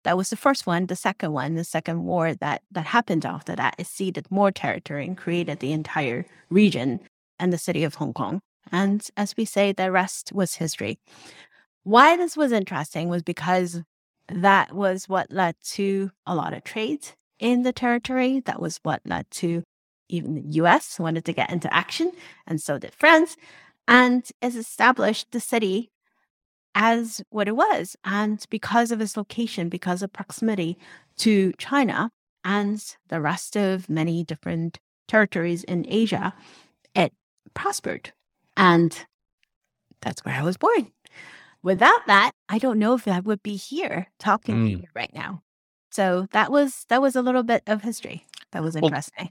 that 0.04 0.16
was 0.16 0.30
the 0.30 0.36
first 0.36 0.66
one. 0.66 0.86
The 0.86 0.96
second 0.96 1.32
one, 1.32 1.54
the 1.54 1.64
second 1.64 2.04
war 2.04 2.34
that 2.34 2.62
that 2.70 2.86
happened 2.86 3.26
after 3.26 3.54
that, 3.56 3.74
it 3.78 3.86
ceded 3.86 4.30
more 4.30 4.50
territory 4.50 5.06
and 5.06 5.16
created 5.16 5.58
the 5.58 5.72
entire 5.72 6.24
region 6.48 7.00
and 7.38 7.52
the 7.52 7.58
city 7.58 7.84
of 7.84 7.96
Hong 7.96 8.14
Kong. 8.14 8.40
And 8.72 9.06
as 9.16 9.36
we 9.36 9.44
say, 9.44 9.72
the 9.72 9.90
rest 9.90 10.32
was 10.32 10.54
history. 10.54 10.98
Why 11.82 12.16
this 12.16 12.36
was 12.36 12.52
interesting 12.52 13.08
was 13.08 13.22
because 13.22 13.82
that 14.28 14.74
was 14.74 15.08
what 15.08 15.32
led 15.32 15.56
to 15.64 16.10
a 16.26 16.34
lot 16.34 16.52
of 16.52 16.64
trade 16.64 17.08
in 17.38 17.62
the 17.62 17.72
territory. 17.72 18.40
That 18.40 18.60
was 18.60 18.78
what 18.82 19.00
led 19.04 19.30
to 19.32 19.62
even 20.08 20.34
the 20.34 20.58
US 20.62 20.98
wanted 20.98 21.24
to 21.26 21.32
get 21.32 21.50
into 21.50 21.72
action, 21.72 22.12
and 22.46 22.60
so 22.60 22.78
did 22.78 22.94
France. 22.94 23.36
And 23.86 24.28
it 24.42 24.54
established 24.54 25.32
the 25.32 25.40
city 25.40 25.90
as 26.74 27.22
what 27.30 27.48
it 27.48 27.56
was. 27.56 27.96
And 28.04 28.44
because 28.50 28.90
of 28.90 29.00
its 29.00 29.16
location, 29.16 29.68
because 29.68 30.02
of 30.02 30.12
proximity 30.12 30.78
to 31.18 31.52
China 31.58 32.10
and 32.44 32.82
the 33.08 33.20
rest 33.20 33.56
of 33.56 33.88
many 33.88 34.24
different 34.24 34.78
territories 35.06 35.64
in 35.64 35.86
Asia, 35.88 36.34
it 36.94 37.12
prospered. 37.54 38.12
And 38.58 39.06
that's 40.02 40.24
where 40.24 40.34
I 40.34 40.42
was 40.42 40.56
born. 40.56 40.92
Without 41.62 42.06
that, 42.06 42.32
I 42.48 42.58
don't 42.58 42.78
know 42.78 42.94
if 42.94 43.08
I 43.08 43.20
would 43.20 43.42
be 43.42 43.56
here 43.56 44.08
talking 44.18 44.56
mm. 44.56 44.64
to 44.66 44.70
you 44.82 44.84
right 44.94 45.12
now. 45.14 45.42
So 45.90 46.26
that 46.32 46.52
was 46.52 46.84
that 46.88 47.00
was 47.00 47.16
a 47.16 47.22
little 47.22 47.42
bit 47.42 47.62
of 47.66 47.82
history. 47.82 48.26
That 48.52 48.62
was 48.62 48.76
interesting. 48.76 49.30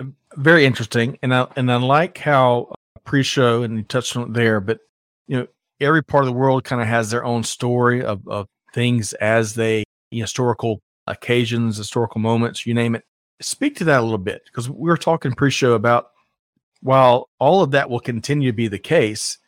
Well, 0.00 0.12
very 0.36 0.64
interesting, 0.64 1.18
and 1.22 1.34
I 1.34 1.46
and 1.56 1.70
I 1.70 1.76
like 1.76 2.18
how 2.18 2.68
uh, 2.70 3.00
pre-show 3.04 3.62
and 3.62 3.76
you 3.76 3.82
touched 3.82 4.16
on 4.16 4.28
it 4.28 4.32
there, 4.32 4.60
but 4.60 4.80
you 5.28 5.36
know 5.36 5.46
every 5.80 6.02
part 6.02 6.24
of 6.24 6.26
the 6.26 6.36
world 6.36 6.64
kind 6.64 6.80
of 6.80 6.88
has 6.88 7.10
their 7.10 7.24
own 7.24 7.42
story 7.42 8.02
of, 8.02 8.26
of 8.28 8.46
things 8.74 9.12
as 9.14 9.54
they 9.54 9.84
you 10.10 10.20
know, 10.20 10.24
historical 10.24 10.80
occasions, 11.06 11.76
historical 11.76 12.20
moments, 12.20 12.66
you 12.66 12.74
name 12.74 12.94
it. 12.94 13.04
Speak 13.40 13.76
to 13.76 13.84
that 13.84 14.00
a 14.00 14.02
little 14.02 14.18
bit 14.18 14.42
because 14.46 14.68
we 14.68 14.88
were 14.88 14.98
talking 14.98 15.32
pre-show 15.32 15.72
about 15.72 16.10
while 16.82 17.28
all 17.38 17.62
of 17.62 17.72
that 17.72 17.90
will 17.90 18.00
continue 18.00 18.50
to 18.50 18.56
be 18.56 18.68
the 18.68 18.78
case, 18.78 19.38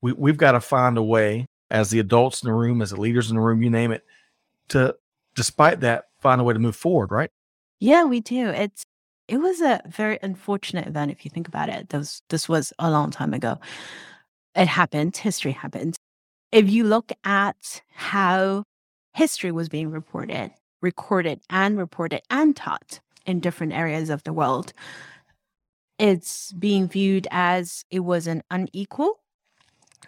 we, 0.00 0.12
we've 0.12 0.36
got 0.36 0.52
to 0.52 0.60
find 0.60 0.96
a 0.98 1.02
way 1.02 1.46
as 1.70 1.90
the 1.90 1.98
adults 1.98 2.42
in 2.42 2.48
the 2.48 2.54
room, 2.54 2.82
as 2.82 2.90
the 2.90 3.00
leaders 3.00 3.30
in 3.30 3.36
the 3.36 3.42
room, 3.42 3.62
you 3.62 3.70
name 3.70 3.92
it, 3.92 4.04
to 4.68 4.94
despite 5.34 5.80
that, 5.80 6.04
find 6.20 6.40
a 6.40 6.44
way 6.44 6.52
to 6.52 6.60
move 6.60 6.76
forward, 6.76 7.10
right? 7.10 7.30
Yeah, 7.80 8.04
we 8.04 8.20
do. 8.20 8.48
It's 8.48 8.84
it 9.28 9.38
was 9.38 9.60
a 9.60 9.80
very 9.86 10.18
unfortunate 10.22 10.86
event 10.86 11.10
if 11.10 11.24
you 11.24 11.30
think 11.30 11.48
about 11.48 11.68
it. 11.68 11.88
This 11.88 12.22
this 12.28 12.48
was 12.48 12.72
a 12.78 12.90
long 12.90 13.10
time 13.10 13.32
ago 13.32 13.58
it 14.54 14.68
happened, 14.68 15.16
history 15.16 15.52
happened. 15.52 15.96
If 16.50 16.68
you 16.70 16.84
look 16.84 17.12
at 17.24 17.82
how 17.94 18.64
history 19.14 19.52
was 19.52 19.68
being 19.68 19.90
reported, 19.90 20.52
recorded, 20.80 21.40
and 21.48 21.78
reported 21.78 22.22
and 22.30 22.54
taught 22.54 23.00
in 23.24 23.40
different 23.40 23.72
areas 23.72 24.10
of 24.10 24.22
the 24.24 24.32
world, 24.32 24.72
it's 26.02 26.52
being 26.54 26.88
viewed 26.88 27.28
as 27.30 27.84
it 27.88 28.00
was 28.00 28.26
an 28.26 28.42
unequal 28.50 29.20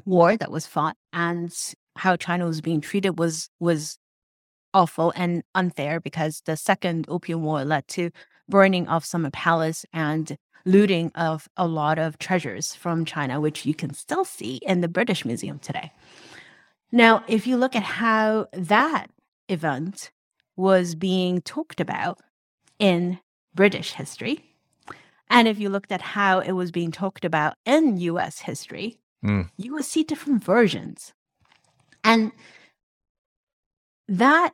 war 0.04 0.36
that 0.36 0.50
was 0.50 0.66
fought 0.66 0.96
and 1.12 1.54
how 1.94 2.16
China 2.16 2.46
was 2.46 2.60
being 2.60 2.80
treated 2.80 3.16
was 3.16 3.48
was 3.60 3.96
awful 4.74 5.12
and 5.14 5.44
unfair 5.54 6.00
because 6.00 6.42
the 6.46 6.56
second 6.56 7.06
opium 7.08 7.44
war 7.44 7.64
led 7.64 7.86
to 7.86 8.10
burning 8.48 8.88
of 8.88 9.04
summer 9.04 9.30
palace 9.30 9.86
and 9.92 10.36
looting 10.64 11.12
of 11.14 11.48
a 11.56 11.68
lot 11.68 12.00
of 12.00 12.18
treasures 12.18 12.74
from 12.74 13.04
China, 13.04 13.40
which 13.40 13.64
you 13.64 13.72
can 13.72 13.94
still 13.94 14.24
see 14.24 14.56
in 14.62 14.80
the 14.80 14.88
British 14.88 15.24
Museum 15.24 15.60
today. 15.60 15.92
Now, 16.90 17.22
if 17.28 17.46
you 17.46 17.56
look 17.56 17.76
at 17.76 17.84
how 17.84 18.48
that 18.52 19.06
event 19.48 20.10
was 20.56 20.96
being 20.96 21.40
talked 21.42 21.80
about 21.80 22.18
in 22.80 23.20
British 23.54 23.92
history, 23.92 24.53
and 25.30 25.48
if 25.48 25.58
you 25.58 25.68
looked 25.68 25.92
at 25.92 26.00
how 26.00 26.40
it 26.40 26.52
was 26.52 26.70
being 26.70 26.92
talked 26.92 27.24
about 27.24 27.54
in 27.64 27.98
US 27.98 28.40
history, 28.40 28.98
mm. 29.24 29.48
you 29.56 29.72
would 29.74 29.84
see 29.84 30.02
different 30.02 30.44
versions. 30.44 31.12
And 32.02 32.32
that 34.08 34.52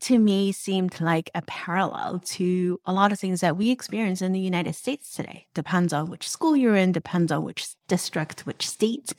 to 0.00 0.18
me 0.18 0.52
seemed 0.52 1.00
like 1.00 1.30
a 1.34 1.42
parallel 1.42 2.20
to 2.24 2.78
a 2.84 2.92
lot 2.92 3.12
of 3.12 3.18
things 3.18 3.40
that 3.40 3.56
we 3.56 3.70
experience 3.70 4.20
in 4.20 4.32
the 4.32 4.40
United 4.40 4.74
States 4.74 5.14
today. 5.14 5.46
Depends 5.54 5.92
on 5.92 6.10
which 6.10 6.28
school 6.28 6.56
you're 6.56 6.76
in, 6.76 6.92
depends 6.92 7.32
on 7.32 7.44
which 7.44 7.68
district, 7.88 8.46
which 8.46 8.68
state, 8.68 9.14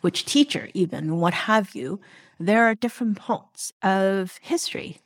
which 0.00 0.24
teacher, 0.24 0.68
even 0.74 1.18
what 1.18 1.34
have 1.34 1.74
you. 1.74 2.00
There 2.38 2.64
are 2.64 2.74
different 2.74 3.18
parts 3.18 3.72
of 3.82 4.38
history, 4.40 4.98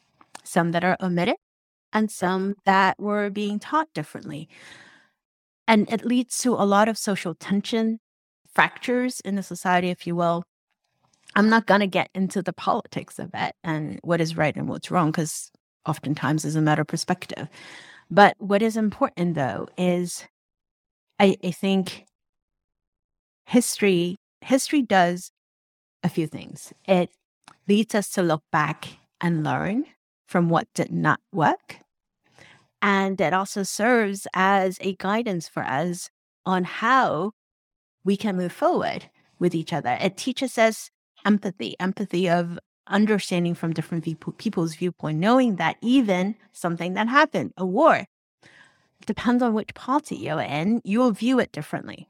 some 0.42 0.72
that 0.72 0.84
are 0.84 0.96
omitted, 1.00 1.36
and 1.92 2.10
some 2.10 2.56
that 2.64 2.98
were 3.00 3.30
being 3.30 3.58
taught 3.58 3.92
differently. 3.94 4.48
And 5.66 5.90
it 5.90 6.04
leads 6.04 6.38
to 6.38 6.52
a 6.54 6.64
lot 6.64 6.88
of 6.88 6.98
social 6.98 7.34
tension, 7.34 7.98
fractures 8.54 9.20
in 9.20 9.34
the 9.34 9.42
society, 9.42 9.90
if 9.90 10.06
you 10.06 10.14
will. 10.14 10.44
I'm 11.34 11.48
not 11.48 11.66
going 11.66 11.80
to 11.80 11.86
get 11.86 12.10
into 12.14 12.42
the 12.42 12.52
politics 12.52 13.18
of 13.18 13.30
it 13.34 13.54
and 13.64 13.98
what 14.02 14.20
is 14.20 14.36
right 14.36 14.54
and 14.54 14.68
what's 14.68 14.90
wrong, 14.90 15.10
because 15.10 15.50
oftentimes 15.86 16.44
it's 16.44 16.54
a 16.54 16.60
matter 16.60 16.82
of 16.82 16.88
perspective. 16.88 17.48
But 18.10 18.36
what 18.38 18.62
is 18.62 18.76
important, 18.76 19.34
though, 19.34 19.68
is 19.76 20.26
I, 21.18 21.36
I 21.42 21.50
think 21.50 22.04
history 23.46 24.16
history 24.40 24.82
does 24.82 25.30
a 26.02 26.08
few 26.08 26.26
things. 26.26 26.72
It 26.86 27.10
leads 27.66 27.94
us 27.94 28.10
to 28.10 28.22
look 28.22 28.42
back 28.52 28.98
and 29.20 29.42
learn 29.42 29.86
from 30.26 30.50
what 30.50 30.68
did 30.74 30.92
not 30.92 31.20
work. 31.32 31.78
And 32.84 33.18
it 33.18 33.32
also 33.32 33.62
serves 33.62 34.26
as 34.34 34.76
a 34.82 34.94
guidance 34.96 35.48
for 35.48 35.62
us 35.62 36.10
on 36.44 36.64
how 36.64 37.32
we 38.04 38.14
can 38.14 38.36
move 38.36 38.52
forward 38.52 39.08
with 39.38 39.54
each 39.54 39.72
other. 39.72 39.96
It 40.02 40.18
teaches 40.18 40.58
us 40.58 40.90
empathy, 41.24 41.76
empathy 41.80 42.28
of 42.28 42.58
understanding 42.86 43.54
from 43.54 43.72
different 43.72 44.04
people's 44.36 44.74
viewpoint, 44.74 45.18
knowing 45.18 45.56
that 45.56 45.78
even 45.80 46.34
something 46.52 46.92
that 46.92 47.08
happened, 47.08 47.52
a 47.56 47.64
war, 47.64 48.04
depends 49.06 49.42
on 49.42 49.54
which 49.54 49.72
party 49.72 50.16
you're 50.16 50.42
in, 50.42 50.82
you'll 50.84 51.12
view 51.12 51.38
it 51.38 51.52
differently. 51.52 52.06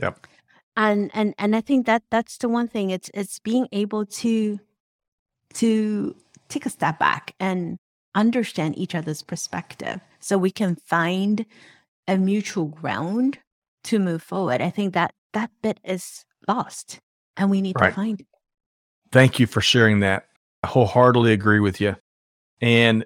Yep. 0.00 0.26
And 0.78 1.10
and 1.12 1.34
and 1.36 1.54
I 1.54 1.60
think 1.60 1.84
that 1.84 2.04
that's 2.10 2.38
the 2.38 2.48
one 2.48 2.68
thing. 2.68 2.88
It's 2.88 3.10
it's 3.12 3.38
being 3.38 3.68
able 3.70 4.06
to 4.06 4.60
to 5.54 6.16
take 6.48 6.64
a 6.64 6.70
step 6.70 6.98
back 6.98 7.34
and 7.38 7.76
understand 8.16 8.76
each 8.76 8.94
other's 8.94 9.22
perspective 9.22 10.00
so 10.18 10.36
we 10.36 10.50
can 10.50 10.76
find 10.76 11.46
a 12.08 12.16
mutual 12.16 12.66
ground 12.66 13.38
to 13.84 13.98
move 13.98 14.22
forward. 14.22 14.60
I 14.60 14.70
think 14.70 14.94
that 14.94 15.14
that 15.32 15.50
bit 15.62 15.78
is 15.84 16.24
lost 16.48 16.98
and 17.36 17.50
we 17.50 17.60
need 17.60 17.76
right. 17.78 17.90
to 17.90 17.94
find 17.94 18.20
it. 18.20 18.26
Thank 19.12 19.38
you 19.38 19.46
for 19.46 19.60
sharing 19.60 20.00
that. 20.00 20.26
I 20.62 20.68
wholeheartedly 20.68 21.32
agree 21.32 21.60
with 21.60 21.80
you. 21.80 21.96
And 22.60 23.04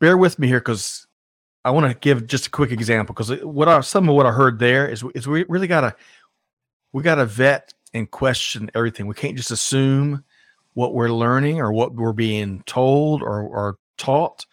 bear 0.00 0.16
with 0.16 0.38
me 0.38 0.48
here 0.48 0.58
because 0.58 1.06
I 1.64 1.70
want 1.70 1.90
to 1.90 1.98
give 1.98 2.26
just 2.26 2.48
a 2.48 2.50
quick 2.50 2.72
example 2.72 3.14
because 3.14 3.30
what 3.44 3.68
I, 3.68 3.80
some 3.80 4.08
of 4.08 4.14
what 4.14 4.26
I 4.26 4.32
heard 4.32 4.58
there 4.58 4.88
is 4.88 5.04
is 5.14 5.28
we 5.28 5.44
really 5.48 5.66
gotta 5.66 5.94
we 6.92 7.02
gotta 7.02 7.26
vet 7.26 7.72
and 7.94 8.10
question 8.10 8.70
everything. 8.74 9.06
We 9.06 9.14
can't 9.14 9.36
just 9.36 9.50
assume 9.50 10.24
what 10.74 10.94
we're 10.94 11.10
learning 11.10 11.60
or 11.60 11.72
what 11.72 11.94
we're 11.94 12.12
being 12.12 12.62
told 12.66 13.22
or, 13.22 13.42
or 13.42 13.76
taught 14.00 14.46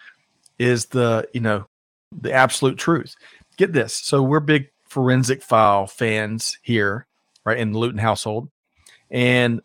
is 0.60 0.88
the 0.88 1.28
you 1.34 1.42
know 1.42 1.66
the 2.12 2.34
absolute 2.34 2.78
truth. 2.78 3.16
Get 3.58 3.74
this. 3.74 3.94
So 3.94 4.22
we're 4.22 4.40
big 4.40 4.70
forensic 4.88 5.42
file 5.42 5.88
fans 5.88 6.58
here, 6.62 7.08
right 7.46 7.58
in 7.58 7.72
the 7.72 7.80
Luton 7.80 8.00
household, 8.00 8.50
and 9.10 9.62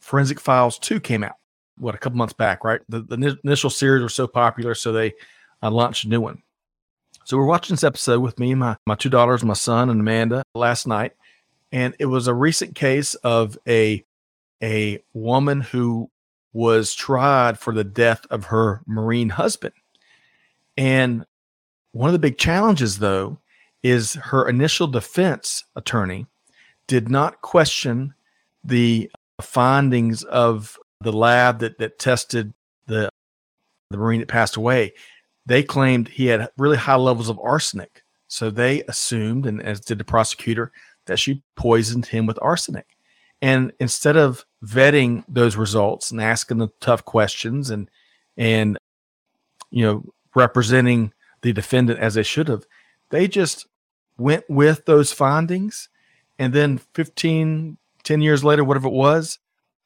Forensic 0.00 0.40
Files 0.40 0.78
Two 0.78 1.00
came 1.00 1.24
out 1.24 1.36
what 1.78 1.94
a 1.94 1.98
couple 1.98 2.18
months 2.18 2.34
back, 2.34 2.64
right? 2.64 2.80
The, 2.88 3.00
the 3.00 3.38
initial 3.44 3.70
series 3.70 4.02
was 4.02 4.14
so 4.14 4.26
popular, 4.26 4.74
so 4.74 4.92
they 4.92 5.14
uh, 5.62 5.70
launched 5.70 6.04
a 6.04 6.08
new 6.08 6.20
one. 6.20 6.42
So 7.24 7.36
we're 7.36 7.46
watching 7.46 7.74
this 7.74 7.84
episode 7.84 8.20
with 8.20 8.38
me, 8.38 8.54
my 8.54 8.76
my 8.86 8.94
two 8.94 9.08
daughters, 9.08 9.44
my 9.44 9.54
son, 9.54 9.90
and 9.90 10.00
Amanda 10.00 10.42
last 10.54 10.86
night, 10.86 11.12
and 11.70 11.94
it 11.98 12.06
was 12.06 12.26
a 12.26 12.34
recent 12.34 12.74
case 12.74 13.14
of 13.16 13.56
a 13.66 14.04
a 14.62 15.02
woman 15.12 15.60
who 15.60 16.10
was 16.52 16.94
tried 16.94 17.58
for 17.58 17.72
the 17.72 17.84
death 17.84 18.26
of 18.30 18.46
her 18.46 18.82
Marine 18.86 19.30
husband. 19.30 19.74
And 20.76 21.24
one 21.92 22.08
of 22.08 22.12
the 22.12 22.18
big 22.18 22.38
challenges, 22.38 22.98
though, 22.98 23.38
is 23.82 24.14
her 24.14 24.48
initial 24.48 24.86
defense 24.86 25.64
attorney 25.76 26.26
did 26.86 27.08
not 27.08 27.42
question 27.42 28.14
the 28.64 29.10
findings 29.40 30.22
of 30.24 30.78
the 31.00 31.12
lab 31.12 31.58
that, 31.60 31.78
that 31.78 31.98
tested 31.98 32.52
the, 32.86 33.08
the 33.90 33.96
Marine 33.96 34.20
that 34.20 34.28
passed 34.28 34.56
away 34.56 34.92
they 35.46 35.62
claimed 35.62 36.08
he 36.08 36.26
had 36.26 36.48
really 36.56 36.76
high 36.76 36.96
levels 36.96 37.28
of 37.28 37.40
arsenic. 37.40 38.02
So 38.28 38.50
they 38.50 38.82
assumed, 38.84 39.46
and 39.46 39.62
as 39.62 39.80
did 39.80 39.98
the 39.98 40.04
prosecutor, 40.04 40.72
that 41.06 41.18
she 41.18 41.42
poisoned 41.56 42.06
him 42.06 42.26
with 42.26 42.38
arsenic. 42.40 42.91
And 43.42 43.72
instead 43.78 44.16
of 44.16 44.46
vetting 44.64 45.24
those 45.28 45.56
results 45.56 46.10
and 46.10 46.20
asking 46.20 46.58
the 46.58 46.68
tough 46.80 47.04
questions 47.04 47.68
and 47.68 47.90
and 48.38 48.78
you 49.70 49.84
know 49.84 50.04
representing 50.34 51.12
the 51.42 51.52
defendant 51.52 51.98
as 51.98 52.14
they 52.14 52.22
should 52.22 52.48
have, 52.48 52.64
they 53.10 53.28
just 53.28 53.66
went 54.16 54.48
with 54.48 54.86
those 54.86 55.12
findings. 55.12 55.90
And 56.38 56.54
then 56.54 56.78
15, 56.94 57.76
10 58.02 58.20
years 58.22 58.42
later, 58.42 58.64
whatever 58.64 58.88
it 58.88 58.94
was, 58.94 59.38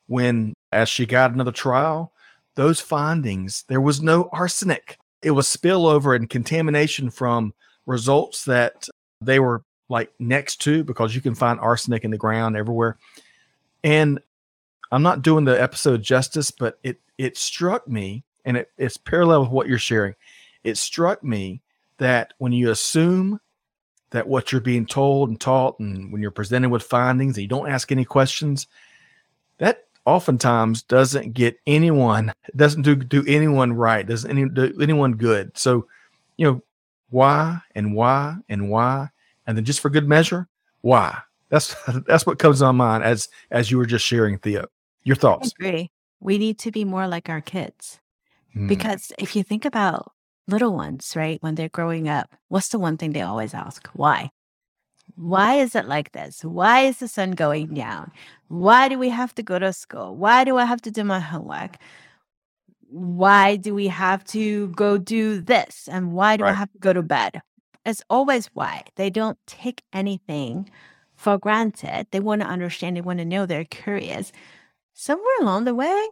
when 0.07 0.55
as 0.71 0.89
she 0.89 1.07
got 1.07 1.33
another 1.33 1.51
trial, 1.51 2.13
those 2.55 2.81
findings, 2.81 3.65
there 3.69 3.81
was 3.81 4.01
no 4.01 4.29
arsenic 4.33 4.99
it 5.27 5.33
was 5.33 5.49
spillover 5.49 6.15
and 6.15 6.31
contamination 6.31 7.11
from 7.11 7.53
results 7.85 8.45
that 8.45 8.89
they 9.21 9.41
were 9.41 9.65
like 9.89 10.13
next 10.21 10.61
to 10.61 10.85
because 10.85 11.17
you 11.17 11.21
can 11.21 11.35
find 11.35 11.59
arsenic 11.59 12.05
in 12.05 12.13
the 12.13 12.17
ground 12.17 12.57
everywhere. 12.57 12.97
And 13.87 14.19
I'm 14.91 15.05
not 15.05 15.23
doing 15.23 15.45
the 15.45 15.63
episode 15.63 16.03
justice, 16.03 16.51
but 16.51 16.81
it 16.83 17.01
it 17.19 17.37
struck 17.37 17.87
me, 17.87 18.25
and 18.45 18.57
it, 18.57 18.69
it's 18.77 18.97
parallel 18.97 19.43
with 19.43 19.51
what 19.51 19.69
you're 19.69 19.79
sharing. 19.79 20.17
It 20.65 20.77
struck 20.77 21.23
me 21.23 21.63
that 21.99 22.35
when 22.39 22.51
you 22.51 22.73
assume 22.73 23.41
that 24.11 24.27
what 24.27 24.51
you're 24.51 24.61
being 24.61 24.87
told 24.87 25.29
and 25.29 25.41
taught, 25.41 25.79
and 25.79 26.13
when 26.13 26.21
you're 26.21 26.33
presented 26.33 26.71
with 26.71 26.83
findings 26.83 27.37
and 27.37 27.43
you 27.43 27.49
don't 27.49 27.71
ask 27.71 27.93
any 27.93 28.05
questions, 28.05 28.67
that 29.59 29.85
oftentimes 30.05 30.83
doesn't 30.83 31.33
get 31.33 31.57
anyone 31.69 32.33
doesn't 32.57 32.83
do 32.83 32.97
do 32.97 33.25
anyone 33.29 33.73
right 33.73 34.07
doesn't 34.07 34.31
any, 34.31 34.49
do 34.49 34.73
anyone 34.81 35.13
good 35.13 35.57
so 35.57 35.87
you 36.37 36.47
know 36.47 36.63
why 37.11 37.61
and 37.77 37.95
why 37.95 38.37
and 38.49 38.69
why 38.69 39.09
and 39.47 39.57
then 39.57 39.65
just 39.65 39.81
for 39.81 39.91
good 39.91 40.09
measure 40.09 40.49
why 40.81 41.19
that's 41.57 41.75
that's 42.07 42.27
what 42.27 42.39
comes 42.39 42.63
on 42.63 42.77
mind 42.77 43.05
as 43.05 43.29
as 43.51 43.71
you 43.71 43.79
were 43.79 43.87
just 43.87 44.05
sharing 44.05 44.39
theo 44.39 44.67
your 45.05 45.17
thoughts 45.17 45.53
I 45.61 45.67
agree 45.67 45.91
we 46.21 46.39
need 46.39 46.59
to 46.61 46.71
be 46.71 46.85
more 46.85 47.07
like 47.07 47.29
our 47.29 47.41
kids 47.41 48.01
mm. 48.55 48.69
because 48.69 49.13
if 49.19 49.35
you 49.37 49.43
think 49.43 49.65
about 49.65 50.13
little 50.49 50.75
ones 50.75 51.15
right 51.17 51.43
when 51.43 51.55
they're 51.55 51.69
growing 51.69 52.09
up 52.09 52.35
what's 52.49 52.69
the 52.69 52.79
one 52.79 52.97
thing 52.97 53.13
they 53.13 53.23
always 53.23 53.55
ask 53.55 53.89
why 53.95 54.31
why 55.15 55.55
is 55.55 55.75
it 55.75 55.87
like 55.87 56.13
this? 56.13 56.45
Why 56.45 56.81
is 56.83 56.99
the 56.99 57.09
sun 57.09 57.31
going 57.33 57.75
down? 57.75 58.13
Why 58.49 58.89
do 58.89 58.99
we 58.99 59.09
have 59.09 59.35
to 59.37 59.43
go 59.43 59.59
to 59.59 59.73
school? 59.73 60.17
Why 60.17 60.45
do 60.45 60.59
I 60.59 60.65
have 60.65 60.83
to 60.83 60.91
do 60.91 61.05
my 61.05 61.21
homework? 61.21 61.77
Why 62.89 63.57
do 63.57 63.75
we 63.75 63.89
have 63.89 64.25
to 64.27 64.69
go 64.69 64.99
do 64.99 65.41
this? 65.41 65.89
And 65.91 66.13
why 66.13 66.37
do 66.37 66.45
right. 66.45 66.51
I 66.51 66.55
have 66.55 66.73
to 66.73 66.79
go 66.79 66.93
to 66.93 67.03
bed? 67.03 67.41
It's 67.85 68.03
always 68.11 68.51
why. 68.53 68.83
They 68.97 69.11
don't 69.11 69.39
take 69.47 69.83
anything 69.93 70.69
for 71.17 71.39
granted. 71.39 72.07
They 72.11 72.21
want 72.21 72.43
to 72.43 72.47
understand, 72.47 72.97
they 72.97 73.01
want 73.01 73.19
to 73.19 73.25
know, 73.25 73.47
they're 73.47 73.65
curious. 73.65 74.33
Somewhere 74.95 75.35
along 75.41 75.65
the 75.65 75.75
way, 75.75 76.09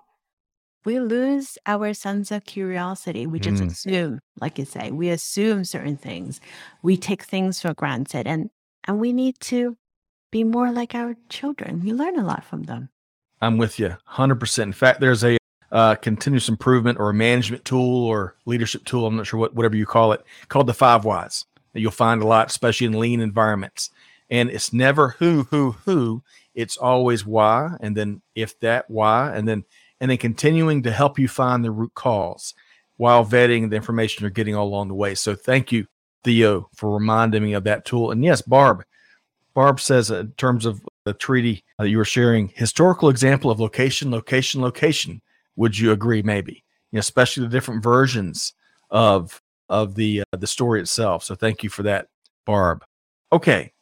we 0.85 1.01
lose 1.01 1.57
our 1.67 1.95
sense 1.95 2.31
of 2.31 2.45
curiosity. 2.45 3.27
We 3.27 3.41
just 3.41 3.63
mm. 3.63 3.71
assume, 3.71 4.21
like 4.41 4.59
you 4.59 4.65
say, 4.65 4.91
we 4.91 5.09
assume 5.09 5.65
certain 5.65 5.97
things. 5.97 6.41
We 6.83 6.97
take 6.97 7.23
things 7.23 7.61
for 7.61 7.73
granted. 7.75 8.27
And 8.27 8.51
and 8.87 9.01
we 9.01 9.13
need 9.13 9.41
to 9.41 9.77
be 10.31 10.45
more 10.45 10.71
like 10.71 10.95
our 10.95 11.17
children. 11.31 11.81
We 11.83 11.93
learn 11.93 12.19
a 12.19 12.25
lot 12.25 12.45
from 12.45 12.65
them. 12.65 12.91
I'm 13.41 13.57
with 13.57 13.79
you 13.79 13.97
100%. 14.13 14.63
In 14.63 14.73
fact, 14.73 15.01
there's 15.01 15.25
a 15.25 15.39
uh, 15.73 15.95
continuous 15.97 16.49
improvement 16.49 16.99
or 16.99 17.11
a 17.11 17.15
management 17.15 17.65
tool 17.65 18.05
or 18.05 18.37
leadership 18.47 18.85
tool, 18.85 19.07
I'm 19.07 19.17
not 19.17 19.27
sure 19.27 19.41
what, 19.41 19.55
whatever 19.55 19.77
you 19.77 19.87
call 19.87 20.13
it, 20.13 20.25
called 20.49 20.67
the 20.67 20.75
five 20.75 21.05
whys 21.05 21.45
that 21.73 21.81
you'll 21.81 21.91
find 21.91 22.23
a 22.23 22.27
lot, 22.27 22.47
especially 22.47 22.87
in 22.87 22.99
lean 22.99 23.21
environments. 23.21 23.91
And 24.31 24.51
it's 24.51 24.73
never 24.73 25.11
who, 25.19 25.45
who, 25.45 25.73
who. 25.85 26.23
It's 26.55 26.77
always 26.77 27.27
why. 27.27 27.77
And 27.81 27.97
then 27.97 28.23
if 28.35 28.59
that 28.61 28.89
why, 28.89 29.35
and 29.35 29.47
then 29.47 29.65
and 30.01 30.11
then 30.11 30.19
continuing 30.19 30.83
to 30.83 30.91
help 30.91 31.19
you 31.19 31.29
find 31.29 31.65
the 31.65 31.71
root 31.71 31.95
cause 31.95 32.55
while 32.97 33.25
vetting 33.25 33.71
the 33.71 33.77
information 33.77 34.23
you're 34.23 34.31
getting 34.31 34.55
all 34.55 34.67
along 34.67 34.89
the 34.89 34.95
way. 34.95 35.15
So 35.15 35.35
thank 35.35 35.73
you 35.73 35.87
Theo 36.25 36.69
for 36.75 36.93
reminding 36.93 37.43
me 37.43 37.53
of 37.53 37.65
that 37.65 37.85
tool. 37.85 38.11
And 38.11 38.25
yes, 38.25 38.43
Barb. 38.43 38.85
Barb 39.55 39.79
says 39.79 40.11
in 40.11 40.33
terms 40.33 40.67
of 40.67 40.83
the 41.05 41.15
treaty 41.15 41.65
that 41.79 41.89
you 41.89 41.99
were 41.99 42.05
sharing, 42.05 42.49
historical 42.49 43.09
example 43.09 43.51
of 43.51 43.61
location, 43.61 44.11
location, 44.11 44.61
location. 44.61 45.21
Would 45.57 45.79
you 45.79 45.93
agree? 45.93 46.23
Maybe, 46.23 46.65
you 46.91 46.97
know, 46.97 47.01
especially 47.01 47.45
the 47.45 47.51
different 47.51 47.83
versions 47.83 48.55
of 48.91 49.41
of 49.69 49.95
the 49.95 50.23
uh, 50.23 50.37
the 50.37 50.49
story 50.49 50.81
itself. 50.81 51.23
So 51.23 51.37
thank 51.37 51.63
you 51.63 51.71
for 51.71 51.85
that, 51.85 52.09
Barb. 52.45 52.85
Okay, 53.33 53.73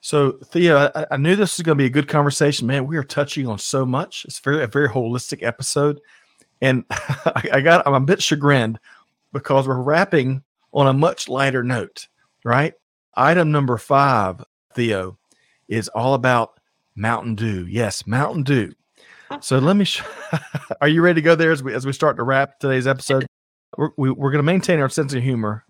so 0.00 0.32
Theo, 0.44 0.90
I, 0.94 1.06
I 1.10 1.16
knew 1.16 1.36
this 1.36 1.58
was 1.58 1.64
going 1.64 1.76
to 1.76 1.82
be 1.82 1.86
a 1.86 1.90
good 1.90 2.08
conversation. 2.08 2.66
Man, 2.66 2.86
we 2.86 2.96
are 2.96 3.04
touching 3.04 3.46
on 3.46 3.58
so 3.58 3.84
much. 3.84 4.24
It's 4.24 4.38
very 4.38 4.62
a 4.62 4.66
very 4.66 4.88
holistic 4.88 5.42
episode, 5.42 6.00
and 6.60 6.84
I, 6.90 7.48
I 7.54 7.60
got 7.60 7.86
I'm 7.86 7.94
a 7.94 8.00
bit 8.00 8.22
chagrined 8.22 8.78
because 9.32 9.66
we're 9.66 9.82
wrapping 9.82 10.42
on 10.72 10.86
a 10.86 10.92
much 10.92 11.28
lighter 11.28 11.62
note, 11.62 12.08
right? 12.44 12.74
Item 13.14 13.50
number 13.50 13.76
five, 13.78 14.44
Theo, 14.74 15.18
is 15.68 15.88
all 15.88 16.14
about 16.14 16.60
Mountain 16.94 17.34
Dew. 17.34 17.66
Yes, 17.66 18.06
Mountain 18.06 18.44
Dew. 18.44 18.72
So 19.40 19.58
let 19.58 19.76
me. 19.76 19.84
Sh- 19.84 20.02
Are 20.80 20.88
you 20.88 21.02
ready 21.02 21.20
to 21.20 21.24
go 21.24 21.34
there 21.34 21.52
as 21.52 21.62
we 21.62 21.74
as 21.74 21.86
we 21.86 21.92
start 21.92 22.16
to 22.16 22.22
wrap 22.22 22.58
today's 22.60 22.86
episode? 22.86 23.26
We're 23.76 23.90
we, 23.96 24.08
are 24.08 24.14
we 24.14 24.26
are 24.26 24.30
going 24.30 24.38
to 24.38 24.42
maintain 24.42 24.80
our 24.80 24.88
sense 24.88 25.12
of 25.14 25.22
humor, 25.22 25.64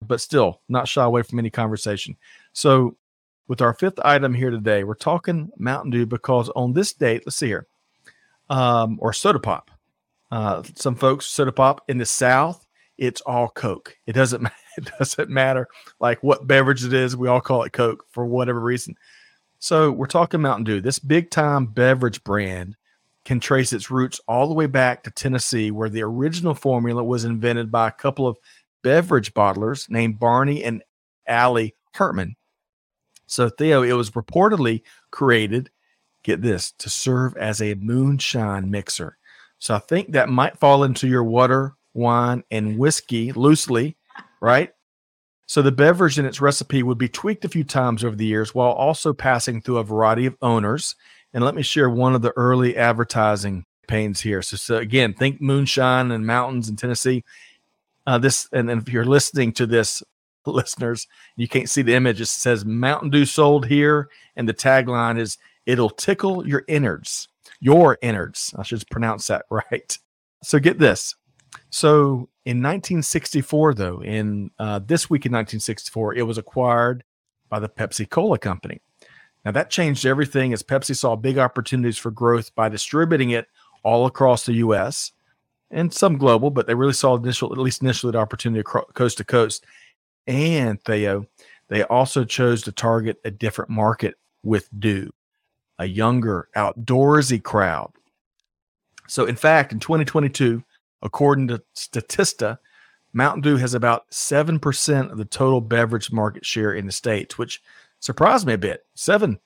but 0.00 0.20
still 0.20 0.60
not 0.68 0.88
shy 0.88 1.04
away 1.04 1.22
from 1.22 1.38
any 1.38 1.50
conversation. 1.50 2.16
So, 2.52 2.96
with 3.52 3.60
our 3.60 3.74
fifth 3.74 4.00
item 4.02 4.32
here 4.32 4.48
today, 4.48 4.82
we're 4.82 4.94
talking 4.94 5.50
Mountain 5.58 5.90
Dew 5.90 6.06
because 6.06 6.48
on 6.56 6.72
this 6.72 6.94
date, 6.94 7.22
let's 7.26 7.36
see 7.36 7.48
here, 7.48 7.66
um, 8.48 8.96
or 8.98 9.12
soda 9.12 9.38
pop. 9.38 9.70
Uh, 10.30 10.62
some 10.74 10.94
folks 10.94 11.26
soda 11.26 11.52
pop 11.52 11.82
in 11.86 11.98
the 11.98 12.06
South, 12.06 12.66
it's 12.96 13.20
all 13.20 13.50
Coke. 13.50 13.94
It 14.06 14.14
doesn't 14.14 14.46
it 14.78 14.90
doesn't 14.98 15.28
matter 15.28 15.68
like 16.00 16.22
what 16.22 16.46
beverage 16.46 16.82
it 16.82 16.94
is. 16.94 17.14
We 17.14 17.28
all 17.28 17.42
call 17.42 17.62
it 17.64 17.74
Coke 17.74 18.06
for 18.08 18.24
whatever 18.24 18.58
reason. 18.58 18.96
So 19.58 19.92
we're 19.92 20.06
talking 20.06 20.40
Mountain 20.40 20.64
Dew. 20.64 20.80
This 20.80 20.98
big 20.98 21.28
time 21.28 21.66
beverage 21.66 22.24
brand 22.24 22.74
can 23.26 23.38
trace 23.38 23.74
its 23.74 23.90
roots 23.90 24.18
all 24.26 24.48
the 24.48 24.54
way 24.54 24.64
back 24.64 25.02
to 25.02 25.10
Tennessee, 25.10 25.70
where 25.70 25.90
the 25.90 26.00
original 26.00 26.54
formula 26.54 27.04
was 27.04 27.26
invented 27.26 27.70
by 27.70 27.88
a 27.88 27.92
couple 27.92 28.26
of 28.26 28.38
beverage 28.82 29.34
bottlers 29.34 29.90
named 29.90 30.18
Barney 30.18 30.64
and 30.64 30.82
Allie 31.26 31.74
Hartman. 31.94 32.34
So, 33.26 33.48
Theo, 33.48 33.82
it 33.82 33.92
was 33.92 34.10
reportedly 34.10 34.82
created, 35.10 35.70
get 36.22 36.42
this, 36.42 36.72
to 36.78 36.90
serve 36.90 37.36
as 37.36 37.62
a 37.62 37.74
moonshine 37.74 38.70
mixer. 38.70 39.16
So 39.62 39.76
I 39.76 39.78
think 39.78 40.10
that 40.10 40.28
might 40.28 40.58
fall 40.58 40.82
into 40.82 41.06
your 41.06 41.22
water, 41.22 41.76
wine, 41.94 42.42
and 42.50 42.78
whiskey 42.78 43.30
loosely, 43.30 43.96
right? 44.40 44.72
So 45.46 45.62
the 45.62 45.70
beverage 45.70 46.18
and 46.18 46.26
its 46.26 46.40
recipe 46.40 46.82
would 46.82 46.98
be 46.98 47.08
tweaked 47.08 47.44
a 47.44 47.48
few 47.48 47.62
times 47.62 48.02
over 48.02 48.16
the 48.16 48.26
years 48.26 48.56
while 48.56 48.72
also 48.72 49.12
passing 49.12 49.60
through 49.60 49.76
a 49.76 49.84
variety 49.84 50.26
of 50.26 50.36
owners. 50.42 50.96
And 51.32 51.44
let 51.44 51.54
me 51.54 51.62
share 51.62 51.88
one 51.88 52.16
of 52.16 52.22
the 52.22 52.32
early 52.36 52.76
advertising 52.76 53.64
pains 53.86 54.20
here. 54.20 54.42
So, 54.42 54.56
so 54.56 54.78
again, 54.78 55.14
think 55.14 55.40
moonshine 55.40 56.10
and 56.10 56.26
mountains 56.26 56.68
in 56.68 56.74
Tennessee. 56.74 57.22
Uh, 58.04 58.18
this 58.18 58.48
and, 58.52 58.68
and 58.68 58.82
if 58.82 58.92
you're 58.92 59.04
listening 59.04 59.52
to 59.52 59.66
this, 59.66 60.02
listeners, 60.50 61.06
you 61.36 61.48
can't 61.48 61.68
see 61.68 61.82
the 61.82 61.94
image. 61.94 62.20
It 62.20 62.26
says 62.26 62.64
Mountain 62.64 63.10
Dew 63.10 63.24
sold 63.24 63.66
here, 63.66 64.08
and 64.36 64.48
the 64.48 64.54
tagline 64.54 65.18
is 65.18 65.38
"It'll 65.66 65.90
tickle 65.90 66.46
your 66.46 66.64
innards." 66.68 67.28
Your 67.60 67.96
innards. 68.02 68.52
I 68.58 68.64
should 68.64 68.84
pronounce 68.90 69.28
that 69.28 69.44
right. 69.50 69.96
So 70.42 70.58
get 70.58 70.78
this. 70.78 71.14
So 71.70 72.28
in 72.44 72.58
1964, 72.58 73.74
though, 73.74 74.02
in 74.02 74.50
uh, 74.58 74.80
this 74.80 75.08
week 75.08 75.26
in 75.26 75.32
1964, 75.32 76.16
it 76.16 76.22
was 76.22 76.38
acquired 76.38 77.04
by 77.48 77.60
the 77.60 77.68
Pepsi 77.68 78.08
Cola 78.08 78.38
Company. 78.38 78.80
Now 79.44 79.52
that 79.52 79.70
changed 79.70 80.06
everything 80.06 80.52
as 80.52 80.62
Pepsi 80.62 80.96
saw 80.96 81.16
big 81.16 81.38
opportunities 81.38 81.98
for 81.98 82.10
growth 82.10 82.54
by 82.54 82.68
distributing 82.68 83.30
it 83.30 83.46
all 83.82 84.06
across 84.06 84.46
the 84.46 84.54
U.S. 84.54 85.12
and 85.70 85.92
some 85.92 86.16
global, 86.16 86.50
but 86.50 86.66
they 86.66 86.74
really 86.74 86.92
saw 86.92 87.16
initial, 87.16 87.52
at 87.52 87.58
least 87.58 87.82
initially, 87.82 88.12
the 88.12 88.18
opportunity 88.18 88.62
coast 88.94 89.18
to 89.18 89.24
coast. 89.24 89.64
And 90.26 90.82
Theo, 90.84 91.22
uh, 91.22 91.24
they 91.68 91.82
also 91.84 92.24
chose 92.24 92.62
to 92.62 92.72
target 92.72 93.18
a 93.24 93.30
different 93.30 93.70
market 93.70 94.14
with 94.42 94.68
Dew, 94.78 95.10
a 95.78 95.86
younger, 95.86 96.48
outdoorsy 96.56 97.42
crowd. 97.42 97.92
So, 99.08 99.26
in 99.26 99.36
fact, 99.36 99.72
in 99.72 99.80
2022, 99.80 100.62
According 101.02 101.48
to 101.48 101.62
Statista, 101.74 102.58
Mountain 103.12 103.42
Dew 103.42 103.56
has 103.56 103.74
about 103.74 104.08
7% 104.10 105.10
of 105.10 105.18
the 105.18 105.24
total 105.24 105.60
beverage 105.60 106.12
market 106.12 106.46
share 106.46 106.72
in 106.72 106.86
the 106.86 106.92
States, 106.92 107.36
which 107.36 107.60
surprised 108.00 108.46
me 108.46 108.54
a 108.54 108.58
bit. 108.58 108.86
Seven. 108.94 109.38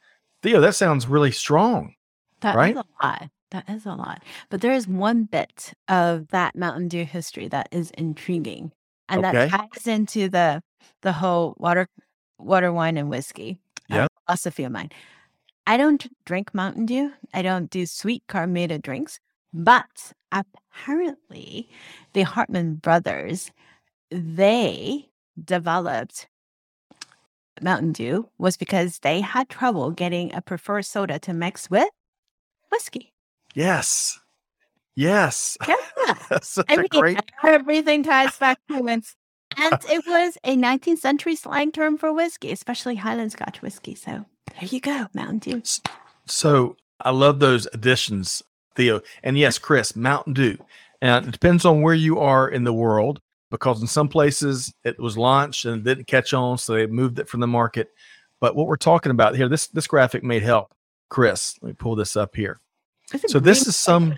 Theo, 0.42 0.60
that 0.60 0.74
sounds 0.74 1.08
really 1.08 1.32
strong. 1.32 1.94
That 2.42 2.54
right? 2.54 2.76
is 2.76 2.82
a 2.82 3.04
lot. 3.04 3.30
That 3.50 3.68
is 3.68 3.86
a 3.86 3.94
lot. 3.94 4.22
But 4.50 4.60
there 4.60 4.74
is 4.74 4.86
one 4.86 5.24
bit 5.24 5.72
of 5.88 6.28
that 6.28 6.54
Mountain 6.54 6.88
Dew 6.88 7.04
history 7.04 7.48
that 7.48 7.68
is 7.72 7.90
intriguing. 7.92 8.72
And 9.08 9.24
Okay. 9.24 9.48
that 9.48 9.50
ties 9.50 9.86
into 9.86 10.28
the 10.28 10.62
the 11.02 11.12
whole 11.12 11.54
water 11.58 11.88
water, 12.38 12.72
wine, 12.72 12.96
and 12.96 13.08
whiskey 13.10 13.60
yeah. 13.88 13.96
uh, 13.96 14.00
Yeah. 14.02 14.06
philosophy 14.26 14.64
of 14.64 14.72
mine. 14.72 14.90
I 15.66 15.76
don't 15.76 16.06
drink 16.24 16.54
Mountain 16.54 16.86
Dew. 16.86 17.12
I 17.34 17.42
don't 17.42 17.70
do 17.70 17.86
sweet 17.86 18.22
carbonated 18.28 18.82
drinks. 18.82 19.18
But 19.52 20.12
apparently, 20.32 21.68
the 22.12 22.22
Hartman 22.22 22.76
brothers, 22.76 23.50
they 24.10 25.08
developed 25.42 26.28
Mountain 27.62 27.92
Dew 27.92 28.28
was 28.38 28.56
because 28.56 28.98
they 29.00 29.20
had 29.22 29.48
trouble 29.48 29.90
getting 29.90 30.32
a 30.34 30.42
preferred 30.42 30.82
soda 30.84 31.18
to 31.20 31.32
mix 31.32 31.70
with 31.70 31.88
whiskey. 32.70 33.12
Yes. 33.54 34.18
Yes. 34.96 35.58
Yeah. 35.68 35.76
I 36.68 36.76
mean, 36.76 36.86
great. 36.90 37.20
everything 37.44 38.02
ties 38.02 38.36
back 38.38 38.58
to 38.68 38.86
it. 38.88 39.14
And 39.58 39.78
it 39.88 40.04
was 40.06 40.38
a 40.42 40.56
19th 40.56 40.98
century 40.98 41.36
slang 41.36 41.70
term 41.70 41.98
for 41.98 42.12
whiskey, 42.12 42.50
especially 42.50 42.96
Highland 42.96 43.32
Scotch 43.32 43.62
whiskey. 43.62 43.94
So 43.94 44.24
there 44.58 44.68
you 44.68 44.80
go, 44.80 45.06
Mountain 45.14 45.38
Dew. 45.38 45.62
So 46.26 46.76
I 47.00 47.10
love 47.10 47.38
those 47.38 47.68
additions, 47.72 48.42
Theo. 48.74 49.02
And 49.22 49.38
yes, 49.38 49.58
Chris, 49.58 49.94
Mountain 49.94 50.32
Dew. 50.32 50.56
And 51.02 51.26
it 51.26 51.30
depends 51.30 51.66
on 51.66 51.82
where 51.82 51.94
you 51.94 52.18
are 52.18 52.48
in 52.48 52.64
the 52.64 52.72
world 52.72 53.20
because 53.50 53.82
in 53.82 53.86
some 53.86 54.08
places 54.08 54.72
it 54.82 54.98
was 54.98 55.18
launched 55.18 55.66
and 55.66 55.84
didn't 55.84 56.06
catch 56.06 56.32
on, 56.32 56.56
so 56.56 56.72
they 56.72 56.86
moved 56.86 57.18
it 57.18 57.28
from 57.28 57.40
the 57.40 57.46
market. 57.46 57.90
But 58.40 58.56
what 58.56 58.66
we're 58.66 58.76
talking 58.76 59.12
about 59.12 59.36
here, 59.36 59.48
this 59.48 59.66
this 59.68 59.86
graphic 59.86 60.24
may 60.24 60.40
help. 60.40 60.74
Chris, 61.10 61.54
let 61.60 61.68
me 61.68 61.74
pull 61.74 61.96
this 61.96 62.16
up 62.16 62.34
here. 62.34 62.60
So 63.28 63.38
this 63.38 63.66
is 63.66 63.76
some 63.76 64.16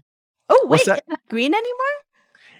Oh, 0.48 0.66
wait, 0.68 0.84
that? 0.86 0.98
it's 0.98 1.08
not 1.08 1.20
green 1.28 1.54
anymore? 1.54 1.86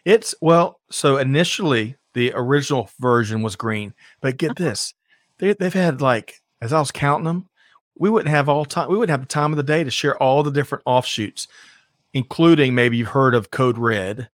It's 0.04 0.34
well, 0.40 0.80
so 0.90 1.16
initially 1.16 1.96
the 2.14 2.32
original 2.34 2.90
version 2.98 3.42
was 3.42 3.56
green, 3.56 3.94
but 4.20 4.36
get 4.36 4.52
uh-huh. 4.52 4.64
this, 4.64 4.94
they 5.38 5.52
they've 5.52 5.72
had 5.72 6.00
like 6.00 6.40
as 6.60 6.72
I 6.72 6.78
was 6.78 6.90
counting 6.90 7.24
them, 7.24 7.48
we 7.96 8.10
wouldn't 8.10 8.30
have 8.30 8.48
all 8.48 8.64
time. 8.64 8.88
We 8.88 8.96
wouldn't 8.96 9.10
have 9.10 9.26
the 9.26 9.32
time 9.32 9.52
of 9.52 9.56
the 9.56 9.62
day 9.62 9.84
to 9.84 9.90
share 9.90 10.20
all 10.22 10.42
the 10.42 10.50
different 10.50 10.82
offshoots, 10.86 11.48
including 12.12 12.74
maybe 12.74 12.96
you've 12.96 13.08
heard 13.08 13.34
of 13.34 13.50
Code 13.50 13.78
Red, 13.78 14.28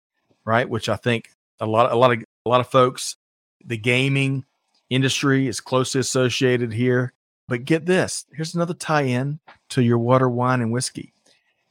right? 0.45 0.69
Which 0.69 0.89
I 0.89 0.95
think 0.95 1.29
a 1.59 1.65
lot 1.65 1.91
a 1.91 1.95
lot 1.95 2.11
of 2.11 2.23
a 2.45 2.49
lot 2.49 2.61
of 2.61 2.67
folks, 2.67 3.17
the 3.63 3.77
gaming 3.77 4.45
industry 4.89 5.47
is 5.47 5.59
closely 5.59 5.99
associated 5.99 6.73
here. 6.73 7.13
But 7.47 7.65
get 7.65 7.85
this, 7.85 8.25
here's 8.33 8.55
another 8.55 8.73
tie-in 8.73 9.39
to 9.69 9.83
your 9.83 9.99
water, 9.99 10.27
wine, 10.27 10.61
and 10.61 10.71
whiskey. 10.71 11.13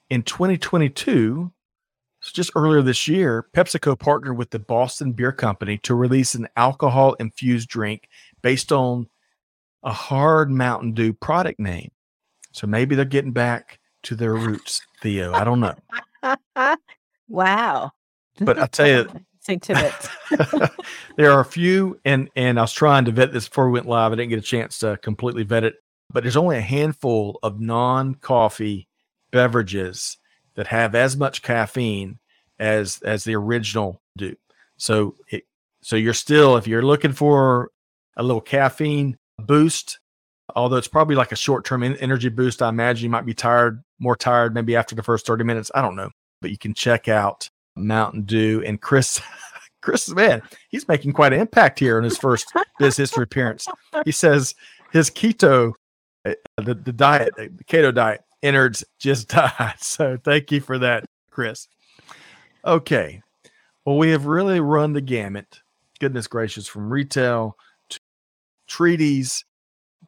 In 0.08 0.22
2022, 0.22 1.50
so 2.24 2.30
just 2.32 2.52
earlier 2.56 2.80
this 2.80 3.06
year, 3.06 3.46
PepsiCo 3.52 3.98
partnered 3.98 4.38
with 4.38 4.48
the 4.48 4.58
Boston 4.58 5.12
Beer 5.12 5.30
Company 5.30 5.76
to 5.82 5.94
release 5.94 6.34
an 6.34 6.48
alcohol 6.56 7.12
infused 7.20 7.68
drink 7.68 8.08
based 8.40 8.72
on 8.72 9.08
a 9.82 9.92
hard 9.92 10.50
Mountain 10.50 10.94
Dew 10.94 11.12
product 11.12 11.60
name. 11.60 11.90
So 12.52 12.66
maybe 12.66 12.94
they're 12.94 13.04
getting 13.04 13.32
back 13.32 13.78
to 14.04 14.14
their 14.14 14.32
roots, 14.32 14.80
Theo. 15.02 15.34
I 15.34 15.44
don't 15.44 15.60
know. 15.60 15.74
wow. 17.28 17.90
But 18.40 18.58
I 18.58 18.68
tell 18.68 18.88
you, 18.88 19.06
Sing 19.40 19.60
to 19.60 20.80
there 21.18 21.30
are 21.30 21.40
a 21.40 21.44
few, 21.44 22.00
and 22.06 22.30
and 22.36 22.58
I 22.58 22.62
was 22.62 22.72
trying 22.72 23.04
to 23.04 23.12
vet 23.12 23.34
this 23.34 23.48
before 23.50 23.66
we 23.66 23.74
went 23.74 23.86
live. 23.86 24.12
I 24.12 24.14
didn't 24.14 24.30
get 24.30 24.38
a 24.38 24.42
chance 24.42 24.78
to 24.78 24.96
completely 25.02 25.42
vet 25.42 25.64
it, 25.64 25.74
but 26.10 26.24
there's 26.24 26.38
only 26.38 26.56
a 26.56 26.62
handful 26.62 27.38
of 27.42 27.60
non-coffee 27.60 28.88
beverages 29.30 30.16
that 30.56 30.68
have 30.68 30.94
as 30.94 31.16
much 31.16 31.42
caffeine 31.42 32.18
as 32.58 33.00
as 33.02 33.24
the 33.24 33.34
original 33.34 34.00
do. 34.16 34.36
So 34.76 35.16
it 35.30 35.44
so 35.82 35.96
you're 35.96 36.14
still 36.14 36.56
if 36.56 36.66
you're 36.66 36.82
looking 36.82 37.12
for 37.12 37.70
a 38.16 38.22
little 38.22 38.40
caffeine 38.40 39.16
boost, 39.38 39.98
although 40.54 40.76
it's 40.76 40.88
probably 40.88 41.16
like 41.16 41.32
a 41.32 41.36
short-term 41.36 41.82
energy 41.82 42.28
boost, 42.28 42.62
I 42.62 42.68
imagine 42.68 43.04
you 43.04 43.10
might 43.10 43.26
be 43.26 43.34
tired, 43.34 43.82
more 43.98 44.16
tired 44.16 44.54
maybe 44.54 44.76
after 44.76 44.94
the 44.94 45.02
first 45.02 45.26
30 45.26 45.44
minutes. 45.44 45.70
I 45.74 45.82
don't 45.82 45.96
know, 45.96 46.10
but 46.40 46.50
you 46.50 46.58
can 46.58 46.74
check 46.74 47.08
out 47.08 47.48
Mountain 47.76 48.22
Dew 48.22 48.62
and 48.64 48.80
Chris. 48.80 49.20
Chris, 49.82 50.08
man, 50.08 50.40
he's 50.70 50.88
making 50.88 51.12
quite 51.12 51.34
an 51.34 51.40
impact 51.40 51.78
here 51.78 51.98
in 51.98 52.04
his 52.04 52.16
first 52.16 52.50
Biz 52.78 52.96
History 52.96 53.24
appearance. 53.24 53.68
He 54.06 54.12
says 54.12 54.54
his 54.92 55.10
keto, 55.10 55.72
uh, 56.24 56.32
the, 56.56 56.74
the 56.74 56.92
diet, 56.92 57.34
the 57.36 57.64
keto 57.64 57.94
diet, 57.94 58.22
innards 58.44 58.84
just 58.98 59.28
died. 59.28 59.74
So 59.80 60.16
thank 60.22 60.52
you 60.52 60.60
for 60.60 60.78
that, 60.78 61.04
Chris. 61.30 61.66
Okay. 62.64 63.20
Well, 63.84 63.96
we 63.98 64.10
have 64.10 64.26
really 64.26 64.60
run 64.60 64.92
the 64.92 65.00
gamut. 65.00 65.60
Goodness 65.98 66.26
gracious, 66.26 66.66
from 66.66 66.90
retail 66.90 67.56
to 67.88 67.98
treaties, 68.66 69.44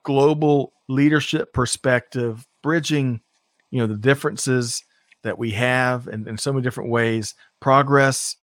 global 0.03 0.73
leadership 0.89 1.53
perspective, 1.53 2.47
bridging, 2.63 3.21
you 3.71 3.81
know, 3.81 3.87
the 3.87 3.97
differences 3.97 4.85
that 5.23 5.39
we 5.39 5.51
have 5.53 6.09
in, 6.09 6.29
in 6.29 6.39
so 6.39 6.53
many 6.53 6.63
different 6.63 6.91
ways, 6.91 7.35
progress, 7.61 8.37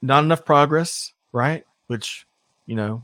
not 0.00 0.24
enough 0.24 0.44
progress, 0.44 1.12
right? 1.32 1.64
Which, 1.86 2.26
you 2.66 2.74
know, 2.74 3.02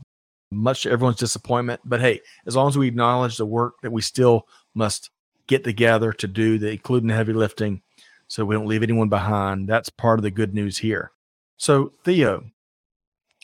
much 0.51 0.83
to 0.83 0.91
everyone's 0.91 1.17
disappointment. 1.17 1.81
But 1.85 2.01
hey, 2.01 2.21
as 2.45 2.55
long 2.55 2.67
as 2.67 2.77
we 2.77 2.87
acknowledge 2.87 3.37
the 3.37 3.45
work 3.45 3.75
that 3.81 3.91
we 3.91 4.01
still 4.01 4.47
must 4.73 5.09
get 5.49 5.63
together 5.63 6.13
to 6.13 6.27
do, 6.27 6.59
the 6.59 6.71
including 6.71 7.09
the 7.09 7.15
heavy 7.15 7.33
lifting, 7.33 7.81
so 8.27 8.45
we 8.45 8.55
don't 8.55 8.67
leave 8.67 8.83
anyone 8.83 9.09
behind. 9.09 9.67
That's 9.67 9.89
part 9.89 10.19
of 10.19 10.23
the 10.23 10.31
good 10.31 10.53
news 10.53 10.77
here. 10.77 11.11
So, 11.57 11.91
Theo, 12.05 12.45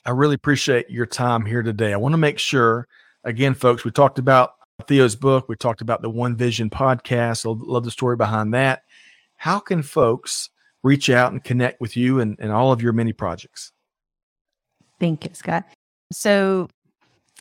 I 0.06 0.12
really 0.12 0.36
appreciate 0.36 0.90
your 0.90 1.08
time 1.08 1.46
here 1.46 1.64
today. 1.64 1.92
I 1.92 1.98
want 1.98 2.14
to 2.14 2.18
make 2.18 2.38
sure, 2.38 2.88
again, 3.24 3.56
folks, 3.56 3.84
we 3.84 3.92
talked 3.92 4.20
about 4.20 4.54
Theo's 4.88 5.16
book, 5.16 5.50
we 5.50 5.56
talked 5.56 5.82
about 5.82 6.04
the 6.04 6.10
One 6.10 6.36
Vision 6.36 6.70
podcast. 6.70 7.46
I 7.46 7.60
love 7.66 7.84
the 7.84 7.92
story 7.92 8.16
behind 8.16 8.54
that. 8.54 8.84
How 9.38 9.60
can 9.60 9.82
folks 9.82 10.52
reach 10.84 11.10
out 11.10 11.32
and 11.32 11.44
connect 11.44 11.82
with 11.82 11.98
you 11.98 12.20
and, 12.20 12.38
and 12.40 12.52
all 12.52 12.72
of 12.72 12.82
your 12.82 12.94
many 12.94 13.14
projects? 13.14 13.72
Thank 15.00 15.26
you, 15.26 15.32
Scott. 15.34 15.66
So 16.12 16.70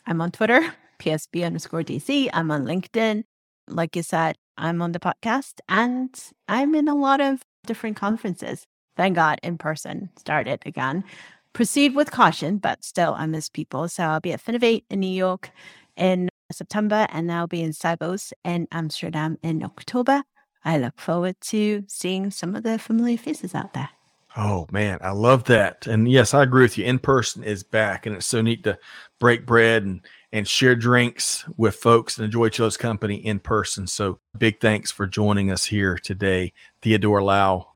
I'm 0.06 0.22
on 0.22 0.30
Twitter, 0.30 0.74
PSB 0.98 1.44
underscore 1.44 1.82
DC. 1.82 2.30
I'm 2.32 2.50
on 2.50 2.64
LinkedIn. 2.64 3.24
Like 3.68 3.96
you 3.96 4.02
said, 4.02 4.36
I'm 4.56 4.82
on 4.82 4.92
the 4.92 5.00
podcast 5.00 5.54
and 5.68 6.14
I'm 6.48 6.74
in 6.74 6.88
a 6.88 6.94
lot 6.94 7.20
of 7.20 7.42
different 7.66 7.96
conferences. 7.96 8.66
Thank 8.96 9.16
God 9.16 9.40
in 9.42 9.58
person 9.58 10.10
started 10.16 10.62
again. 10.66 11.04
Proceed 11.52 11.94
with 11.94 12.10
caution, 12.10 12.58
but 12.58 12.84
still 12.84 13.14
I 13.16 13.26
miss 13.26 13.48
people. 13.48 13.88
So 13.88 14.04
I'll 14.04 14.20
be 14.20 14.32
at 14.32 14.44
Finovate 14.44 14.84
in 14.90 15.00
New 15.00 15.06
York 15.06 15.50
in 15.96 16.28
September 16.52 17.06
and 17.10 17.30
I'll 17.32 17.46
be 17.46 17.62
in 17.62 17.70
Sibos 17.70 18.32
in 18.44 18.68
Amsterdam 18.70 19.38
in 19.42 19.62
October. 19.62 20.22
I 20.64 20.78
look 20.78 20.98
forward 20.98 21.36
to 21.42 21.84
seeing 21.88 22.30
some 22.30 22.54
of 22.54 22.62
the 22.62 22.78
familiar 22.78 23.18
faces 23.18 23.54
out 23.54 23.74
there. 23.74 23.90
Oh 24.36 24.66
man, 24.72 24.98
I 25.00 25.12
love 25.12 25.44
that. 25.44 25.86
And 25.86 26.10
yes, 26.10 26.34
I 26.34 26.42
agree 26.42 26.62
with 26.62 26.76
you. 26.76 26.84
In 26.84 26.98
person 26.98 27.44
is 27.44 27.62
back, 27.62 28.04
and 28.04 28.16
it's 28.16 28.26
so 28.26 28.42
neat 28.42 28.64
to 28.64 28.78
break 29.20 29.46
bread 29.46 29.84
and 29.84 30.00
and 30.34 30.48
share 30.48 30.74
drinks 30.74 31.44
with 31.56 31.76
folks 31.76 32.18
and 32.18 32.24
enjoy 32.24 32.46
each 32.46 32.58
other's 32.58 32.76
company 32.76 33.14
in 33.14 33.38
person. 33.38 33.86
So 33.86 34.18
big 34.36 34.58
thanks 34.60 34.90
for 34.90 35.06
joining 35.06 35.52
us 35.52 35.64
here 35.64 35.96
today, 35.96 36.52
Theodora 36.82 37.22
Lau, 37.22 37.68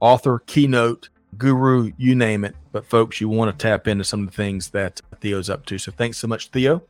author, 0.00 0.38
keynote, 0.46 1.10
guru, 1.36 1.92
you 1.98 2.14
name 2.14 2.46
it. 2.46 2.56
But 2.72 2.86
folks, 2.86 3.20
you 3.20 3.28
want 3.28 3.56
to 3.56 3.62
tap 3.62 3.86
into 3.86 4.02
some 4.02 4.20
of 4.20 4.30
the 4.30 4.32
things 4.32 4.70
that 4.70 5.02
Theo's 5.20 5.50
up 5.50 5.66
to. 5.66 5.76
So 5.76 5.92
thanks 5.92 6.16
so 6.16 6.26
much, 6.26 6.48
Theo. 6.48 6.82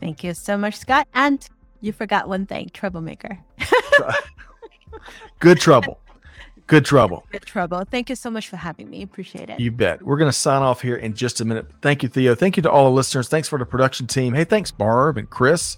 Thank 0.00 0.24
you 0.24 0.34
so 0.34 0.58
much, 0.58 0.78
Scott. 0.78 1.06
And 1.14 1.48
you 1.80 1.92
forgot 1.92 2.28
one 2.28 2.44
thing, 2.44 2.70
troublemaker. 2.74 3.38
Good 5.38 5.60
trouble. 5.60 6.00
Good 6.66 6.84
trouble. 6.86 7.26
Good 7.30 7.44
trouble. 7.44 7.84
Thank 7.90 8.08
you 8.08 8.16
so 8.16 8.30
much 8.30 8.48
for 8.48 8.56
having 8.56 8.88
me. 8.88 9.02
Appreciate 9.02 9.50
it. 9.50 9.60
You 9.60 9.70
bet. 9.70 10.02
We're 10.02 10.16
going 10.16 10.30
to 10.30 10.36
sign 10.36 10.62
off 10.62 10.80
here 10.80 10.96
in 10.96 11.12
just 11.12 11.40
a 11.40 11.44
minute. 11.44 11.66
Thank 11.82 12.02
you, 12.02 12.08
Theo. 12.08 12.34
Thank 12.34 12.56
you 12.56 12.62
to 12.62 12.70
all 12.70 12.84
the 12.84 12.90
listeners. 12.96 13.28
Thanks 13.28 13.48
for 13.48 13.58
the 13.58 13.66
production 13.66 14.06
team. 14.06 14.32
Hey, 14.32 14.44
thanks, 14.44 14.70
Barb 14.70 15.18
and 15.18 15.28
Chris 15.28 15.76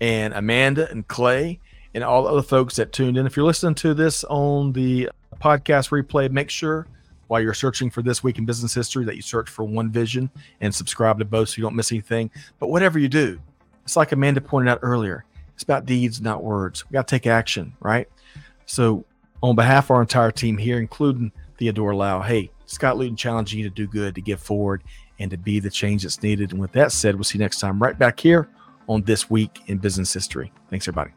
and 0.00 0.32
Amanda 0.34 0.88
and 0.90 1.06
Clay 1.08 1.58
and 1.92 2.04
all 2.04 2.22
the 2.22 2.30
other 2.30 2.42
folks 2.42 2.76
that 2.76 2.92
tuned 2.92 3.16
in. 3.16 3.26
If 3.26 3.36
you're 3.36 3.46
listening 3.46 3.74
to 3.76 3.94
this 3.94 4.22
on 4.24 4.72
the 4.72 5.10
podcast 5.40 5.90
replay, 5.90 6.30
make 6.30 6.50
sure 6.50 6.86
while 7.26 7.40
you're 7.40 7.52
searching 7.52 7.90
for 7.90 8.02
This 8.02 8.22
Week 8.22 8.38
in 8.38 8.44
Business 8.44 8.72
History 8.72 9.04
that 9.06 9.16
you 9.16 9.22
search 9.22 9.48
for 9.50 9.64
One 9.64 9.90
Vision 9.90 10.30
and 10.60 10.74
subscribe 10.74 11.18
to 11.18 11.24
both 11.24 11.48
so 11.48 11.56
you 11.58 11.62
don't 11.62 11.74
miss 11.74 11.90
anything. 11.90 12.30
But 12.60 12.68
whatever 12.68 12.98
you 12.98 13.08
do, 13.08 13.40
it's 13.84 13.96
like 13.96 14.12
Amanda 14.12 14.40
pointed 14.40 14.70
out 14.70 14.78
earlier, 14.82 15.24
it's 15.54 15.64
about 15.64 15.84
deeds, 15.84 16.20
not 16.20 16.44
words. 16.44 16.88
We 16.88 16.94
got 16.94 17.08
to 17.08 17.10
take 17.10 17.26
action, 17.26 17.74
right? 17.80 18.08
So 18.66 19.04
on 19.42 19.56
behalf 19.56 19.86
of 19.86 19.92
our 19.92 20.00
entire 20.00 20.30
team 20.30 20.56
here, 20.56 20.78
including 20.78 21.32
Theodora 21.58 21.96
Lau, 21.96 22.22
hey, 22.22 22.50
Scott 22.66 22.96
Luton 22.96 23.16
challenging 23.16 23.60
you 23.60 23.68
to 23.68 23.74
do 23.74 23.86
good, 23.86 24.14
to 24.14 24.20
get 24.20 24.38
forward, 24.38 24.82
and 25.18 25.30
to 25.30 25.36
be 25.36 25.60
the 25.60 25.70
change 25.70 26.02
that's 26.02 26.22
needed. 26.22 26.52
And 26.52 26.60
with 26.60 26.72
that 26.72 26.92
said, 26.92 27.14
we'll 27.14 27.24
see 27.24 27.38
you 27.38 27.44
next 27.44 27.60
time 27.60 27.80
right 27.80 27.98
back 27.98 28.20
here 28.20 28.48
on 28.88 29.02
This 29.02 29.30
Week 29.30 29.62
in 29.66 29.78
Business 29.78 30.12
History. 30.12 30.52
Thanks, 30.70 30.86
everybody. 30.86 31.10